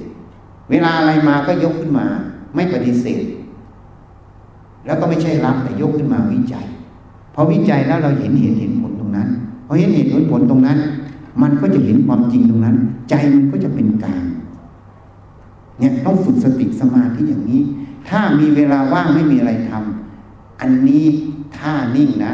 [0.70, 2.06] เวลาอะไรมาก็ยกขึ้นมา
[2.54, 3.24] ไม่ปฏิเสธ
[4.86, 6.66] แล้วก็ไม่ใช่รับแต่ยกขึ้นมาวิจัย
[7.34, 9.28] พอวิจัยแล้วเราเห็นเหตุเห็นผลตรงนั้น
[9.66, 10.78] พอเห็นเหตุเห็นผลตรงนั้น
[11.42, 12.76] มันก็จะเห็นความจริงตรงนั้น
[13.10, 14.24] ใจมันก็จะเป็นกลาง
[15.78, 17.62] เนี่ยต้องฝึกสติสมาธิอย่างนี้
[18.08, 21.04] ถ้ามีเวลาว่างไม่มีอะไรทำอันนี้
[21.58, 22.32] ท่านิ่งนะ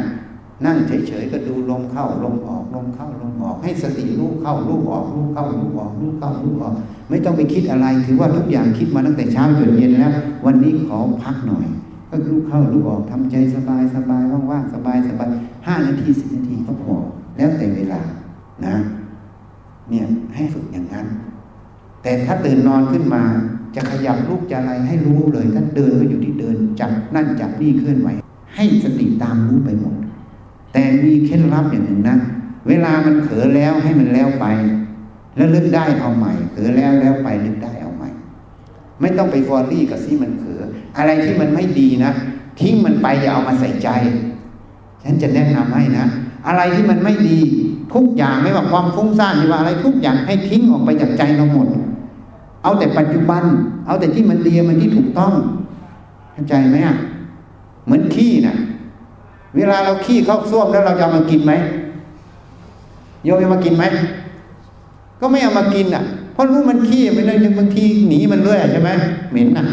[0.65, 6.73] นั่งเฉยๆก็ดูลมเข้าลมออกลมเข้าลมออก ให้สติรู้เข้ารู้ออกรู้เข้ารู้ออกรู้เข้ารู้ออก
[7.09, 10.11] ไม่ต้องไปคิดอะไรถือว่าทุกอย่างคิดมาตั้งแต่เช้าจนเย็นแล้ว
[10.45, 11.65] วันนี้ขอพักหน่อย
[12.09, 15.29] ก็รู้เข้ารู้ออกทำใจสบายสบายว่างๆสบายสบาย
[15.67, 16.95] ห้านาทีสิบนาทีก็พอ
[17.37, 18.01] แล้วแต่เวลา
[18.65, 18.75] นะ
[19.89, 21.07] เนี่ยให้ฝึกอย่างนั้น
[22.03, 23.23] แต่ถ้าตื่นนอนขึ้นมา
[23.75, 28.09] จะขยับลูกจะอะไรให้รู้เลยถ้าเดินก็อยู่ที่เดินจับนั่นจับนี่เคลื่อนไหว
[28.55, 29.95] ให้สติตามรู้ไปหมด
[30.75, 32.17] แต่มีเคล็ดลับอย่างหนึ่งนะ
[32.67, 34.45] เวลามันเผลอแล้วให้มันแล้วไป
[35.35, 38.09] แล้วลึกได้เอาใหม่เผลอแล้วแล้วไปลึกได้เอาใหม่
[39.01, 40.61] ไม่ต้องไปฟอรี่กับที่มันเผลอ
[40.97, 42.11] อะไรที่มันไม่ดีนะ
[42.59, 43.89] ทิ้งมันไปอย่าเอามาใส่ใจ
[45.03, 46.05] ฉันจะแนะนำให้นะ
[46.47, 47.39] อะไรที่มันไม่ดี
[47.93, 51.67] ทุกอย่างไม่ว่าความฟุ้งซ่านไม่ว่าอะไรทุกอย่างให้ทิ้งออกไปจากใจเราหมด
[52.63, 53.43] เอาแต่ปัจจุบัน
[53.87, 55.33] เอาแต่ที่มันดีมันที่ถูกต้อง
[56.31, 56.97] เข้าใจไหมอะ
[57.85, 58.55] เหมือนขี้นะ่ะ
[59.55, 61.53] เวลาเราขี้เข้าส้วมแล้วเราจะเอามากินไหม
[63.23, 63.83] โยมจะมากินไหม
[65.19, 66.03] ก็ไม่เอามากินอะ
[66.33, 68.89] เพราะรู้มันขี้ไม่ได้บางทีหนีมันเรื่อยใช่ไหม
[69.31, 69.65] เหม็นอะ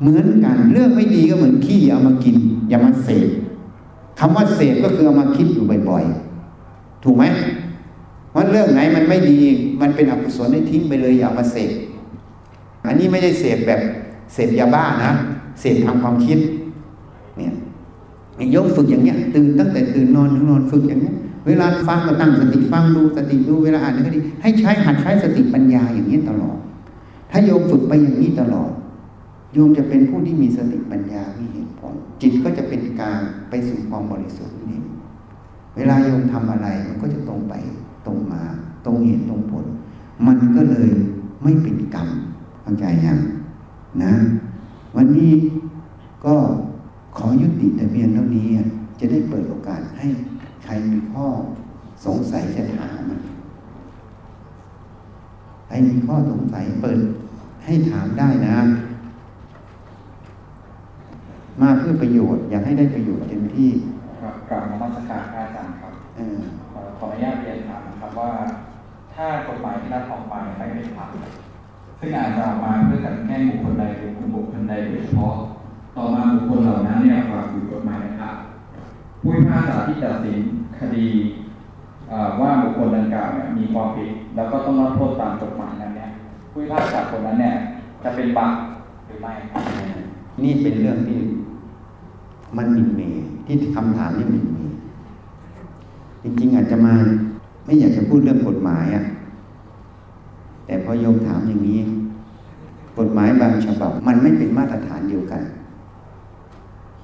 [0.00, 2.36] เหมือนกันเรื่องไม่ดีก็เหมือนขี้เอามากิน
[2.68, 3.28] อย่ามาเสพ
[4.18, 7.24] คำว่าเสพก็คือเอามาคิดอยู่บ่อยๆ ถูกไหม
[8.34, 9.38] ว่าเรื่องไหนมันไม่ดี
[9.80, 11.70] มันเป็นอกุศลให้ทิ้งไปเลยอย่ามาเสพ
[12.86, 13.80] อันนี้ไม่ได้เสพแบบ
[14.34, 15.12] เสพยาบ้านะ
[15.60, 16.38] เสพทางความคิด
[17.36, 17.54] เนี่ย
[18.52, 21.14] โยกฝึกอย่างเงี้ยตื่นตั้งแต่ตื่นนอนถึงนอนฝึกอย่างเงี้ย
[21.46, 26.58] เวลาฟังก็ตั้งสติฟังดูสติดูเวลาอ่านก็ดีให้ใช้หัดใช้สติปัญญาอย่างนี้ตลอด
[27.30, 28.70] ถ้าโยมฝึกไปอย่างนี้ตลอด
[29.54, 34.80] โยมจะเป็นผู้ที่มีสติปัญญามีเหตุผลจิตก็จะเป็นกลางไปสู่ความบริสุทธิ์นี่
[35.76, 37.54] เวลาโยมทำอะไรมันก็จะตรงไป
[38.06, 38.42] ตรงมา
[38.84, 39.64] ตรงเหตุตรงผล
[40.26, 40.90] มันก็เลย
[41.42, 42.08] ไม่เป็นกรรม
[42.62, 43.18] เข้าใจยัง
[44.02, 44.12] นะ
[44.96, 45.32] วันนี้
[46.24, 46.34] ก็
[47.16, 48.48] ขอยุติแต่เพียงเท่านี้
[49.00, 50.06] จะได้เปิดโอกาสให้
[50.64, 51.26] ใครมีข้อ
[52.06, 53.02] สงสัยจะถาม
[55.66, 57.00] ใครมีข้อสงสัยเปิด
[57.64, 58.58] ให้ถามได้นะ
[61.60, 63.70] มาเพื่อประโยชน์ อยากให้ได้ประโยชน์เต็มที่
[64.20, 65.92] ครับกลับมามาสการอาจารย์ครับ
[66.98, 68.30] ขออนุญาตเรียนถามนะครับว่า
[69.14, 71.08] ถ้ากฎหมายที่รัฐออกมาไม่เป็นธรรม
[71.98, 75.34] ซึ่งอาจจะออกมาเพื่อกันแก้บุคคลใดหรือกลุ่มบุคคลใดโดยเฉพาะ
[75.96, 78.34] ต่อมาบุคคลเหล่านั้นเนี่ยฝ่าฝืนกฎหมายนะครับ
[79.20, 80.38] ผู้พิพากษาที่ตัดสิน
[80.78, 81.06] คดี
[82.40, 86.10] ว่าบุคคลดังกล่าวเนี่ยมีความผิด แล้วก็ต้องรับโทษตามกฎหมายนั้นเนี่ย
[86.50, 87.54] ผู้พิพากษาคนนั้นเนี่ย
[88.02, 88.54] จะเป็นบาป
[89.06, 89.32] หรือไม่
[90.42, 91.18] นี่เป็นเรื่องที่
[92.56, 93.00] มันมินเม
[93.46, 94.58] ที่คำถามนี่มินเม
[96.22, 96.94] จริงๆอาจจะมา
[97.64, 99.04] ไม่อยากจะพูดเรื่องกฎหมายอะ
[100.66, 101.80] แต่พอโยมถามอย่างนี้
[102.98, 105.42] กฎหมายบางฉบับมันไม่เป็นมาตรฐานเดียวกัน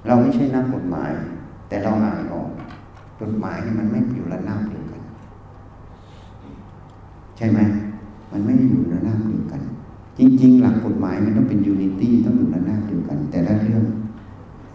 [0.07, 1.11] เราไม่ใช่นักกฎหมาย
[1.69, 2.49] แต่เราอ่านออก
[3.20, 5.03] จดหมายนี่มันไม่อยู่ระนาบเดียวกัน
[7.37, 7.61] ใช่ไหม
[8.33, 9.62] มันไม่อยู่ระนาบเดียวกัน
[10.19, 13.85] จริง ๆ หลักกฎหมายมันต้องเป็นยูนิตี้ต้องอยู่ระนาบเดียวกัน แต่ละเรื่อง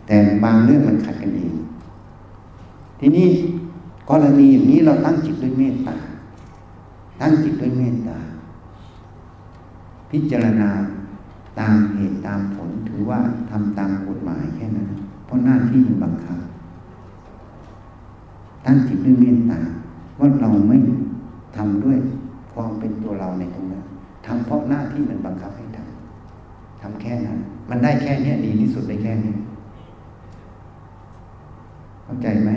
[0.07, 1.53] แต่บางเรื่องมันขัดกันเอง
[2.99, 3.27] ทีนี้
[4.09, 5.97] กรณีอย่างนี้เราตั้งจิตด้วยเมตตา
[7.21, 8.17] ตั้งจิตด้วยเมตตา
[10.11, 10.69] พิจารณา
[11.59, 14.87] ตามเหตุตามผลถือว่าทำตามกฎหมายแค่นั้น
[15.31, 16.39] ราะหน้าที่มันบังคับ
[18.65, 19.59] ตั้งจิตด้วยเมตตา
[20.19, 20.77] ว่าเราไม่
[21.57, 21.97] ทำด้วย
[22.53, 23.83] ความเป็นตัวเราในตรงนั้น
[24.25, 27.37] ทำเพราะหน้าที่มันบังคับให้ทำทำแค่นั้น
[27.69, 29.33] มันได้แค่นี้ดีที่สุดได้แค่นี้
[32.03, 32.49] เข้าใจไหม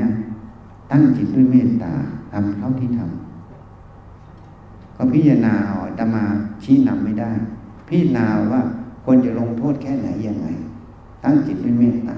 [0.91, 1.93] ตั้งจิตด้วยเมตตา
[2.33, 6.25] ทำเท่าที่ทำก็พิจารณาเอาแต่มา
[6.63, 7.31] ชี้นำไม่ได้
[7.89, 8.61] พิจารณาว่า
[9.05, 10.47] ควรจะลงโทษแค่ไหนยังไง
[11.25, 12.17] ตั้งจิตด้วยเมตตา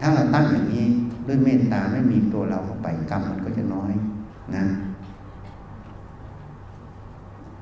[0.00, 0.86] ถ้าเราตั้งอย่างนี้
[1.26, 3.92] ด้วยเมตตาไม่มีตัวเราเข้าไปกรรมมันก็จะน้อย
[4.56, 4.64] นะ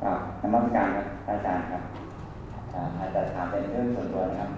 [0.03, 1.83] ครับนมัสการครับอาจารย์ครับ
[3.01, 4.51] อาจารย์ถามเป็นเรื่องส่วนตัวนะครับ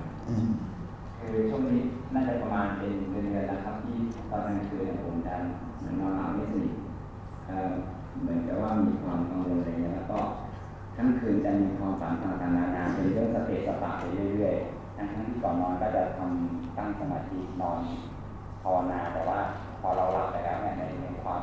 [1.19, 1.81] คือช่วงนี้
[2.15, 3.97] น่าจะประมาณเป็นเดือนๆนะครับ ที่
[4.31, 5.35] ตอนกลางคืนผมจะ
[5.79, 6.75] เหมือนนอนหลับไม่สนิท
[8.23, 10.19] เหมือนกับว่ามีความกังวลอะไรเงี้ยแล้วก็
[10.97, 17.81] ทั้งคืนจะมีความฝันต่างๆนานาเป็นเรื่องสเตสปะไปเรื่อยๆ ทั้งที่ก่อนนอนก็จะทำตั้งสมาธินอน
[18.63, 19.39] ภาวนาแต่ว่า
[19.81, 21.41] พอเราหลับไปแล้วเนี่ยในความ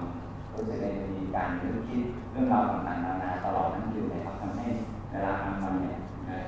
[0.53, 0.85] รู้สึกใน
[1.17, 2.01] มีการนึกคิด
[2.31, 4.67] เรื่องราวต่างๆนานาตลอดทั้งคืนเลยครับทำให้
[5.09, 5.95] เวลากลางวันเนี่ย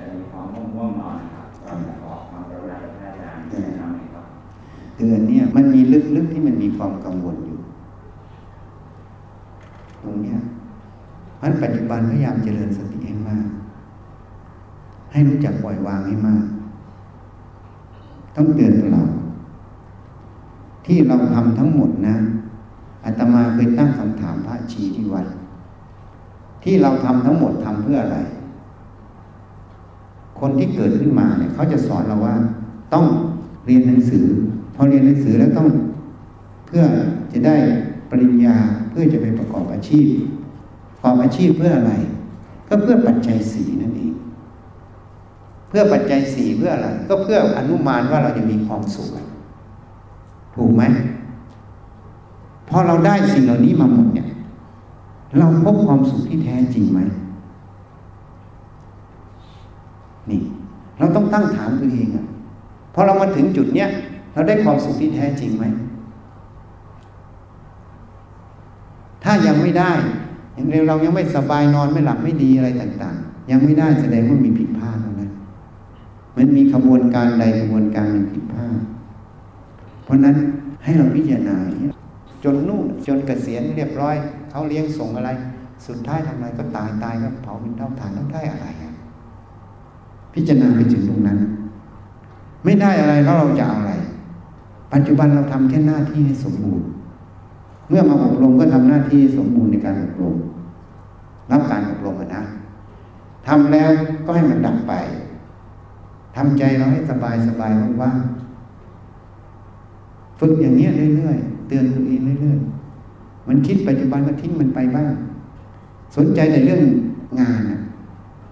[0.00, 0.44] จะมีความ
[0.74, 4.26] ง่วงนอนนะครับก็จะขอความกรุณาจากอาจารย์แนะนำหน่อยครับ
[4.96, 5.80] เตือนเนี่ยมันมี
[6.16, 7.58] ลึกๆที่มันมีความกังวลอยู่
[10.02, 10.38] ตรงเนี้ย
[11.36, 13.46] เพราะปัจจุบันพยายามเจริญสติให้มาก
[15.12, 16.44] ให้รู้จักปล่อยวางให้มาก
[18.36, 19.02] ต้องเตือนตัวเรา
[20.86, 22.16] ที่เราทำทั้งหมดนะ
[23.04, 25.26] อาตมาเคยตั้งคำถามพระชีที่วัด
[26.62, 28.18] ที่เราทำทั้งหมดทำเพื่ออะไร
[30.40, 32.34] คนที่เกิดขึ้นมาเนี่ยเขาจะสอนเราว่า
[32.94, 33.06] ต้อง
[33.66, 34.26] เรียนหนังสือ
[34.74, 35.68] พอเรียนหนังสือแล้วต้อง
[36.66, 36.82] เพื่อ
[37.32, 37.56] จะได้
[38.10, 38.56] ปริญญา
[38.90, 40.06] เพื่อจะไปประกอบอาชีพ
[40.92, 41.92] ประกอบอาชีพเพื่ออะไร
[42.68, 44.13] ก็เพื่อปัจจัยสีนั่นเอง
[45.76, 49.08] พื่อปัจจัยสี่เพื่ออะไร ก็เพื่ออนุมานว่าเราจะมีความสุข
[50.54, 50.82] ถูกไหม
[52.68, 54.28] พอเราได้สิ่งเหล่านี้มาหมดเนี่ย
[55.38, 57.00] เราพบความสุขที่แท้จริงไหม
[60.30, 60.42] นี่
[60.98, 62.26] เราต้องตั้งถามตัวเองอะ
[62.94, 63.88] พอเรามาถึงจุดเนี้ย
[64.34, 65.64] เราได้ความสุขที่แท้จริงไหม
[69.24, 69.92] ถ้ายังไม่ได้
[70.56, 75.30] ยังเรายังไม่สบายนอนไม่หลับไม่ดีอะไรต่าง ๆ ยังไม่ได้แสดงว่ามีผิดพลาดแล้วนะ
[76.36, 78.76] มันมีขบวนการใดขบวนการหนึ่งผิดพลาด
[80.04, 80.36] เพราะนั้น
[80.84, 81.56] ให้เราพิจารณา
[82.44, 84.16] จนนู่นจนเกษียณเรียบร้อย
[84.50, 85.30] เขาเลี้ยงส่งอะไร
[85.86, 88.66] สุดท้ายทำอะไรก็ตายตายก็เผาเป็นเท่าฐานต้องได้อะไร
[90.34, 91.38] พิจารณาไปถึงตรงนั้น
[92.64, 93.92] ไม่ได้อะไรแล้วเราจะอะไร
[94.92, 96.86] ปัจจุบันเราทำแค่หน้าที่ให้สมบูรณ์
[97.88, 100.36] เมื่อมาอบรมก็ทำหน้าที่สมบูรณ์ในการอบรม
[101.50, 102.42] รับการอบรมนะ
[103.48, 103.90] ทำแล้ว
[104.24, 104.92] ก็ให้มันดับไป
[106.36, 110.86] ทำใจเราให้สบายสบายว่างๆฝึกอย่างนี้
[111.16, 115.12] เรื่อยๆเตือนตัวเองเรื่อยๆมันคิดปัจจุบันก็ทิ้งมันไปบ้าง
[116.16, 116.82] สนใจในเรื่อง
[117.40, 117.60] งาน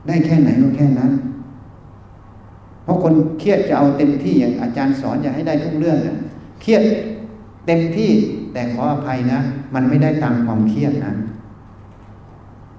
[0.07, 1.13] ได้แค่ไหนก็แค่นั้น
[2.83, 6.17] เพราะคนเครียดจะเอาเต็มที่อย่างอาจารย์สอนอยากให้ได้ทุกเรื่องเนี่ย
[6.61, 6.83] เครียด
[7.67, 8.11] เต็มที่
[8.53, 9.39] แต่ขออภัยนะ
[9.75, 11.13] มันไม่ได้ตามความเครียดนะ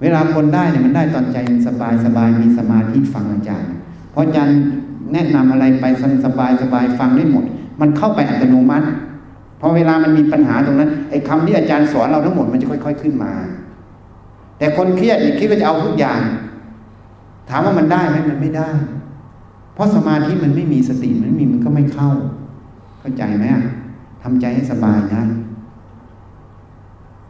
[0.02, 3.70] เวลาคนได้เนี่ยมันได้ตอนใจสบายสบายมีสมาธิฟังอาจารย์
[4.12, 4.58] เพราะอาจารย์
[5.12, 5.86] แนะนำอะไรไป
[6.26, 7.46] สบายสบายฟังได้หมด
[7.82, 8.88] มันเข้าไปอัตโนมัติ
[9.60, 13.32] พอเวลามันมีปัญหาตรงนั้นไอ้คำที่อาจารย์สอนเราทั้งหมดมันจะค่อย ๆขึ้นมา
[14.58, 16.22] แต่คนเครียดคิดว่าจะเอาทุกอย่าง
[17.50, 18.70] ถามว่ามันได้ไหมมันไม่ได้
[19.74, 22.12] เพราะสมาธิมันไม่มีสติมันไม่มีมันก็ไม่เข้า
[23.00, 23.64] เข้าใจไหมอะ
[24.24, 25.24] ทำใจให้สบายนะ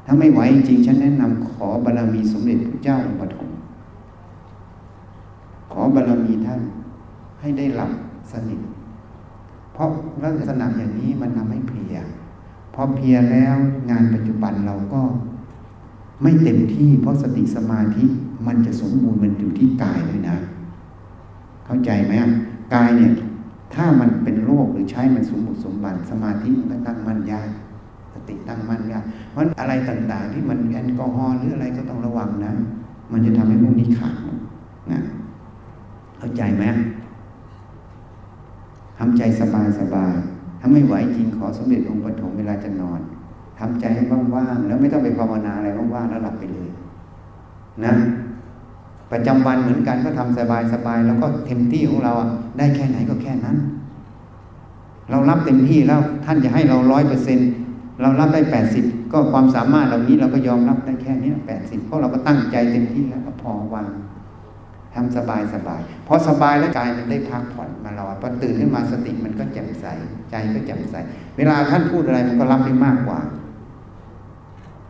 [0.06, 3.50] ถ้าไม่ไหวจริงฉันแนะนำขอบารมีสมเด็จพระเจ้าองค์ปฐม
[5.72, 6.62] ขอบารมีท่าน
[7.44, 7.92] ให้ได้หลับ
[8.32, 8.60] สนิท
[9.74, 9.90] เพราะ
[10.24, 11.96] ลักษณะอย่างนี้มันทำให้เพลีย
[12.74, 13.56] พอเพียแล้ว
[13.90, 15.02] งานปัจจุบันเราก็
[16.24, 18.06] ไม่เต็มที่ เพราะสติสมาธิ
[18.48, 20.38] มันจะสมบูรณ์มันอยู่ที่กายเลยนะ
[21.66, 22.14] เข้าใจไหม
[22.74, 23.12] กายเนี่ย
[23.74, 27.50] ถ้ามันเป็นโรคหรือใช้มันสมบูรณ์สมบัติสมาธิมันก็ตั้งมั่นยาก
[28.14, 32.54] สติตั้งมั่นยากเพราะอะไรต่างๆ ที่มันแอลกอฮอล์หรืออะไรก็ต้องระวังนะ
[33.12, 34.16] มันจะทำให้พวกนี้ขาด
[34.92, 35.00] นะ
[36.18, 36.66] เข้าใจไหม
[38.98, 40.14] ทำใจสบายสบาย
[40.60, 43.00] ถ้าไม่ไหวจริงขอสมเด็จองค์ปฐมเวลาจะนอน
[43.60, 44.04] ทำใจให้
[44.36, 46.70] ว่างๆแล้วไม่ต้องไปภาวนาอะไรว่างๆแล้วหลับไปเลย
[47.86, 47.94] นะ
[49.12, 50.40] ประจำวันเหมือนกันก็ทำส
[50.86, 52.14] บายๆแล้วก็เต็มที่ของเรา
[52.58, 53.58] ได้แค่ไหนก็แค่นั้น
[55.12, 57.40] เรารับเต็มที่แล้วท่านจะให้เราร้อยเปอร์เซ็น
[58.02, 63.90] เรารับได้แปดสิบก็ความสามารถเหล่านี้เราก็ยอมรับได้แค่นี้แปดสิบเพราะเราก็ตั้งใจเต็มที่แล้วก็พอวาง
[64.94, 69.86] ทำสบายสบายพอสบายแล้วกายมันได้พักผ่อนมาลอยพอตื่นขึ้นมาสติมันก็แจ่มใส
[70.30, 70.96] ใจก็แจ่มใส
[71.38, 73.20] เวลาท่านพูดอะไรมันก็รับได้มากกว่า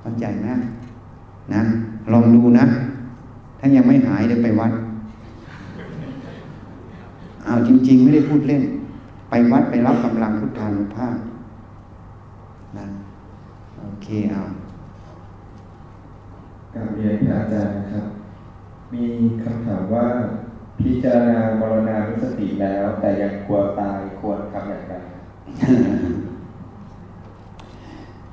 [0.02, 0.48] เข้าใจไหม
[1.54, 1.62] นะ
[2.12, 2.66] ลองดูนะ
[3.60, 4.72] ถ้ายังไม่หายเดี๋ยวไปวัด
[7.46, 8.64] เอาจริง ๆ ไม่ได้พูดเล่น
[9.30, 11.16] ไปวัดไปรับกำลังพุทธานุภาพ
[12.78, 12.86] นะ
[13.82, 14.42] โอเคเอา
[16.74, 18.06] การเรียนพระอาจารย์ครับ
[18.94, 19.08] มี
[19.44, 20.08] คำถามว่า
[20.80, 24.94] พิจารณามรณานุสติแล้ว แต่ยังกลัวตายควรทำอย่างไร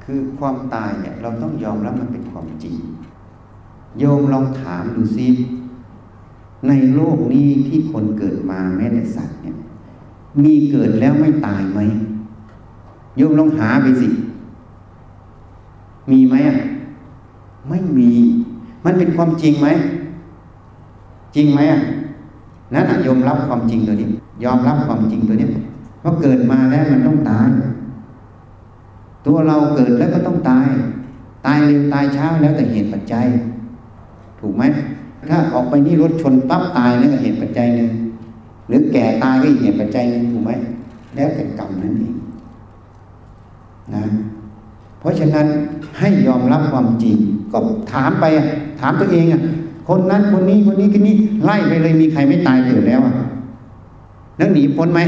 [0.04, 2.76] คือความตายเนี่ยเราต้องยอมรับมันเป็นความจริง
[3.98, 5.28] โยมลองถามดูซิ
[6.68, 9.56] ในโลกนี้ที่คนเกิดมาแม้แต่สัตว์เนี่ย
[10.42, 11.80] มีเกิดแล้วไม่ตายไหม
[13.16, 14.08] โยมลองหาไปสิ
[16.10, 16.58] มีไหมอะ
[17.68, 18.10] ไม่มี
[18.84, 19.68] มันเป็นความจริงไหม
[21.34, 21.80] จริงไหมอะ
[22.74, 24.08] นั่นยอมรับความจริงตัวนี้
[24.44, 25.48] ยอมรับความจริงตัวนี้
[26.02, 27.48] ว่าเกิดมาแล้วมันต้องตาย
[29.26, 30.68] ตัวเราเกิดแล้วก็ต้องตาย
[31.46, 33.26] ตายเร็วตายช้าแล้วแต่เหตุปัจจัย
[34.40, 34.62] ถูกไหม
[35.30, 37.90] ถ้าออกไปนี่รถชนปั๊บตายนั่นก็เหตุปัจจัยหนึ่ง
[38.68, 40.50] หรือแก่ตายก็อีกเหตุปัจจัยหนึ่งถูกไหม
[41.14, 42.14] แล้วแต่กรรมนั่นเอง
[43.94, 44.04] นะ
[45.00, 45.46] เพราะฉะนั้น
[45.98, 47.16] ให้ยอมรับความจริง
[47.52, 47.58] ก็
[47.92, 48.24] ถามไป
[48.80, 49.42] ถามตัวเองอะ
[49.92, 51.14] คนนั้นคนนี้คนนี้คนนี้
[51.44, 53.14] ไล่ไปเลยมีใครไม่ตายเกิดแล้วอะ
[54.36, 55.00] แล้วหนีพ้นไหม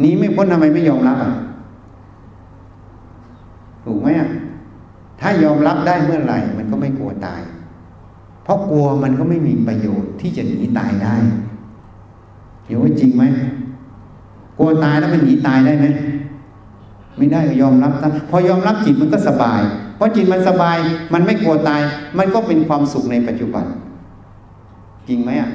[0.00, 1.32] หนีไม่พ้นทำไมไม่ยอมรับอะ
[3.84, 4.28] ถูกไหมอะ
[5.20, 7.40] ถ้ายอมรับได้เมื่อไหร่ มันก็ไม่กลัวตาย
[8.44, 11.14] เพราะกลัวมันก็ไม่มีประโยชน์ที่จะหนีตายได้
[12.64, 13.24] เห็นว่าจริงไหม
[14.58, 15.86] กลัวตายแล้วมันหนีตายได้ไหม
[17.16, 19.62] ไม่ได้ก็ยอมรับซะพอยอมรับจิตมันก็สบาย
[19.98, 20.78] เพราะจิตมันสบาย
[21.14, 21.82] มันไม่กลัวตาย
[22.18, 23.64] มันก็เป็นความสุขในปัจจุบัน
[25.08, 25.50] จริงไหมอะ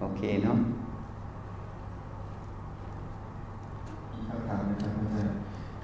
[0.00, 0.58] โอเคเนาะ
[4.28, 5.34] คำถามนะครับอาจารย์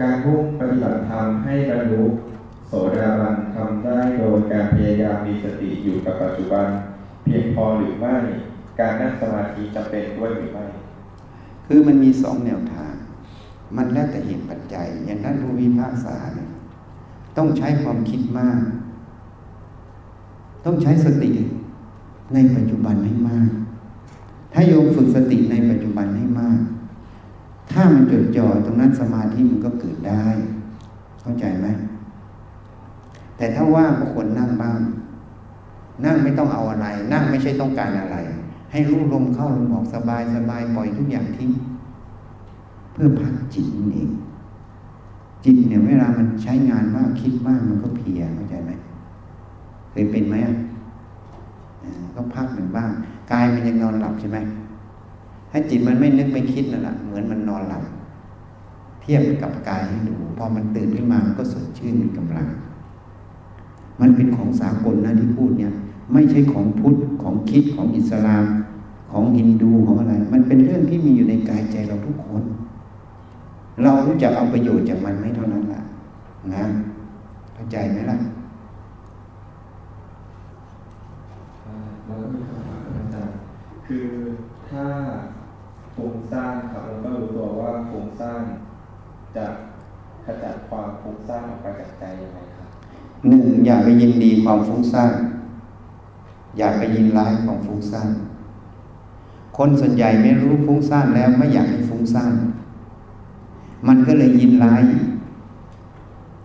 [0.01, 2.05] การพุ่งปฏิบัติธรรมให้บรรลุ
[2.67, 6.67] โสดาบันทำได้โดยการพยายามมีสติอยู่กับปัจจุบัน
[7.25, 8.17] เพียงพอหรือไม่
[8.81, 10.65] การนั่งสมาธิจำเป็นด้วยหรือไม่
[11.67, 12.94] คือมันมีสองแนวทาง
[13.77, 16.49] มันแล้วแต่เหตุปัจจัย อย่างนั้นผู้วิพากษาเนี่ย
[17.37, 18.61] ต้องใช้ความคิดมาก
[20.65, 21.31] ต้องใช้สติ
[22.35, 23.49] ในปัจจุบันให้มาก
[24.53, 26.59] ถ้าโยมฝึกสติในปัจจุบันให้มาก
[27.73, 30.25] ถ้ามันจดจ่อตรงนั้นสมาธิมันก็เกิดได้
[31.21, 31.67] เข้าใจไหม
[33.37, 34.81] แต่ถ้าว่างก็ควรนั่งบ้าง
[36.05, 38.17] นั่งไม่ต้องเอาอะไร นั่งไม่ใช่ต้องการอะไร
[38.73, 41.51] ให้รู้ลมเข้าลมออกสบายสบายปล่อยทุกอย่างทิ้ง
[42.95, 44.11] เพื่อพักจิตนี่เอง
[45.45, 48.71] จิตเนี่ยเวลามันใช้งานมากคิดมากมันก็เพียเข้าใจไหม
[49.91, 50.55] เคยเป็นไหมอะ
[52.15, 52.91] ก็พักหนึ่งบ้าง
[53.33, 54.39] กายมันยังนอนหลับใช่ไหม
[55.51, 57.83] ถ้าจิตมันไม่นึกไม่คิดนั่นแหละเหมือนมันนอนหลับ
[59.01, 62.47] เทียบกับกายให้ดูพอมันตื่นขึ้นมามันก็สดชื่นมีกำลัง
[64.01, 65.73] มันเป็นของสากลนะที่พูดเนี่ย
[66.13, 68.45] ไม่ใช่ของพุทธของคิดของอิสลาม
[69.13, 72.43] ของฮินดูของอะไร มันเป็นเรื่องที่มีอยู่ในกายใจเราทุกคน
[73.83, 75.83] เรารู้จักเอาประโยชน์จากมันไม่เท่านั้นแหละ
[76.55, 76.65] นะ
[77.55, 78.19] เข้าใจไหมล่ะ
[82.07, 83.37] แล้วก็มีคำถามอาจารย์
[83.87, 84.07] คือ
[84.69, 84.85] ถ้า
[85.95, 88.43] ฟุ้งซ่านครับเราก็รู้ตัวว่าฟุ้งซ่าน
[89.37, 89.47] จะ
[90.25, 92.69] ขจัดความฟุ้งซ่านออกไปจากใจยังไงครับ
[93.29, 95.13] หนึ่งอย่าไปยินดีความฟุ้งซ่าน
[96.59, 98.11] อย่าไปยินร้ายความฟุ้งซ่าน
[99.57, 102.33] คนส่วนใหญ่ไม่รู้ฟุ้งซ่านแล้วไม่อยากให้ฟุ้งซ่าน
[103.89, 104.83] มันก็เลยยินร้าย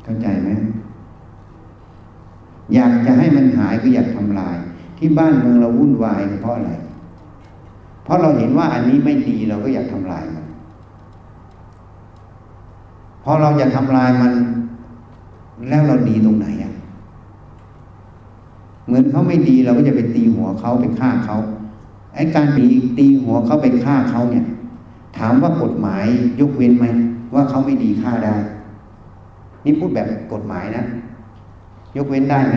[0.04, 0.50] เข้าใจไหม
[2.74, 4.58] อยากจะให้มันหายก็อยากทำลาย
[4.98, 6.72] ที่บ้านเมืองเราวุ่นวายเพราะอะไร
[8.04, 10.46] เพราะเราเห็นว่าอันนี้ไม่ดีเราก็อยากทำลายมัน
[13.24, 14.34] พอเราอยากทำลายมัน
[15.70, 16.74] แล้วเราดีตรงไหนอะ
[18.86, 21.38] เหมือนเขาไม่ดีเราก็จะไปตีหัวเขาไปฆ่าเขา
[22.16, 22.66] ไอ้การตี
[22.98, 24.46] ตีหัวเขาไปฆ่าเขาเนี่ย
[25.18, 26.06] ถามว่ากฎหมาย
[26.40, 26.86] ยกเว้นไหม
[27.34, 28.36] ว่าเขาไม่ดีฆ่าได้
[29.66, 30.86] นี่พูดแบบกฎหมายนะ
[31.98, 32.56] ยกเว้นได้ไหม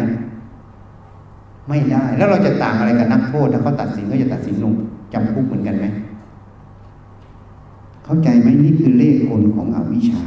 [1.69, 4.73] ไม่ได้ แล้วเราจะต่างอะไรกับนักโทษถ้าเขาตัดสินก็จะตัดสินลง
[5.13, 5.87] จำคุกเหมือนกันไหม
[8.05, 10.23] เข้าใจไหมนี่คือเลขคนของอวิชชา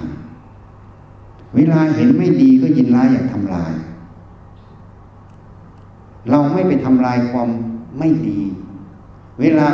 [1.56, 3.72] เวลาเห็นไม่ดีก็ยินร้ายอยากทำลาย
[6.30, 7.50] เราไม่ไปทำลายความ
[7.98, 8.40] ไม่ดี
[9.40, 9.68] เวลา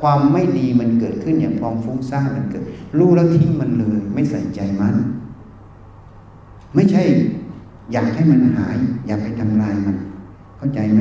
[0.00, 2.64] ความไม่ดีมันเกิดขึ้นอย่างความฟุ้งซ่านมันเกิด
[2.98, 4.94] รู้แล้วทิ้งมันเลย ไม่ใส่ใจมัน
[6.74, 7.02] ไม่ใช่
[7.92, 8.76] อยากให้มันหาย
[9.06, 9.96] อยากไปทำลายมัน
[10.58, 11.00] เข้าใจไหม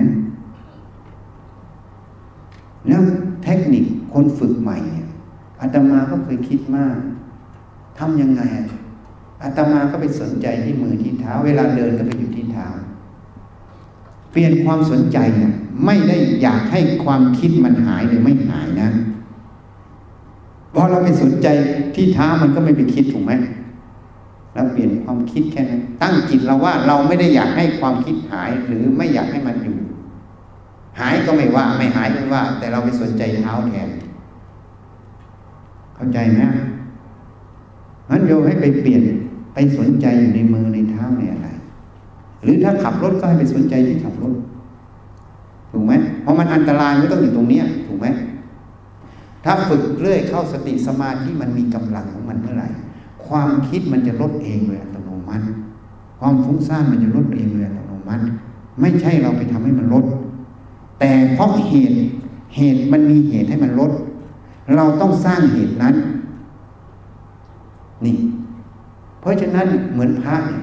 [2.88, 3.02] แล้ว
[3.44, 5.08] เทคนิคคนฝึกใหม่เนี่ย
[5.62, 6.98] อาตมาก็เคยคิดมาก
[8.00, 8.42] ทำยังไง
[9.44, 12.68] อาตมาก็ไปสนใจที่มือที่เท้า เวลาเดินก็ไปอยู่ที่เท้า
[14.40, 15.52] ปลี่ยนความสนใจเนี่ย
[15.86, 18.90] ไม่ได้อยากให้ความคิดมันหายหรือไม่หายนะ
[20.74, 21.48] พอเราไปสนใจ
[21.96, 23.34] ที่เท้ามันก็ไม่ไปคิดถูกไหม
[24.54, 29.78] เราเปลี่ยนความคิดแค่นั้นตั้งจิตเราว่าเราไม่ได้อยากให้ความคิดหายหรือไม่อยากให้มันอยู่
[31.00, 33.90] หายก็ไม่ว่า ไม่หายก็ไม่ว่า แต่เราไปสนใจเท้าแทน
[35.96, 36.42] เข้าใจไหม
[38.10, 39.04] นั้นโยให้ไปเปลี่ยน
[39.54, 41.48] ไปสนใจอยู่ในมือในเท้าในอะไร
[42.48, 44.34] หรือถ้าขับรถก็ให้ไปสนใจที่ขับรถ
[45.72, 48.08] ถูกไหมเพราะมันอันตรายไม่ต้องอยู่ตรงเนี้ย ถูกไหม
[49.44, 52.68] ถ้าฝึกเรื่อยเข้าสติสมาธิมันมีกำลังของมันเมื่อไหร่
[53.28, 55.46] ความคิดมันจะลดเองโดยอัตโนมัติ
[56.20, 58.24] ความฟุ้งซ่านมันจะลดเองโดยอัตโนมัติ
[58.82, 60.06] ไม่ใช่เราไปทำให้มันลด
[61.00, 61.98] แต่เพราะเหตุ
[62.56, 63.92] เหตุมันมีเหตุให้มันลด
[64.76, 65.96] เราต้องสร้างเหตุนั้น
[68.06, 68.18] นี่
[69.20, 70.62] เพราะฉะนั้นเหมือนพระเนี่ย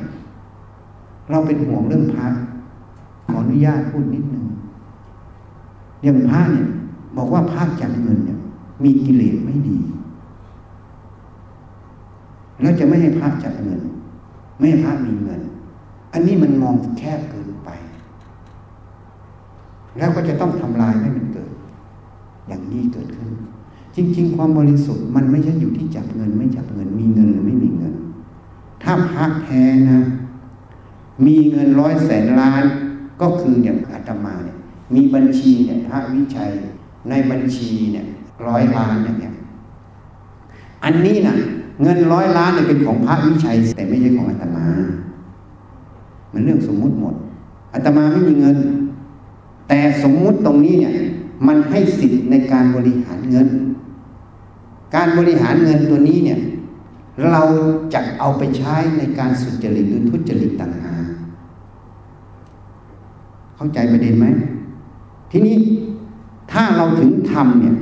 [1.30, 2.26] เราเป็นห่วงเรื่องพระ
[3.28, 4.46] ขออนุญาตพูดนิดหนึ่ง
[6.02, 6.66] อย่างพระเนี่ย
[7.16, 8.38] บอกว่าพระจับเงินเนี่ย
[8.84, 9.78] มีกิเลสไม่ดี
[12.60, 13.80] แล้วจะไม่ให้พระจับเงิน
[14.58, 15.40] ไม่ให้พระมีเงิน
[16.12, 17.70] อันนี้มันมองแคบเกินไป
[19.98, 21.50] แล้วก็จะต้องทำลายให้มันเกิด
[22.48, 23.30] อย่างนี้เกิดขึ้น
[23.96, 27.94] จริง ๆ ความบริสุทธิ์มันไม่ใช่อยู่ที่จับเงิน ไม่จับเงินมีเงินหรือไม่มีเงิน
[28.82, 30.00] ถ้าพระแท้นะ
[31.26, 32.64] มีเงินร้อยแสนล้าน
[33.20, 34.56] ก็คืออย่างอาตมาเนี่ย
[34.94, 36.52] มีบัญชีเนี่ยพระวิชัย
[37.10, 38.06] ในบัญชีเนี่ย
[38.46, 39.34] ร้อยล้านอย่างเงี้ย
[40.84, 41.36] อันนี้นะ่ะ
[41.82, 44.66] เงินร้อยล้านเนี่ยเป็นของพระวิชัย แต่ไม่ใช่ของอาตมา
[46.32, 47.14] มันเรื่องสมมุติหมด
[47.74, 48.56] อาตมาไม่มีเงิน
[49.68, 50.94] แต่สมมุติตรงนี้เนี่ย
[51.46, 53.48] มันให้สิทธิ์ในการบริหารเงิน
[54.94, 56.38] การบริหารเงินตัวนี้เนี่ย
[57.30, 57.42] เรา
[57.94, 61.04] จะเอาไปใช้ในการสุจริตหรือทุจริตต่างหาก
[63.56, 64.26] เข้าใจประเด็นไหม
[65.30, 65.56] ทีนี้
[66.52, 67.76] ถ้าเราถึงทำเนี่ย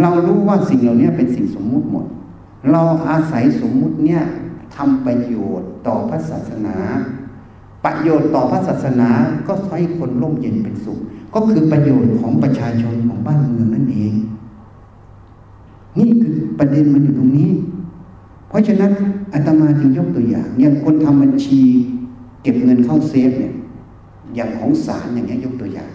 [0.00, 2.06] เรารู้ว่าสิ่งเหล่านี้เป็นสิ่งสมมุติหมด
[2.72, 4.22] เราอาศัยสมมุติเนี่ย
[4.76, 6.76] ทำประโยชน์ต่อพระศาสนา
[7.84, 9.10] ประโยชน์ต่อพระศาสนา
[9.46, 10.98] ก็ให้คนร่มเย็นเป็นสุข
[11.34, 14.12] ก็คือประโยชน์ของประชาชนของบ้านเมืองนั่นเอง
[15.98, 17.50] นี่คือประเด็นมันอยู่ตรงนี้
[18.48, 18.92] เพราะฉะนั้น
[19.32, 21.62] อาตมาจึงยกตัวอย่าง อย่างคนทำบัญชี
[22.42, 23.54] เก็บเงินเข้าเซฟเนี่ย
[24.34, 25.90] อย่างของศาลอย่างเงี้ยยกตัวอย่าง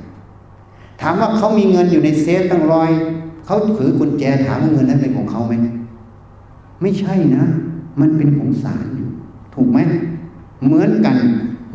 [1.02, 2.92] ถามว่าเขามีเงินอยู่ในเซฟตั้งร้อย
[3.46, 5.54] เขาถือกุญแจถามว่าเงินนั้นเป็นของเขาไหม
[6.82, 7.44] ไม่ใช่นะ
[8.00, 9.10] มันเป็นของศาลอยู่
[9.56, 9.80] ถูกไหม
[10.66, 11.18] เหมือนกัน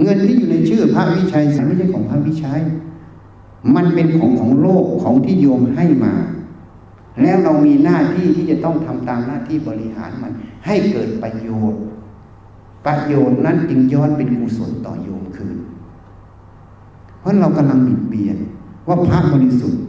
[0.03, 2.61] เงินที่อยู่ในชื่อพระวิชัยศาลไม่ใช่ของพระวิชัย
[3.77, 6.15] มันเป็นของของโลกของที่โยมให้มา
[7.23, 10.33] แล้วเรามีหน้าที่ที่จะต้องทำตามหน้าที่บริหารมัน
[10.67, 11.83] ให้เกิดประโยชน์
[12.87, 15.59] ประโยชน์นั้นจึงย้อนเป็นกุศลต่อโยมคืน
[17.21, 18.39] เพราะเรากำลังบิดเบียน
[18.89, 19.83] ว่าพระบริสุทธิ์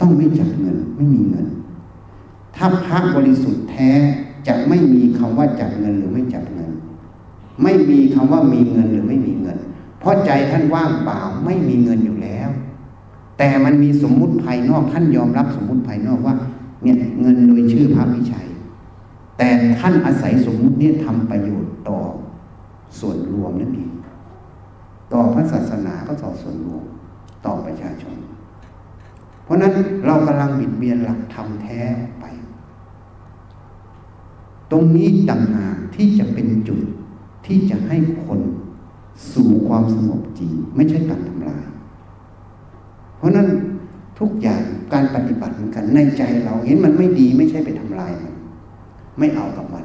[0.00, 1.46] ต้องไม่จับเงินไม่มีเงิน
[2.56, 3.90] ถ้าพระบริสุทธิ์แท้
[4.46, 6.70] จะไม่มีคำว่าจับเงินหรือไม่จับเงิน
[7.62, 9.58] ไม่มีคำว่ามีเงินหรือไม่มีเงิน
[10.00, 12.48] เพราะใจท่านว่างเปล่าไม่มีเงินอยู่แล้ว
[13.38, 16.34] แต่มันมีสมมุติภายนอกท่านยอมรับสมมุติภายนอกว่า
[16.82, 18.47] เนี่ยเงินโดยชื่อพระวิชัย
[19.38, 19.48] แต่
[19.78, 21.98] ท่านอาศัยสมมุติเนี่ยทำประโยชน์ต่อ
[23.00, 23.90] ส่วนรวมนั่นเอง
[25.12, 26.84] ต่อพระศาสนาก็ต่อส่วนรวม
[27.46, 28.16] ต่อประชาชน
[29.44, 29.72] เพราะนั้น
[30.06, 31.80] เรากำลังบิดเบียนหลักธรรมแท้
[32.20, 32.24] ไป
[34.70, 36.80] ตรงนี้ต่างหากที่จะเป็นจุด
[37.46, 37.96] ที่จะให้
[38.26, 38.40] คน
[39.32, 41.64] สู่ความสงบจริง ไม่ใช่การทำลาย
[43.16, 43.48] เพราะนั้น
[44.18, 44.62] ทุกอย่าง
[44.92, 48.34] การปฏิบัติเหมือนกันในใจเราเห็นมันไม่ดีไม่ใช่ไปทำลายมัน
[49.18, 49.84] ไม่เอากับมัน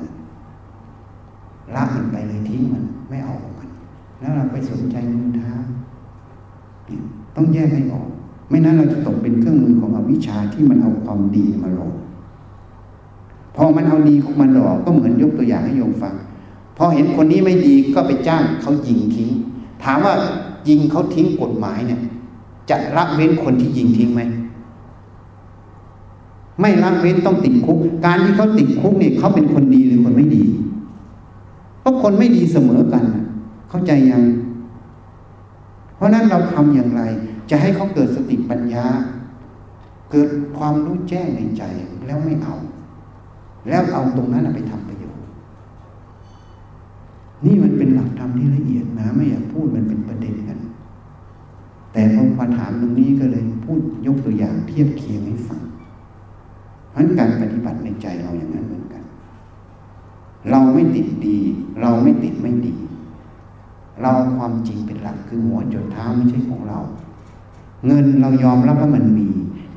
[1.76, 3.68] ละมันไปเลยทิ้งมัน ไม่เอากับมัน
[4.20, 5.54] แล้วเราไปสนใจมือเท้า
[7.36, 8.08] ต้องแยกให้ออก
[8.50, 11.94] ไม่นั้นเราจะตกเป็นเครื่องมือของอวิชชาที่มันเอาความดีมาหลอก
[13.56, 16.16] พอมันเอาดีของมันหลอกก็เหมือนยกตัวอย่างให้โยมฟัง
[16.78, 19.30] พอเห็นคนนี้ไม่ดีก็ไปจ้างเขายิงทิ้ง
[19.84, 20.14] ถามว่า
[20.68, 22.00] ยิงเขาทิ้งกฎหมายเนี่ย
[22.70, 24.22] จะละเว้นคนที่ยิงทิ้งไหม
[26.60, 30.46] ไม่ละเว้นต้องติดคุก การที่เขาติดคุกเนี่ยเขาเป็นคนดีหรือคนไม่ดี
[31.80, 33.04] เพราะคนไม่ดีเสมอกัน
[33.70, 34.24] เข้าใจยัง
[35.96, 37.02] เพราะนั้นเราทำอย่างไร
[37.50, 38.86] จะให้เขาเกิดสติปัญญา
[40.12, 41.64] เกิดความรู้แจ้งในใจ
[42.06, 42.56] แล้วไม่เอา
[43.70, 45.24] แล้วเอาตรงนั้นไปทำประโยชน์
[47.46, 50.60] นี่มันเป็นหลักธรรมที่ละเอียดนะไม่อยากพูดมันเป็นประเด็นกัน
[51.94, 55.62] แต่พอมาถามตรงนี้ก็เลยพูดยกตัวอย่างเทียบเคียงให้ฟัง
[56.94, 59.04] เพราะการปฏิบัติในใจเราอย่างนั้นเหมือนกัน
[60.50, 61.40] เราไม่ติดดี
[61.82, 62.76] เราไม่ติดไม่ดี
[64.02, 66.80] เราความจริงเป็นหลักคือหัวจดเท้าไม่ใช่ของเรา
[67.86, 69.30] เงินเรายอมรับว่ามันมี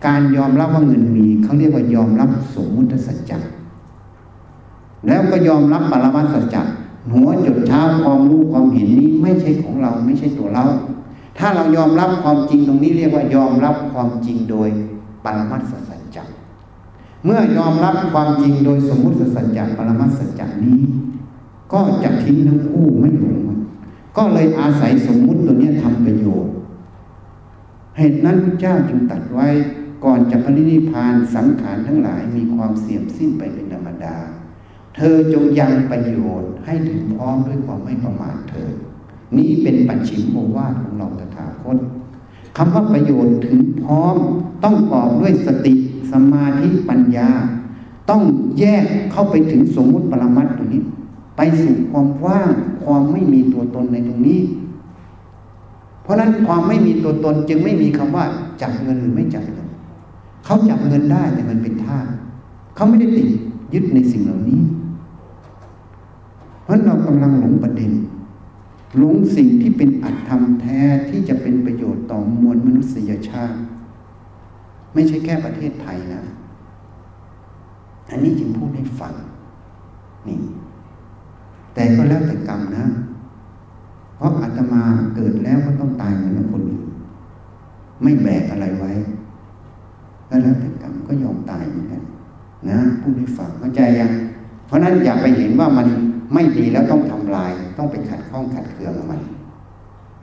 [0.07, 3.51] การยอมรับว่าเงินมีเขาเรียกว่ายอมรับสมมุติสัจจ์
[5.07, 6.73] แล้วก็ยอมรับปรมัตสัจจ์
[7.13, 10.65] หัวจดเท้าความรู้ความเห็นนี้ไม่ใช่ของเราไม่ใช่ตัวเรา
[11.39, 14.69] ถ้าเรายอมรับความจริงตรงนี้เรียกว่ายอมรับความจริงโดย
[15.25, 16.01] ปรมัตสัจ
[17.27, 20.81] เมื่อยอมรับความจริงโดยสมมุติสัจจ์ปรมัตสัจจ์นี้
[21.73, 23.41] ก็จะทิ้งทั้งคู่ไม่หลง
[24.17, 26.55] ก็เลยอาศัยสมมุติตัวนี้ทำประโยชน์
[27.99, 29.49] เหตุนั้นพระเจ้าจึงตัดไว้
[30.05, 34.17] ก่อนจะพรินิพานสังขารทั้งหลายมีความเสื่อมสิ้นไปเป็นธรรมดา
[34.97, 38.71] เธอจงยังประโยชน์ให้ถึงพร้อมด้วยความไม่ประมาทเธอ
[39.37, 41.79] นี่เป็นปัจฉิมโมวาทของเราตถาคต
[42.57, 44.17] คำว่าประโยชน์ถึงพร้อม
[44.65, 45.75] ต้องประกอบด้วยสติ
[46.33, 47.31] มาธิปัญญา
[48.11, 48.23] ต้อง
[48.59, 50.83] แยกเข้าไปถึงสมมุติปรมัตตรงนี้
[51.37, 52.51] ไปสู่ความว่าง
[52.85, 54.41] ความไม่มีตัวตนในตรงนี้
[56.03, 58.25] เพราะนั้นความไม่มีตัวตนจึงไม่มีคำว่า
[58.63, 59.67] จับเงินหรือไม่จับเงิน
[60.45, 61.99] เขาจับเงินได้แต่มันเป็นท่า
[62.75, 63.29] เขาไม่ได้ติด
[63.75, 64.61] ยึดในสิ่งเหล่านี้
[66.63, 67.93] เพราะเรากำลังหลงประเด็น
[68.99, 73.59] หลงสิ่งที่เป็นอัตธรรมแท้ที่จะเป็นประโยชน์ต่อมวลมนุษยชาติ
[74.97, 76.23] ไม่ใช่แค่ประเทศไทยนะ
[78.11, 79.15] อันนี้จึงพูดให้ฟัง
[80.29, 80.39] นี่
[81.75, 82.85] แต่ก็แล้วแต่กรรมนะ
[84.17, 84.83] เพราะอาตมา
[85.17, 86.87] เกิดแล้วก็ต้องตายเหมือนคนอื่น
[88.03, 88.93] ไม่แบกอะไรไว้
[90.29, 92.03] ก็แล้วแต่กรรมก็ยอมตายเหมือนกัน
[92.71, 94.11] นะพูดให้ฟังเข้าใจยัง
[94.67, 95.87] เพราะนั้นอย่าไปเห็นว่ามัน
[96.35, 99.21] ไม่ดีแล้วต้องทำลาย ต้องไปขัดข้องขัดเคืองกับมัน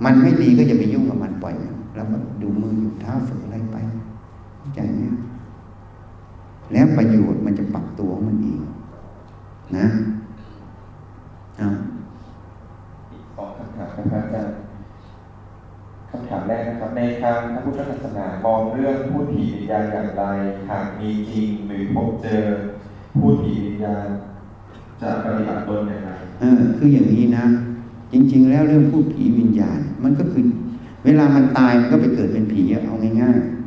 [0.06, 3.78] มันไม่ดีก็อย่าไปยุ่งกับมันปล่อยมันแล้วก็ดูมืออยู่เท้าฝึกอะไรไป
[4.76, 5.02] ใจไหม
[6.74, 8.62] แล้วประโยชน์มันจะปรับตัวมันเอง
[9.78, 9.88] นะ
[11.58, 11.68] เอา
[13.36, 14.56] สองคำถามครับอาจารย์
[16.10, 20.24] คำถามแรกนะครับ ในทางพระพุทธศาสนามองเรื่องพูดผีวิญญาณอย่างไร
[20.70, 22.44] หากมีจริงหรือพบเจอ
[23.20, 24.08] พูดผีวิญญาณ
[25.02, 26.10] จะปฏิบัติตนอย่างไร
[26.40, 27.46] เออคืออย่างนี้นะ
[28.12, 30.44] จริง ๆ แล้วเรื่องพูดผีวิญญาณ มันก็คือ
[31.06, 33.63] เวลามันตายมันก็ไปเกิดเป็นผีเอาง่ายๆ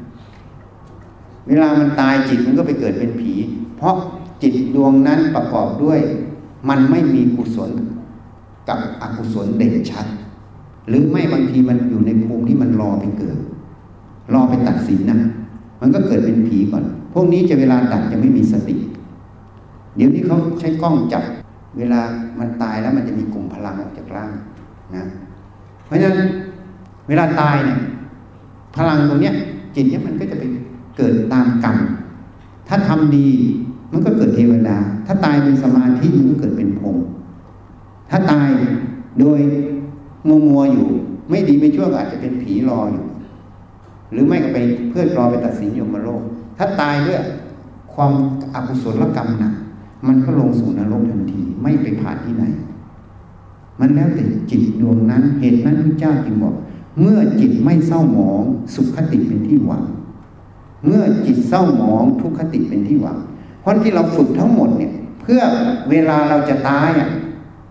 [1.48, 3.32] เวลามันตายจิตมันก็ไปเกิดเป็นผี
[3.76, 3.94] เพราะ
[4.42, 5.98] จิตดวงนั้นประกอบด้วย
[6.68, 7.70] มันไม่มีกุศล
[8.68, 10.06] กับอกุศลเด่นชัด
[10.88, 13.38] หรือไม่บางทีมันอยู่ในภูมิที่มันรอไปเกิด
[14.34, 15.20] รอไปตัดสินนะ
[15.80, 18.76] มันก็เกิดเป็นผีก่อน พวกนี้จะเวลาตัดจะไม่มีสติ
[19.96, 21.24] เดี๋ยวนี้เขาใช้กล้องจับ
[21.78, 22.00] เวลา
[22.38, 24.32] มันตายแล้วมันจะมีกลุ่มพลังออกจากร่าง
[24.96, 25.04] นะ
[25.86, 26.18] เพราะฉะนั้น
[27.08, 27.78] เวลาตายเนี่ย
[28.76, 29.34] พลังตรงเนี้ย
[29.74, 30.44] จิตเนี้ยมันก็จะไป
[30.96, 31.76] เกิดตามกรรม
[32.68, 33.28] ถ้าทำดี
[33.92, 36.96] มันก็เกิดเทวดา ถ้าตายเป็นสมาธิมันก็เกิดเป็นพรหม
[38.10, 38.48] ถ้าตาย
[39.20, 39.40] โดย
[40.28, 40.86] มัวมัวอยู่
[41.28, 43.04] ไม่ดีไม่ชั่วอาจจะเป็นผีรออยู่
[44.12, 44.58] หรือไม่ก็ไป
[44.88, 46.22] เพื่อรอไปตัดสินยมโลก
[46.58, 47.22] ถ้าตายด้วย
[47.94, 48.12] ความ
[48.54, 49.54] อกุศลกรรมหนัก
[50.06, 52.44] มันก็ลงสู่นรกทันทีไม่ไปผ่านที่ไหน
[53.80, 56.54] มันแล้วแต่จิตดวงนั้น เหตุนั้นพระเจ้าจึงบอก
[57.00, 58.42] เมื่อจิตไม่เศร้าหมอง
[58.74, 59.82] สุขคติเป็นที่หวัง
[60.86, 63.18] เมื่อจิตเศร้าหมองทุกขติเป็นที่หวัง
[63.60, 64.92] เพราะที่เราฝึกทั้งหมดเนี่ย
[65.22, 65.40] เพื่อ
[65.90, 67.10] เวลาเราจะตายอะ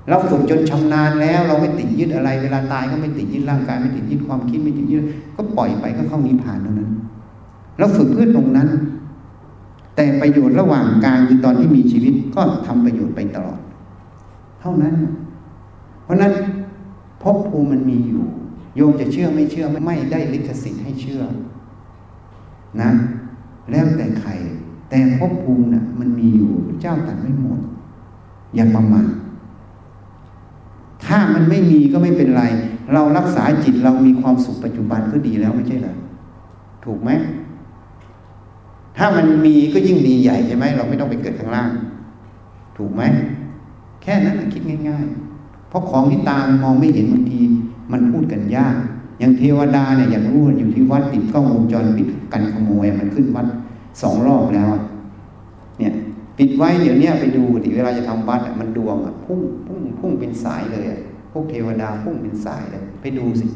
[0.10, 5.04] เราฝึกจนชำนาญแล้ว เราไม่ติดยึดอะไร เวลาตายก็ไม่ติดยึดร่างกายไม่ติดยึดความคิดไม่ติดยึด
[5.36, 6.92] ก็ปล่อยไปก็เข้านิพพานเท่านั้น
[7.78, 8.70] เราฝึกเพื่อตรงนั้น
[9.96, 13.60] แต่ประโยชน์ระหว่างกลางคือตอนที่มีชีวิตก็ทำประโยชน์ไปตลอด
[14.62, 14.96] เท่านั้น
[16.04, 16.34] เพราะนั้น
[17.22, 18.24] ภพภูมิมันมีอยู่
[18.76, 21.22] โยมจะเชื่อไม่เชื่อไม่ได้ลิขสิทธิ์ให้เชื่อ
[22.82, 22.90] นะ
[23.72, 24.32] แล้วแต่ใคร
[24.90, 27.60] แต่ภพภูมินะ่ะ มันมีอยู่เจ้าตัดไม่หมด
[28.56, 29.10] อย่าประมาท
[31.06, 32.44] ถ้ามันไม่มีก็ไม่เป็นไร
[32.94, 35.96] เรารักษาจิตเรามีความสุขปัจจุบันก็ดีแล้วไม่ใช่เหรอ
[36.86, 37.12] ถูกไหม
[38.98, 41.72] ถ้ามันมีก็ยิ่งดีใหญ่ใช่ไหมเราไม่ต้องไปเกิดข้างล่าง
[42.78, 43.02] ถูกไหม
[44.02, 45.06] แค่นั้นคิดง่าย
[45.38, 47.40] ๆ เพราะของที่ตามมองไม่เห็นบางที
[47.92, 48.76] มันพูดกันยาก
[49.20, 53.48] อย่างเทวดาเนี่ยอย่างรู้อยู่ที่วัดติดกล้องวงจรปิดกันขโมยมันขึ้นวัด
[54.02, 54.70] สองรอบแล้ว
[55.80, 55.94] เนี่ย
[56.38, 60.86] ปิดไว้เดี๋ยวนี้ไปดูดิเวลาจะทำวัดมันดวงอะพุ่งพุ่งพุ่งเป็นสายเลย
[61.32, 63.48] พวกเทวดาพุ่งเป็นสายเลยไปดูสิ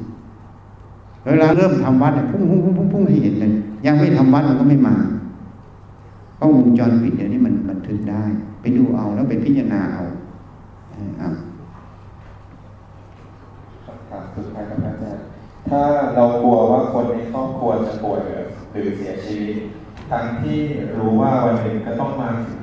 [1.26, 3.52] เวลาเริ่มทำวัดพุ่งพุ่งพุ่งพุ่งพุ่งให้เห็นเลย
[3.86, 4.95] ยังไม่ทำวัดมันก็ไม่มา
[6.36, 8.23] เพราะวงจรปิดเดี๋ยวนี้มันบันทึกได้
[8.61, 10.03] ไปดูเอาแล้วไปพิจารณาเอา
[11.22, 11.30] อ่า
[14.36, 15.19] สุดท้ายครับอาจารย์
[15.68, 15.81] ถ้า
[16.15, 18.22] เรากลัวว่าคนในครอบครัวจะป่วย
[18.72, 19.56] หรือเสียชีวิต
[20.10, 20.60] ทั้งที่
[20.98, 22.61] รู้ว่าวันหนึ่งก็ต้องมาถึง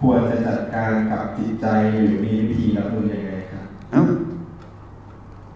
[0.00, 1.66] ควรจะจัดการกับจิตใจ
[2.00, 4.04] หรือมีวิธีรับมือยังไงครับเอ้า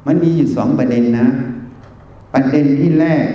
[0.06, 1.26] มันมีอยู่สองประเด็นนะ
[2.34, 3.26] ประเด็นที่แรก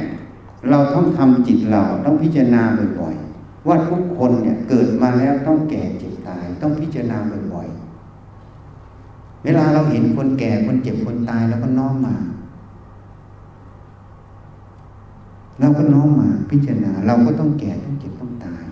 [0.69, 2.61] เราต้องทำจิตเราต้องพิจารณา
[2.99, 7.17] บ่อยๆว่าทุกคนเนี่ยเกิดมาแล้วต้องแก่เจ็บตาย ต้องพิจารณา
[7.53, 12.15] บ่อยๆเวลาเราเห็นคนแก่คนเจ็บคนตายแล้วก็น้อมมา
[15.59, 18.63] เราก็น้อมมาพิจารณา เราก็ต้องแก่ต้องเจ็บต้องตาย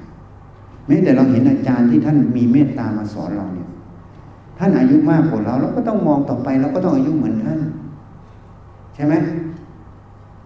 [0.88, 3.70] แม้แต่เราเห็นอาจารย์ที่ท่านมีเมตตามาสอนเราเนี่ย
[4.58, 7.60] ท่านอายุมากกว่าเราเราก็ต้องมองต่อไปเราก็ต้องอายุเหมือนท่าน
[8.96, 9.14] ใช่ไหม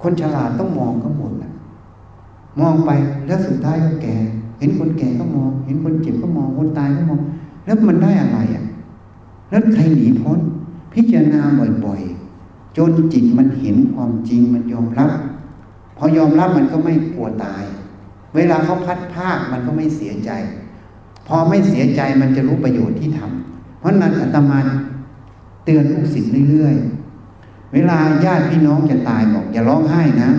[0.02, 1.52] คนฉลาดต้องมองข้างบนนะ
[2.60, 2.92] มองไป
[3.28, 4.16] แล้วสุดท้ายก็แก่
[4.60, 7.20] เห็นคนแก่ก็มอง เห็นคนเจ็บก็มองคนตายก็มอง
[7.66, 8.66] แล้วมันได้อะไรอะ
[9.50, 10.40] แล้วใครหนีพ้น
[10.94, 11.42] พิจารณา
[11.86, 15.12] บ่อยๆจนจิตมันเห็นความจริงมันยอมรับ
[15.98, 17.64] พอยอมรับมันก็ไม่กลัวตาย
[18.36, 20.32] เวลาเขาพัดภาคมันก็ไม่เสียใจ
[21.28, 24.60] พอไม่เสียใจมันจะรู้ประโยชน์ที่ทำเพราะนั้นอาตมา
[25.66, 30.32] เตือนลูกศิษย์เรื่อยๆ เวลาญาติพี่น้องจะตายบอกอย่าร้องไห้นะ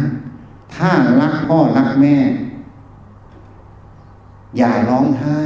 [0.75, 2.17] ถ้ารักพ่อรักแม่
[4.57, 5.41] อย่าร้องไห้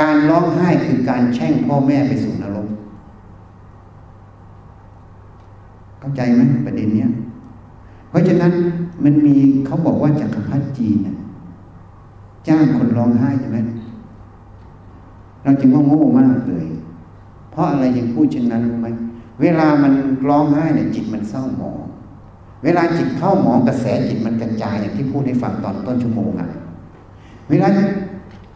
[0.00, 2.68] การร้องไห้คือการแช่งพ่อแม่ไปสู่นรก
[6.00, 7.10] เข้าใจไหมประเด็นเนี้ย
[8.10, 8.52] เพราะฉะนั้น
[9.04, 9.36] มันมี
[9.66, 10.98] เขาบอกว่าจักรพรรดิจีน
[12.48, 13.58] จ้างคนร้องไห้ใช่ไหม
[15.42, 16.66] เราจึงว่าโง่มากเลย
[17.50, 18.88] เพราะอะไรยังพูดเช่นนั้นรู้ไหม
[19.40, 19.92] เวลามัน
[20.28, 21.78] ร้องไห้เนี่ยจิตมันเศร้าหมอง
[22.64, 26.48] เวลาจิตเข้าหมองกระแสจิตมันกระจายอย่างที่พูดให้ฟังตอนต้นชั่วโมงอะ
[27.50, 27.68] เวลา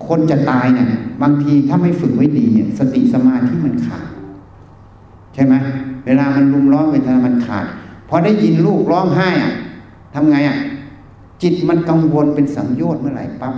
[0.06, 0.86] คนจะตายเนี่ย
[1.22, 4.06] บางทีถ้าไม่ฝึกไว้ดีเนี่ยสติสมาธิมันขาด
[5.34, 5.54] ใช่ไหม
[6.06, 7.66] เวลามันรุมร้อนเวทนามันขาด
[8.08, 9.52] พอได้ยินลูกร้องไห้อะ
[10.14, 10.58] ทำไงอะ
[11.42, 13.54] จิตมันกังวลเป็นสังโยชน์เมื่อไหร่ปั๊บ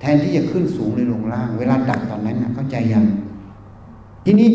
[0.00, 3.04] แทนที่จะขึ้นสูงเลยลงล่าง เวลาดับตอนนั้นนะเข้าใจยัง
[4.24, 4.48] ทีนี้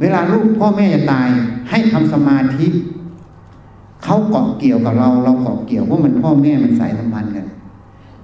[0.00, 1.28] เวลาลูกพ่อแม่จะตาย
[1.70, 2.66] ให้ทำสมาธิ
[4.04, 7.46] เขาเกาะเกี่ยวกับเราเราเกาะเกี่ยวเพราะมันพ่อแม่มันสายสัมพันธ์กัน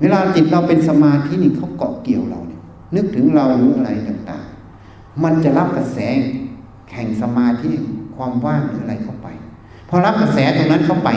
[0.01, 2.61] เวลาจิตเราเป็นสมาธินี่เขาเกาะเกี่ยวเราเนี่ย
[2.97, 5.99] นึกถึงเราหรืออะไรต่างๆ มันจะรับกระแส
[6.91, 7.71] แข่งสมาธิ
[8.17, 9.29] ความว่างหรืออะไรเข้าไป
[9.89, 11.11] พอรับกระแสตรงนั้นเข้าไป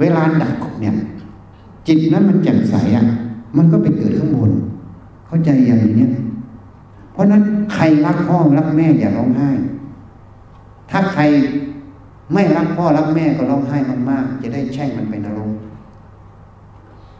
[0.00, 0.94] เวลาดับเนี่ย
[1.86, 3.06] จิตนั้นมันแจ่มใสอะ
[3.56, 4.50] มันก็ไปเกิดข้างบน
[5.26, 6.08] เข้าใจอย่างนี้
[7.12, 7.42] เพราะนั้น
[7.72, 9.50] ใครรักพ่อรักแม่อย่าร้องไห้
[10.90, 11.22] ถ้าใคร
[12.32, 13.78] ไม่รักพ่อรักแม่ก็ร้องไห้
[14.10, 15.52] มากๆจะได้แช่งมันไปนรก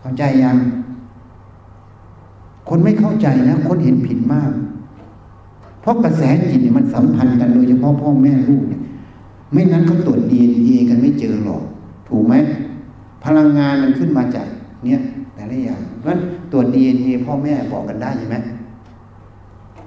[0.00, 0.56] เข้าใจยัง
[2.68, 4.50] คนไม่เข้าใจนะคนเห็นผิดมาก
[5.80, 8.82] เพราะกระแสจิตเนี่ยมันสัมพันธ์กันโดยเฉพาะพ่อแม่ลูกเนี่ย
[9.52, 11.62] ไม่งั้นเขาตรวจดีเอ็นเอกันไม่เจอหรอก
[12.14, 12.36] ถูกไหม
[13.24, 14.46] พลังงานมันขึ้นมาจาก
[14.84, 15.00] เนี่ย
[15.34, 16.20] แต่ละอย่างเพราะฉะนั้น
[16.52, 18.36] ตรวดีเอ็นเอพ่อแม่บอกกันได้ใช่ไหม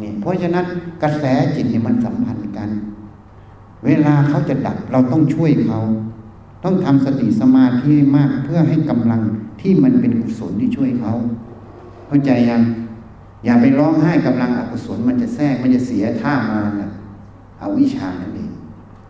[0.02, 0.66] นี่เพราะฉะนั้น
[1.04, 1.24] กระแส
[1.56, 2.70] จิตเนี่ยมันสัมพันธ์กัน
[3.86, 5.80] เวลาเขาจะดับเราต้องช่วยเขา
[6.64, 9.22] ต้องทำสติสมาธิมากเพื่อให้กำลัง
[9.62, 11.14] ที่มันเป็นกุศลที่ช่วยเขา
[12.08, 12.62] เข้าใจยัง
[13.46, 16.90] อย่าไปร้องไห้กำลังอกุศลมันจะแทรกมันจะเสียท่ามานะ
[17.60, 18.47] เอาวิชานั่นเอง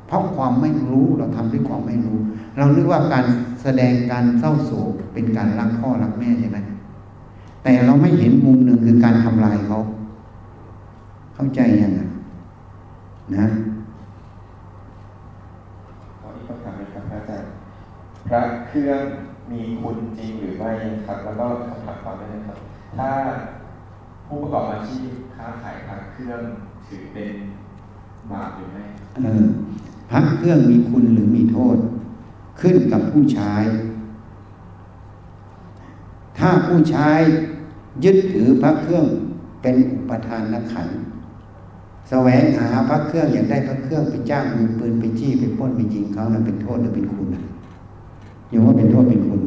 [0.07, 2.19] เพราะความไม่รู้เราทำด้วยความไม่รู้
[2.57, 3.25] เรานึกว่าการ
[3.61, 6.57] แสดงการเศร้าโศกเป็นการรักพ่อรักแม่ใช่ไหม
[7.63, 9.79] แต่เราไม่เห็นมุมหนึ่งคือการทำลายเขา
[11.35, 11.93] เข้าใจยัง
[13.37, 13.47] นะ
[16.19, 17.49] ขออีกคำถามนึงครับอาจารย์
[18.29, 19.01] พระเครื่อง
[19.51, 20.71] มีคุณจริงหรือไม่
[21.05, 22.57] ครับ แล้วก็คำถามต่อไปนะครับ
[22.97, 23.09] ถ้า
[24.27, 26.41] ผู้ประกอบอาชีพค้าขายพระเครื่อง
[26.87, 27.33] ถือเป็น
[28.31, 28.83] บาปหรือไม่
[29.23, 29.45] เออ
[30.09, 31.77] พระเครื่องมีคุณหรือมีโทษ
[32.61, 33.53] ขึ้นกับผู้ใช้
[36.37, 37.09] ถ้าผู้ใช้
[38.03, 39.05] ยึดถือพระเครื่อง
[39.61, 40.87] เป็นอุปทานนักขัน
[42.09, 47.27] แสวงหาพระเครื่องอยากได้พระเครื่องไปจ้างมือปืนไปจี้ไปป้นไปยิงเขานั้นเป็นโทษหรือเป็นคุณ
[48.49, 49.41] อย่าว่าเป็นโทษเป็นคุณ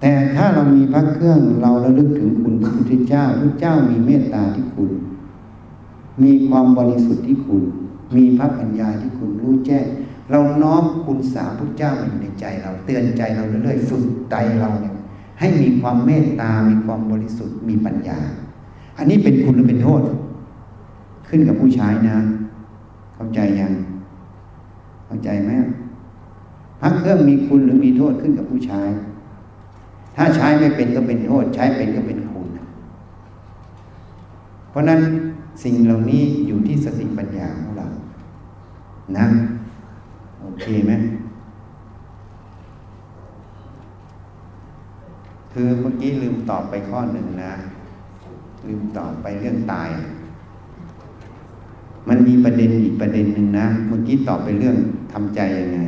[0.00, 4.90] แต่ถ้าเรามีพระเครื่องเราระลึกถึงคุณพระพุทธเจ้าพระเจ้ามีเมตตาที่คุณ
[6.22, 7.62] มีความบริสุทธิ์ที่คุณ
[8.16, 9.86] มีพระปัญญาที่คุณรู้แจ้ง
[10.30, 14.94] เราน้อมคุณสาพระเจ้าอยู่ในใจเราเตือนใจเราเรื่อยๆฝึกใจเราเนี่ย
[15.40, 18.18] ให้มีความเมตตา มีความบริสุทธิ์ มีปัญญา
[18.98, 20.02] อันนี้เป็นคุณหรือเป็นโทษ
[21.28, 22.18] ขึ้นกับผู้ใช้นะ
[23.14, 23.72] เข้าใจยัง
[25.06, 25.50] เข้าใจไหม
[26.80, 28.80] พระเครื่องมีคุณหรือมีโทษขึ้นกับผู้ใช้
[30.16, 32.48] ถ้าใช้ไม่เป็นก็เป็นโทษ ใช้เป็นก็เป็นคุณ
[34.70, 35.00] เพราะนั้น
[35.64, 37.48] สิ่งเหล่านี้อยู่ที่สติปัญญา
[39.16, 39.26] นะ
[40.40, 40.92] โอเคไหม
[45.52, 47.54] คือเมื่อกี้ลืมตอบไปข้อหนึ่งนะ
[48.66, 49.88] ลืมตอบไปเรื่องตาย
[52.08, 54.76] มันมีประเด็นอีกประเด็นหนึ่งนะเมื่อกี้ตอบไปเรื่อง
[55.12, 55.78] ทำใจยังไง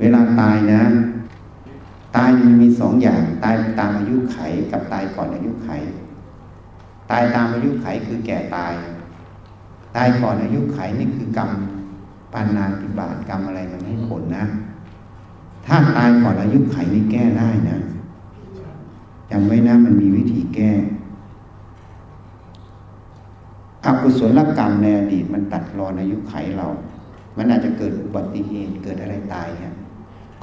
[0.00, 0.82] เวลาตายนะ
[2.16, 4.38] ตายมันมีสองอย่างตายตามอายุไข
[4.72, 5.70] กับตายก่อนอายุไข
[7.10, 8.74] ตายตามอายุไขคือแก่ตาย
[9.96, 11.50] ตายก่อนอายุไขนี่คือกรรม
[12.32, 14.44] ปานนาติบาตกรรมอะไรมันให้ผลนะ
[15.66, 17.78] ถ้าตายก่อนอายุไขนี่แก้ได้นะ
[19.30, 20.70] จำไว้นะมันมีวิธีแก้
[23.84, 26.68] อกุศลกรรมในอดีตมันตัดรอนอายุไขเรา
[27.36, 29.74] มันอาจจะเกิดอุบัติเหตุเกิดอะไรตายเนี่ย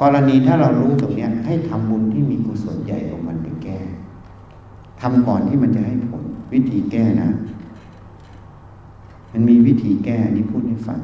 [0.01, 3.79] กรณีถ้าเรารู้ตรงนี้ให้ทำบุญที่มีกุศลใหญ่ของมันไปแก้
[5.01, 7.29] ทำก่อนที่มันจะให้ผลวิธีแก้นะ
[9.31, 10.99] มันมีวิธีแก้นี่พูดให้ฟัง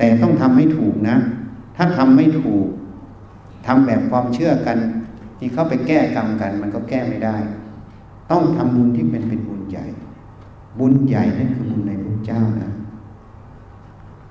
[0.00, 1.16] แต่ต้องทำให้ถูกนะ
[1.76, 2.66] ถ้าทำไม่ถูก
[3.66, 4.78] ทำแบบความเชื่อกัน
[5.38, 7.36] ที่เข้าไปแก้กรรมกัน มันก็แก้ไม่ได้
[8.30, 9.86] ต้องทำบุญที่เป็นเป็นบุญใหญ่
[10.78, 12.70] บุญใหญ่นั่นคือบุญในพระเจ้านะ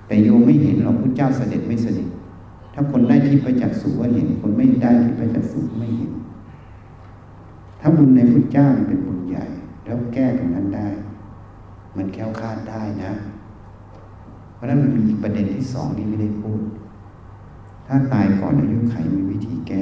[0.08, 2.08] แต่โยมไม่เห็นหรอกพระเจ้าเสด็จไม่เสด็จ
[2.74, 6.12] ถ้าคนได้ที่ประจักษ์สุว่าเห็น คนไม่ได้ที่ประจักษ์สุไม่เห็น
[7.80, 9.46] ถ้าบุญในพระเจ้าเป็นบุญใหญ่
[9.84, 10.88] แล้วแก้ตรงนั้นได้
[11.96, 13.12] มันแก้วคาดได้นะ
[14.60, 16.62] เพราะนั้นมันมีอีกประเด็นที่สองที่ไม่ได้พูด
[17.88, 19.82] ถ้าตายก่อนอายุไขมีวิธีแก้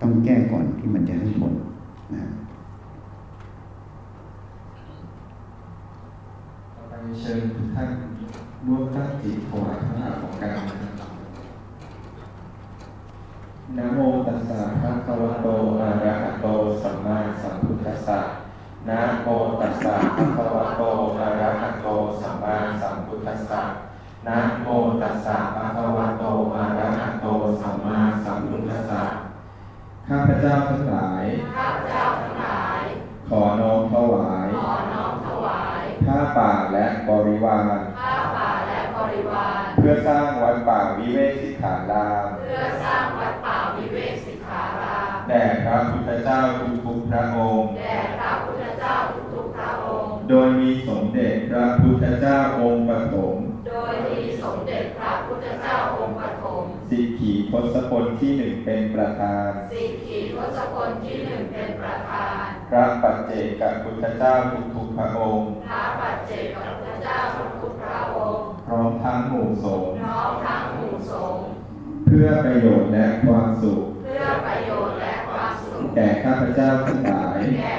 [0.00, 1.52] ต้องแก้ก่อนที่มันจะให้ผล
[2.14, 2.24] นะ
[6.74, 7.88] ต่อไปเชิญทุกท่าน
[8.66, 10.58] ร่วมตั้งจิตถวายพระหาของการ
[13.76, 15.46] นะโมตัสสะภะคะวะโต
[15.80, 16.46] อะระหะโต
[16.82, 18.18] สัมมาสัมพุทธัสสะ
[18.90, 19.28] นะโม
[19.60, 20.82] ตัสสะภะคะวะโต
[21.18, 21.86] อะระหะโต
[22.20, 23.62] สัมมาสัมพุทธัสสะ
[24.26, 24.66] นะโม
[25.02, 26.24] ตัสสะภะคะวะโต
[26.54, 27.26] อะระหะโต
[27.60, 29.04] สัมมาสัมพุทธัสสะ
[30.08, 31.24] ข้าพเจ้าทั้งหลาย
[31.56, 32.80] ข้าพเจ้าทั้งหลาย
[33.28, 46.38] ขอน้อมถวาย ขอน้อมถวายผ้าป่าและบริวารผ้าป่าและบริวาร เพื่อสร้างวัดป่าวิเวกสิกขารามเพื่อสร้างวัดป่าวิเวกสิกขารามแด่พระพุทธเจ้า
[46.84, 48.98] ทุกๆพระองค์แด่พระพุทธเจ้า
[49.32, 53.36] ทุกๆพระองค์ โดยมีสมเด็จพระพุทธเจ้าองค์ปฐม
[53.68, 64.34] โดยมีสมเด็จพระพุทธเจ้าองค์ปฐมสิกขีทศพลที่หนึ่งเป็นประธาน สิกขีทศพลที่หนึ่งเป็นประธาน พระปัจเจกพุทธเจ้า
[64.74, 67.18] ทุกๆพระองค์ พระปัจเจกพุทธเจ้า
[67.60, 71.44] ทุกๆพระองค์ พร้อมทั้งหมู่สงฆ์ พร้อมทั้งหมู่สงฆ์
[72.06, 77.74] เพื่อประโยชน์และความสุข เพื่อประโยชน์และความสุข แก่ข้าพเจ้าทั้งหลายแก่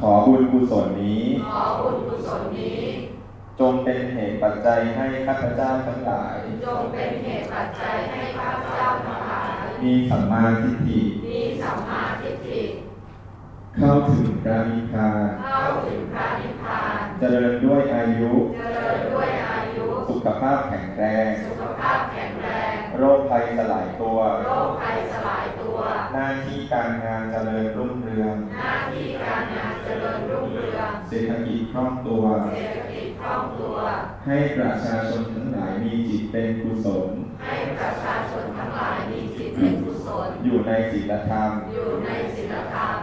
[0.00, 2.80] ขอบุญกุศลนี้ ขอบุญกุศลนี้
[3.60, 12.60] จงเป็นเหตุปัจจัยให้ข้าพเจ้าทั้งหลาย จงเป็นเหตุปัจจัยให้ข้าพเจ้าทั้งหลาย มีสัมมาทิฏฐิ มีสัมมาทิฏฐิ
[13.76, 22.39] เข้าถึงพระนิพพาน เข้าถึงพระนิพพาน เจริญด้วยอายุ เจริญด้วยอายุ สุขภาพแข็งแรง สุขภาพแข็งแรง
[23.00, 25.78] โรคภัยสลายตัว โรคภัยสลายตัว
[26.12, 33.76] หน้าที่การงานเจริญรุ่งเรือง หน้าที่การงานเจริญรุ่งเรือง เศรษฐกิจคล่องตัว เศรษฐกิจคล่องตัว
[34.26, 37.08] ให้ประชาชนทั้งหลายมีจิตเป็นกุศล
[37.42, 42.96] ให้ประชาชนทั้งหลายมีจิตเป็นกุศล อยู่ในศีลธรรม อยู่ในศีลธรรม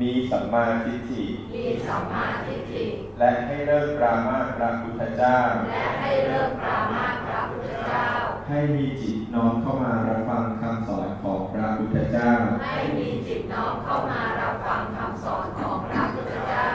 [0.00, 1.24] มีสัมมาทิฏฐิ
[1.54, 2.84] มีสัมมาทิฏฐิ
[3.18, 5.36] และให้เลิกปรามาสพระพุทธเจ้า
[5.70, 8.08] และให้เลิกปรามาสพระพุทธเจ้า
[8.48, 12.30] ให้มีจิตน้อมเข้ามารับฟังคำสอนของพระพุทธเจ้า
[12.64, 16.70] ให้มีจิตน้อมเข้ามารับฟังคำสอนของพระพุทธเจ้า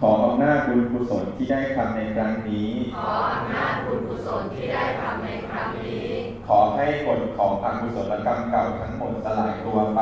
[0.00, 6.06] ขออำนาจบุญกุศลที่ได้ทำในครั้งนี้ ขออำนาจบุญกุศลที่ได้ทำในครั้งนี้
[6.48, 10.00] ขอให้กฎของอกุศลกรรมเก่าทั้งหมดสลายตัวไป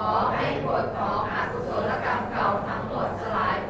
[0.00, 3.69] ขอให้กฎของอกุศลกรรมเก่าทั้งหมดสลายต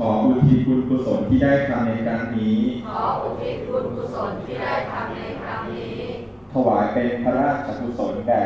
[0.00, 2.58] ขออุทิศบุญกุศลที่ได้ทำในครั้งนี้
[2.88, 5.96] ขออุทิศบุญกุศลที่ได้ทำในครั้งนี้
[6.52, 8.44] ถวายเป็นพระราชกุศลแด่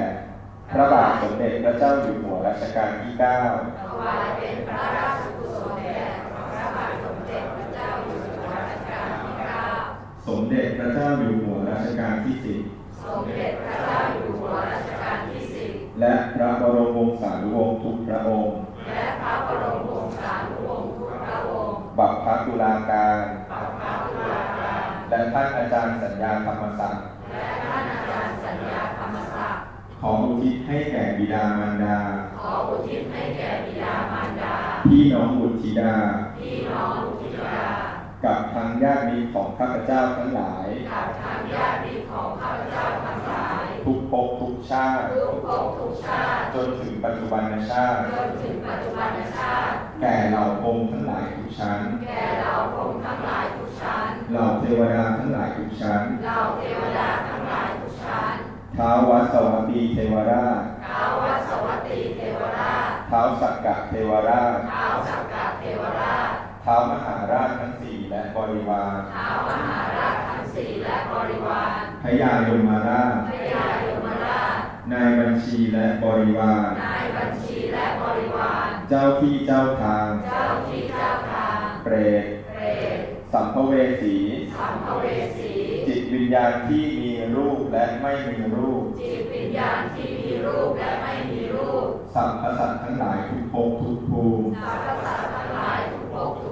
[0.71, 3.21] พระบาทสมเด็จพระเจ้าอยู่หัวรัชกาลที่ 9
[3.81, 5.99] ถวายเป็นพระราชกุศลแด่
[6.33, 9.35] พระบาทสมเด็จพระเจ้าอยู่หัวรัชกาลที่
[9.81, 18.62] 9 สมเด็จพระเจ้าอยู่หัวรัชกาลที่ 10 สมเด็จพระเจ้าอยู่หัวรัชกาลที่ 10 และพระบรมวงศานุวงศ์ทุกพระองค์
[21.99, 23.19] บัพพตุลาการ
[25.11, 27.03] และท่านอาจารย์สัญญาธรรมศักดิ์
[30.01, 31.97] ขออุทิศให้แก่บิดามารดา
[32.41, 34.55] ขออุทิศให้แก่บิดามารดา
[34.87, 35.95] พี่น้องบุตรธิดา
[36.39, 37.63] พี่น้องบุตรธิดา
[38.25, 58.35] กับทางญาติมิตรของข้าพเจ้าทั้งหลาย กับทางญาติมิตรของข้าพเจ้าทั้งหลาย ทุกภพทุกชาติ ทุกภพทุกชาติ จนถึงปัจจุบันชาติ จนถึงปัจจุบันชาติ แก่เหล่าพรหมทั้งหลายทุกชั้น แก่เหล่าพรหมทั้งหลายทุกชั้น เหล่าเทวดาทั้งหลายทุกชั้น เหล่าเทวดาทั้งหลายทุกชั้น
[58.79, 66.33] ท้าววัสวัตตีเทวราชท้าววัสวัตตีเทวราชท้าวสักกะเทวราชท้าวสักกะเทวราช
[66.65, 74.57] ท้าวมหาราชทั้งสี่และบริวารท้าวมหาราชทั้งสี่และบริวารพญายมราชพญายมราช
[74.93, 82.25] นายบัญชีและบริวาร นายบัญชีและบริวาร เจ้าที่เจ้าทาง เจ้าที่เจ้าทาง เปรต
[82.55, 82.65] เปร
[82.97, 82.99] ต
[83.33, 83.73] สัมภเว
[84.03, 84.17] สี
[84.59, 85.05] สัมภเว
[85.37, 85.53] สี
[85.89, 96.51] จิตวิญญาณที่มีรูปและไม่มีรูป จิตวิญญาณที่มีรูปและไม่มีรูป สัมพสัตว์ทั้งหลายทุกภพทุกภูมิสรรพสัตว์ทั้งหลายทุกภพทุ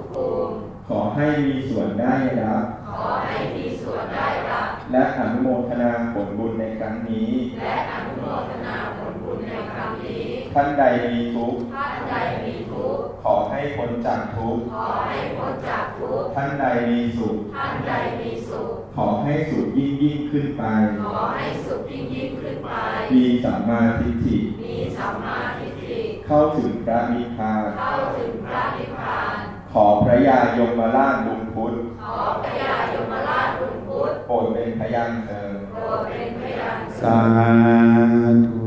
[0.89, 7.31] ขอให้มีส่วนได้รับ ขอให้มีส่วนได้รับ และอนุโมทนาผลบุญในครั้งนี้
[7.61, 10.25] และอนุโมทนาผลบุญในครั้งนี้
[10.55, 20.63] ท่านใดมีทุกข์ ท่านใดมีทุกข์ ขอให้พ้นจากทุกข์ ขอให้พ้นจากทุกข์ ท่านใดมีสุข ท่านใดมีสุข ขอให้สุขยิ่งยิ่งขึ้นไป
[21.05, 22.71] ขอให้สุขยิ่งยิ่งขึ้นไป
[23.13, 29.35] มีสัมมาทิฏฐิ มีสัมมาทิฏฐิ เข้าถึงพระนิพพาน เข้าถึงพระนิพพาน
[29.73, 31.73] ขอพระยายมราชบุญพุทธ
[32.03, 37.17] ขอพระยายมราชบุญพุทธโปรดเป็นพยานเธอญโปรดเป็นพยานสา
[38.47, 38.60] ธุ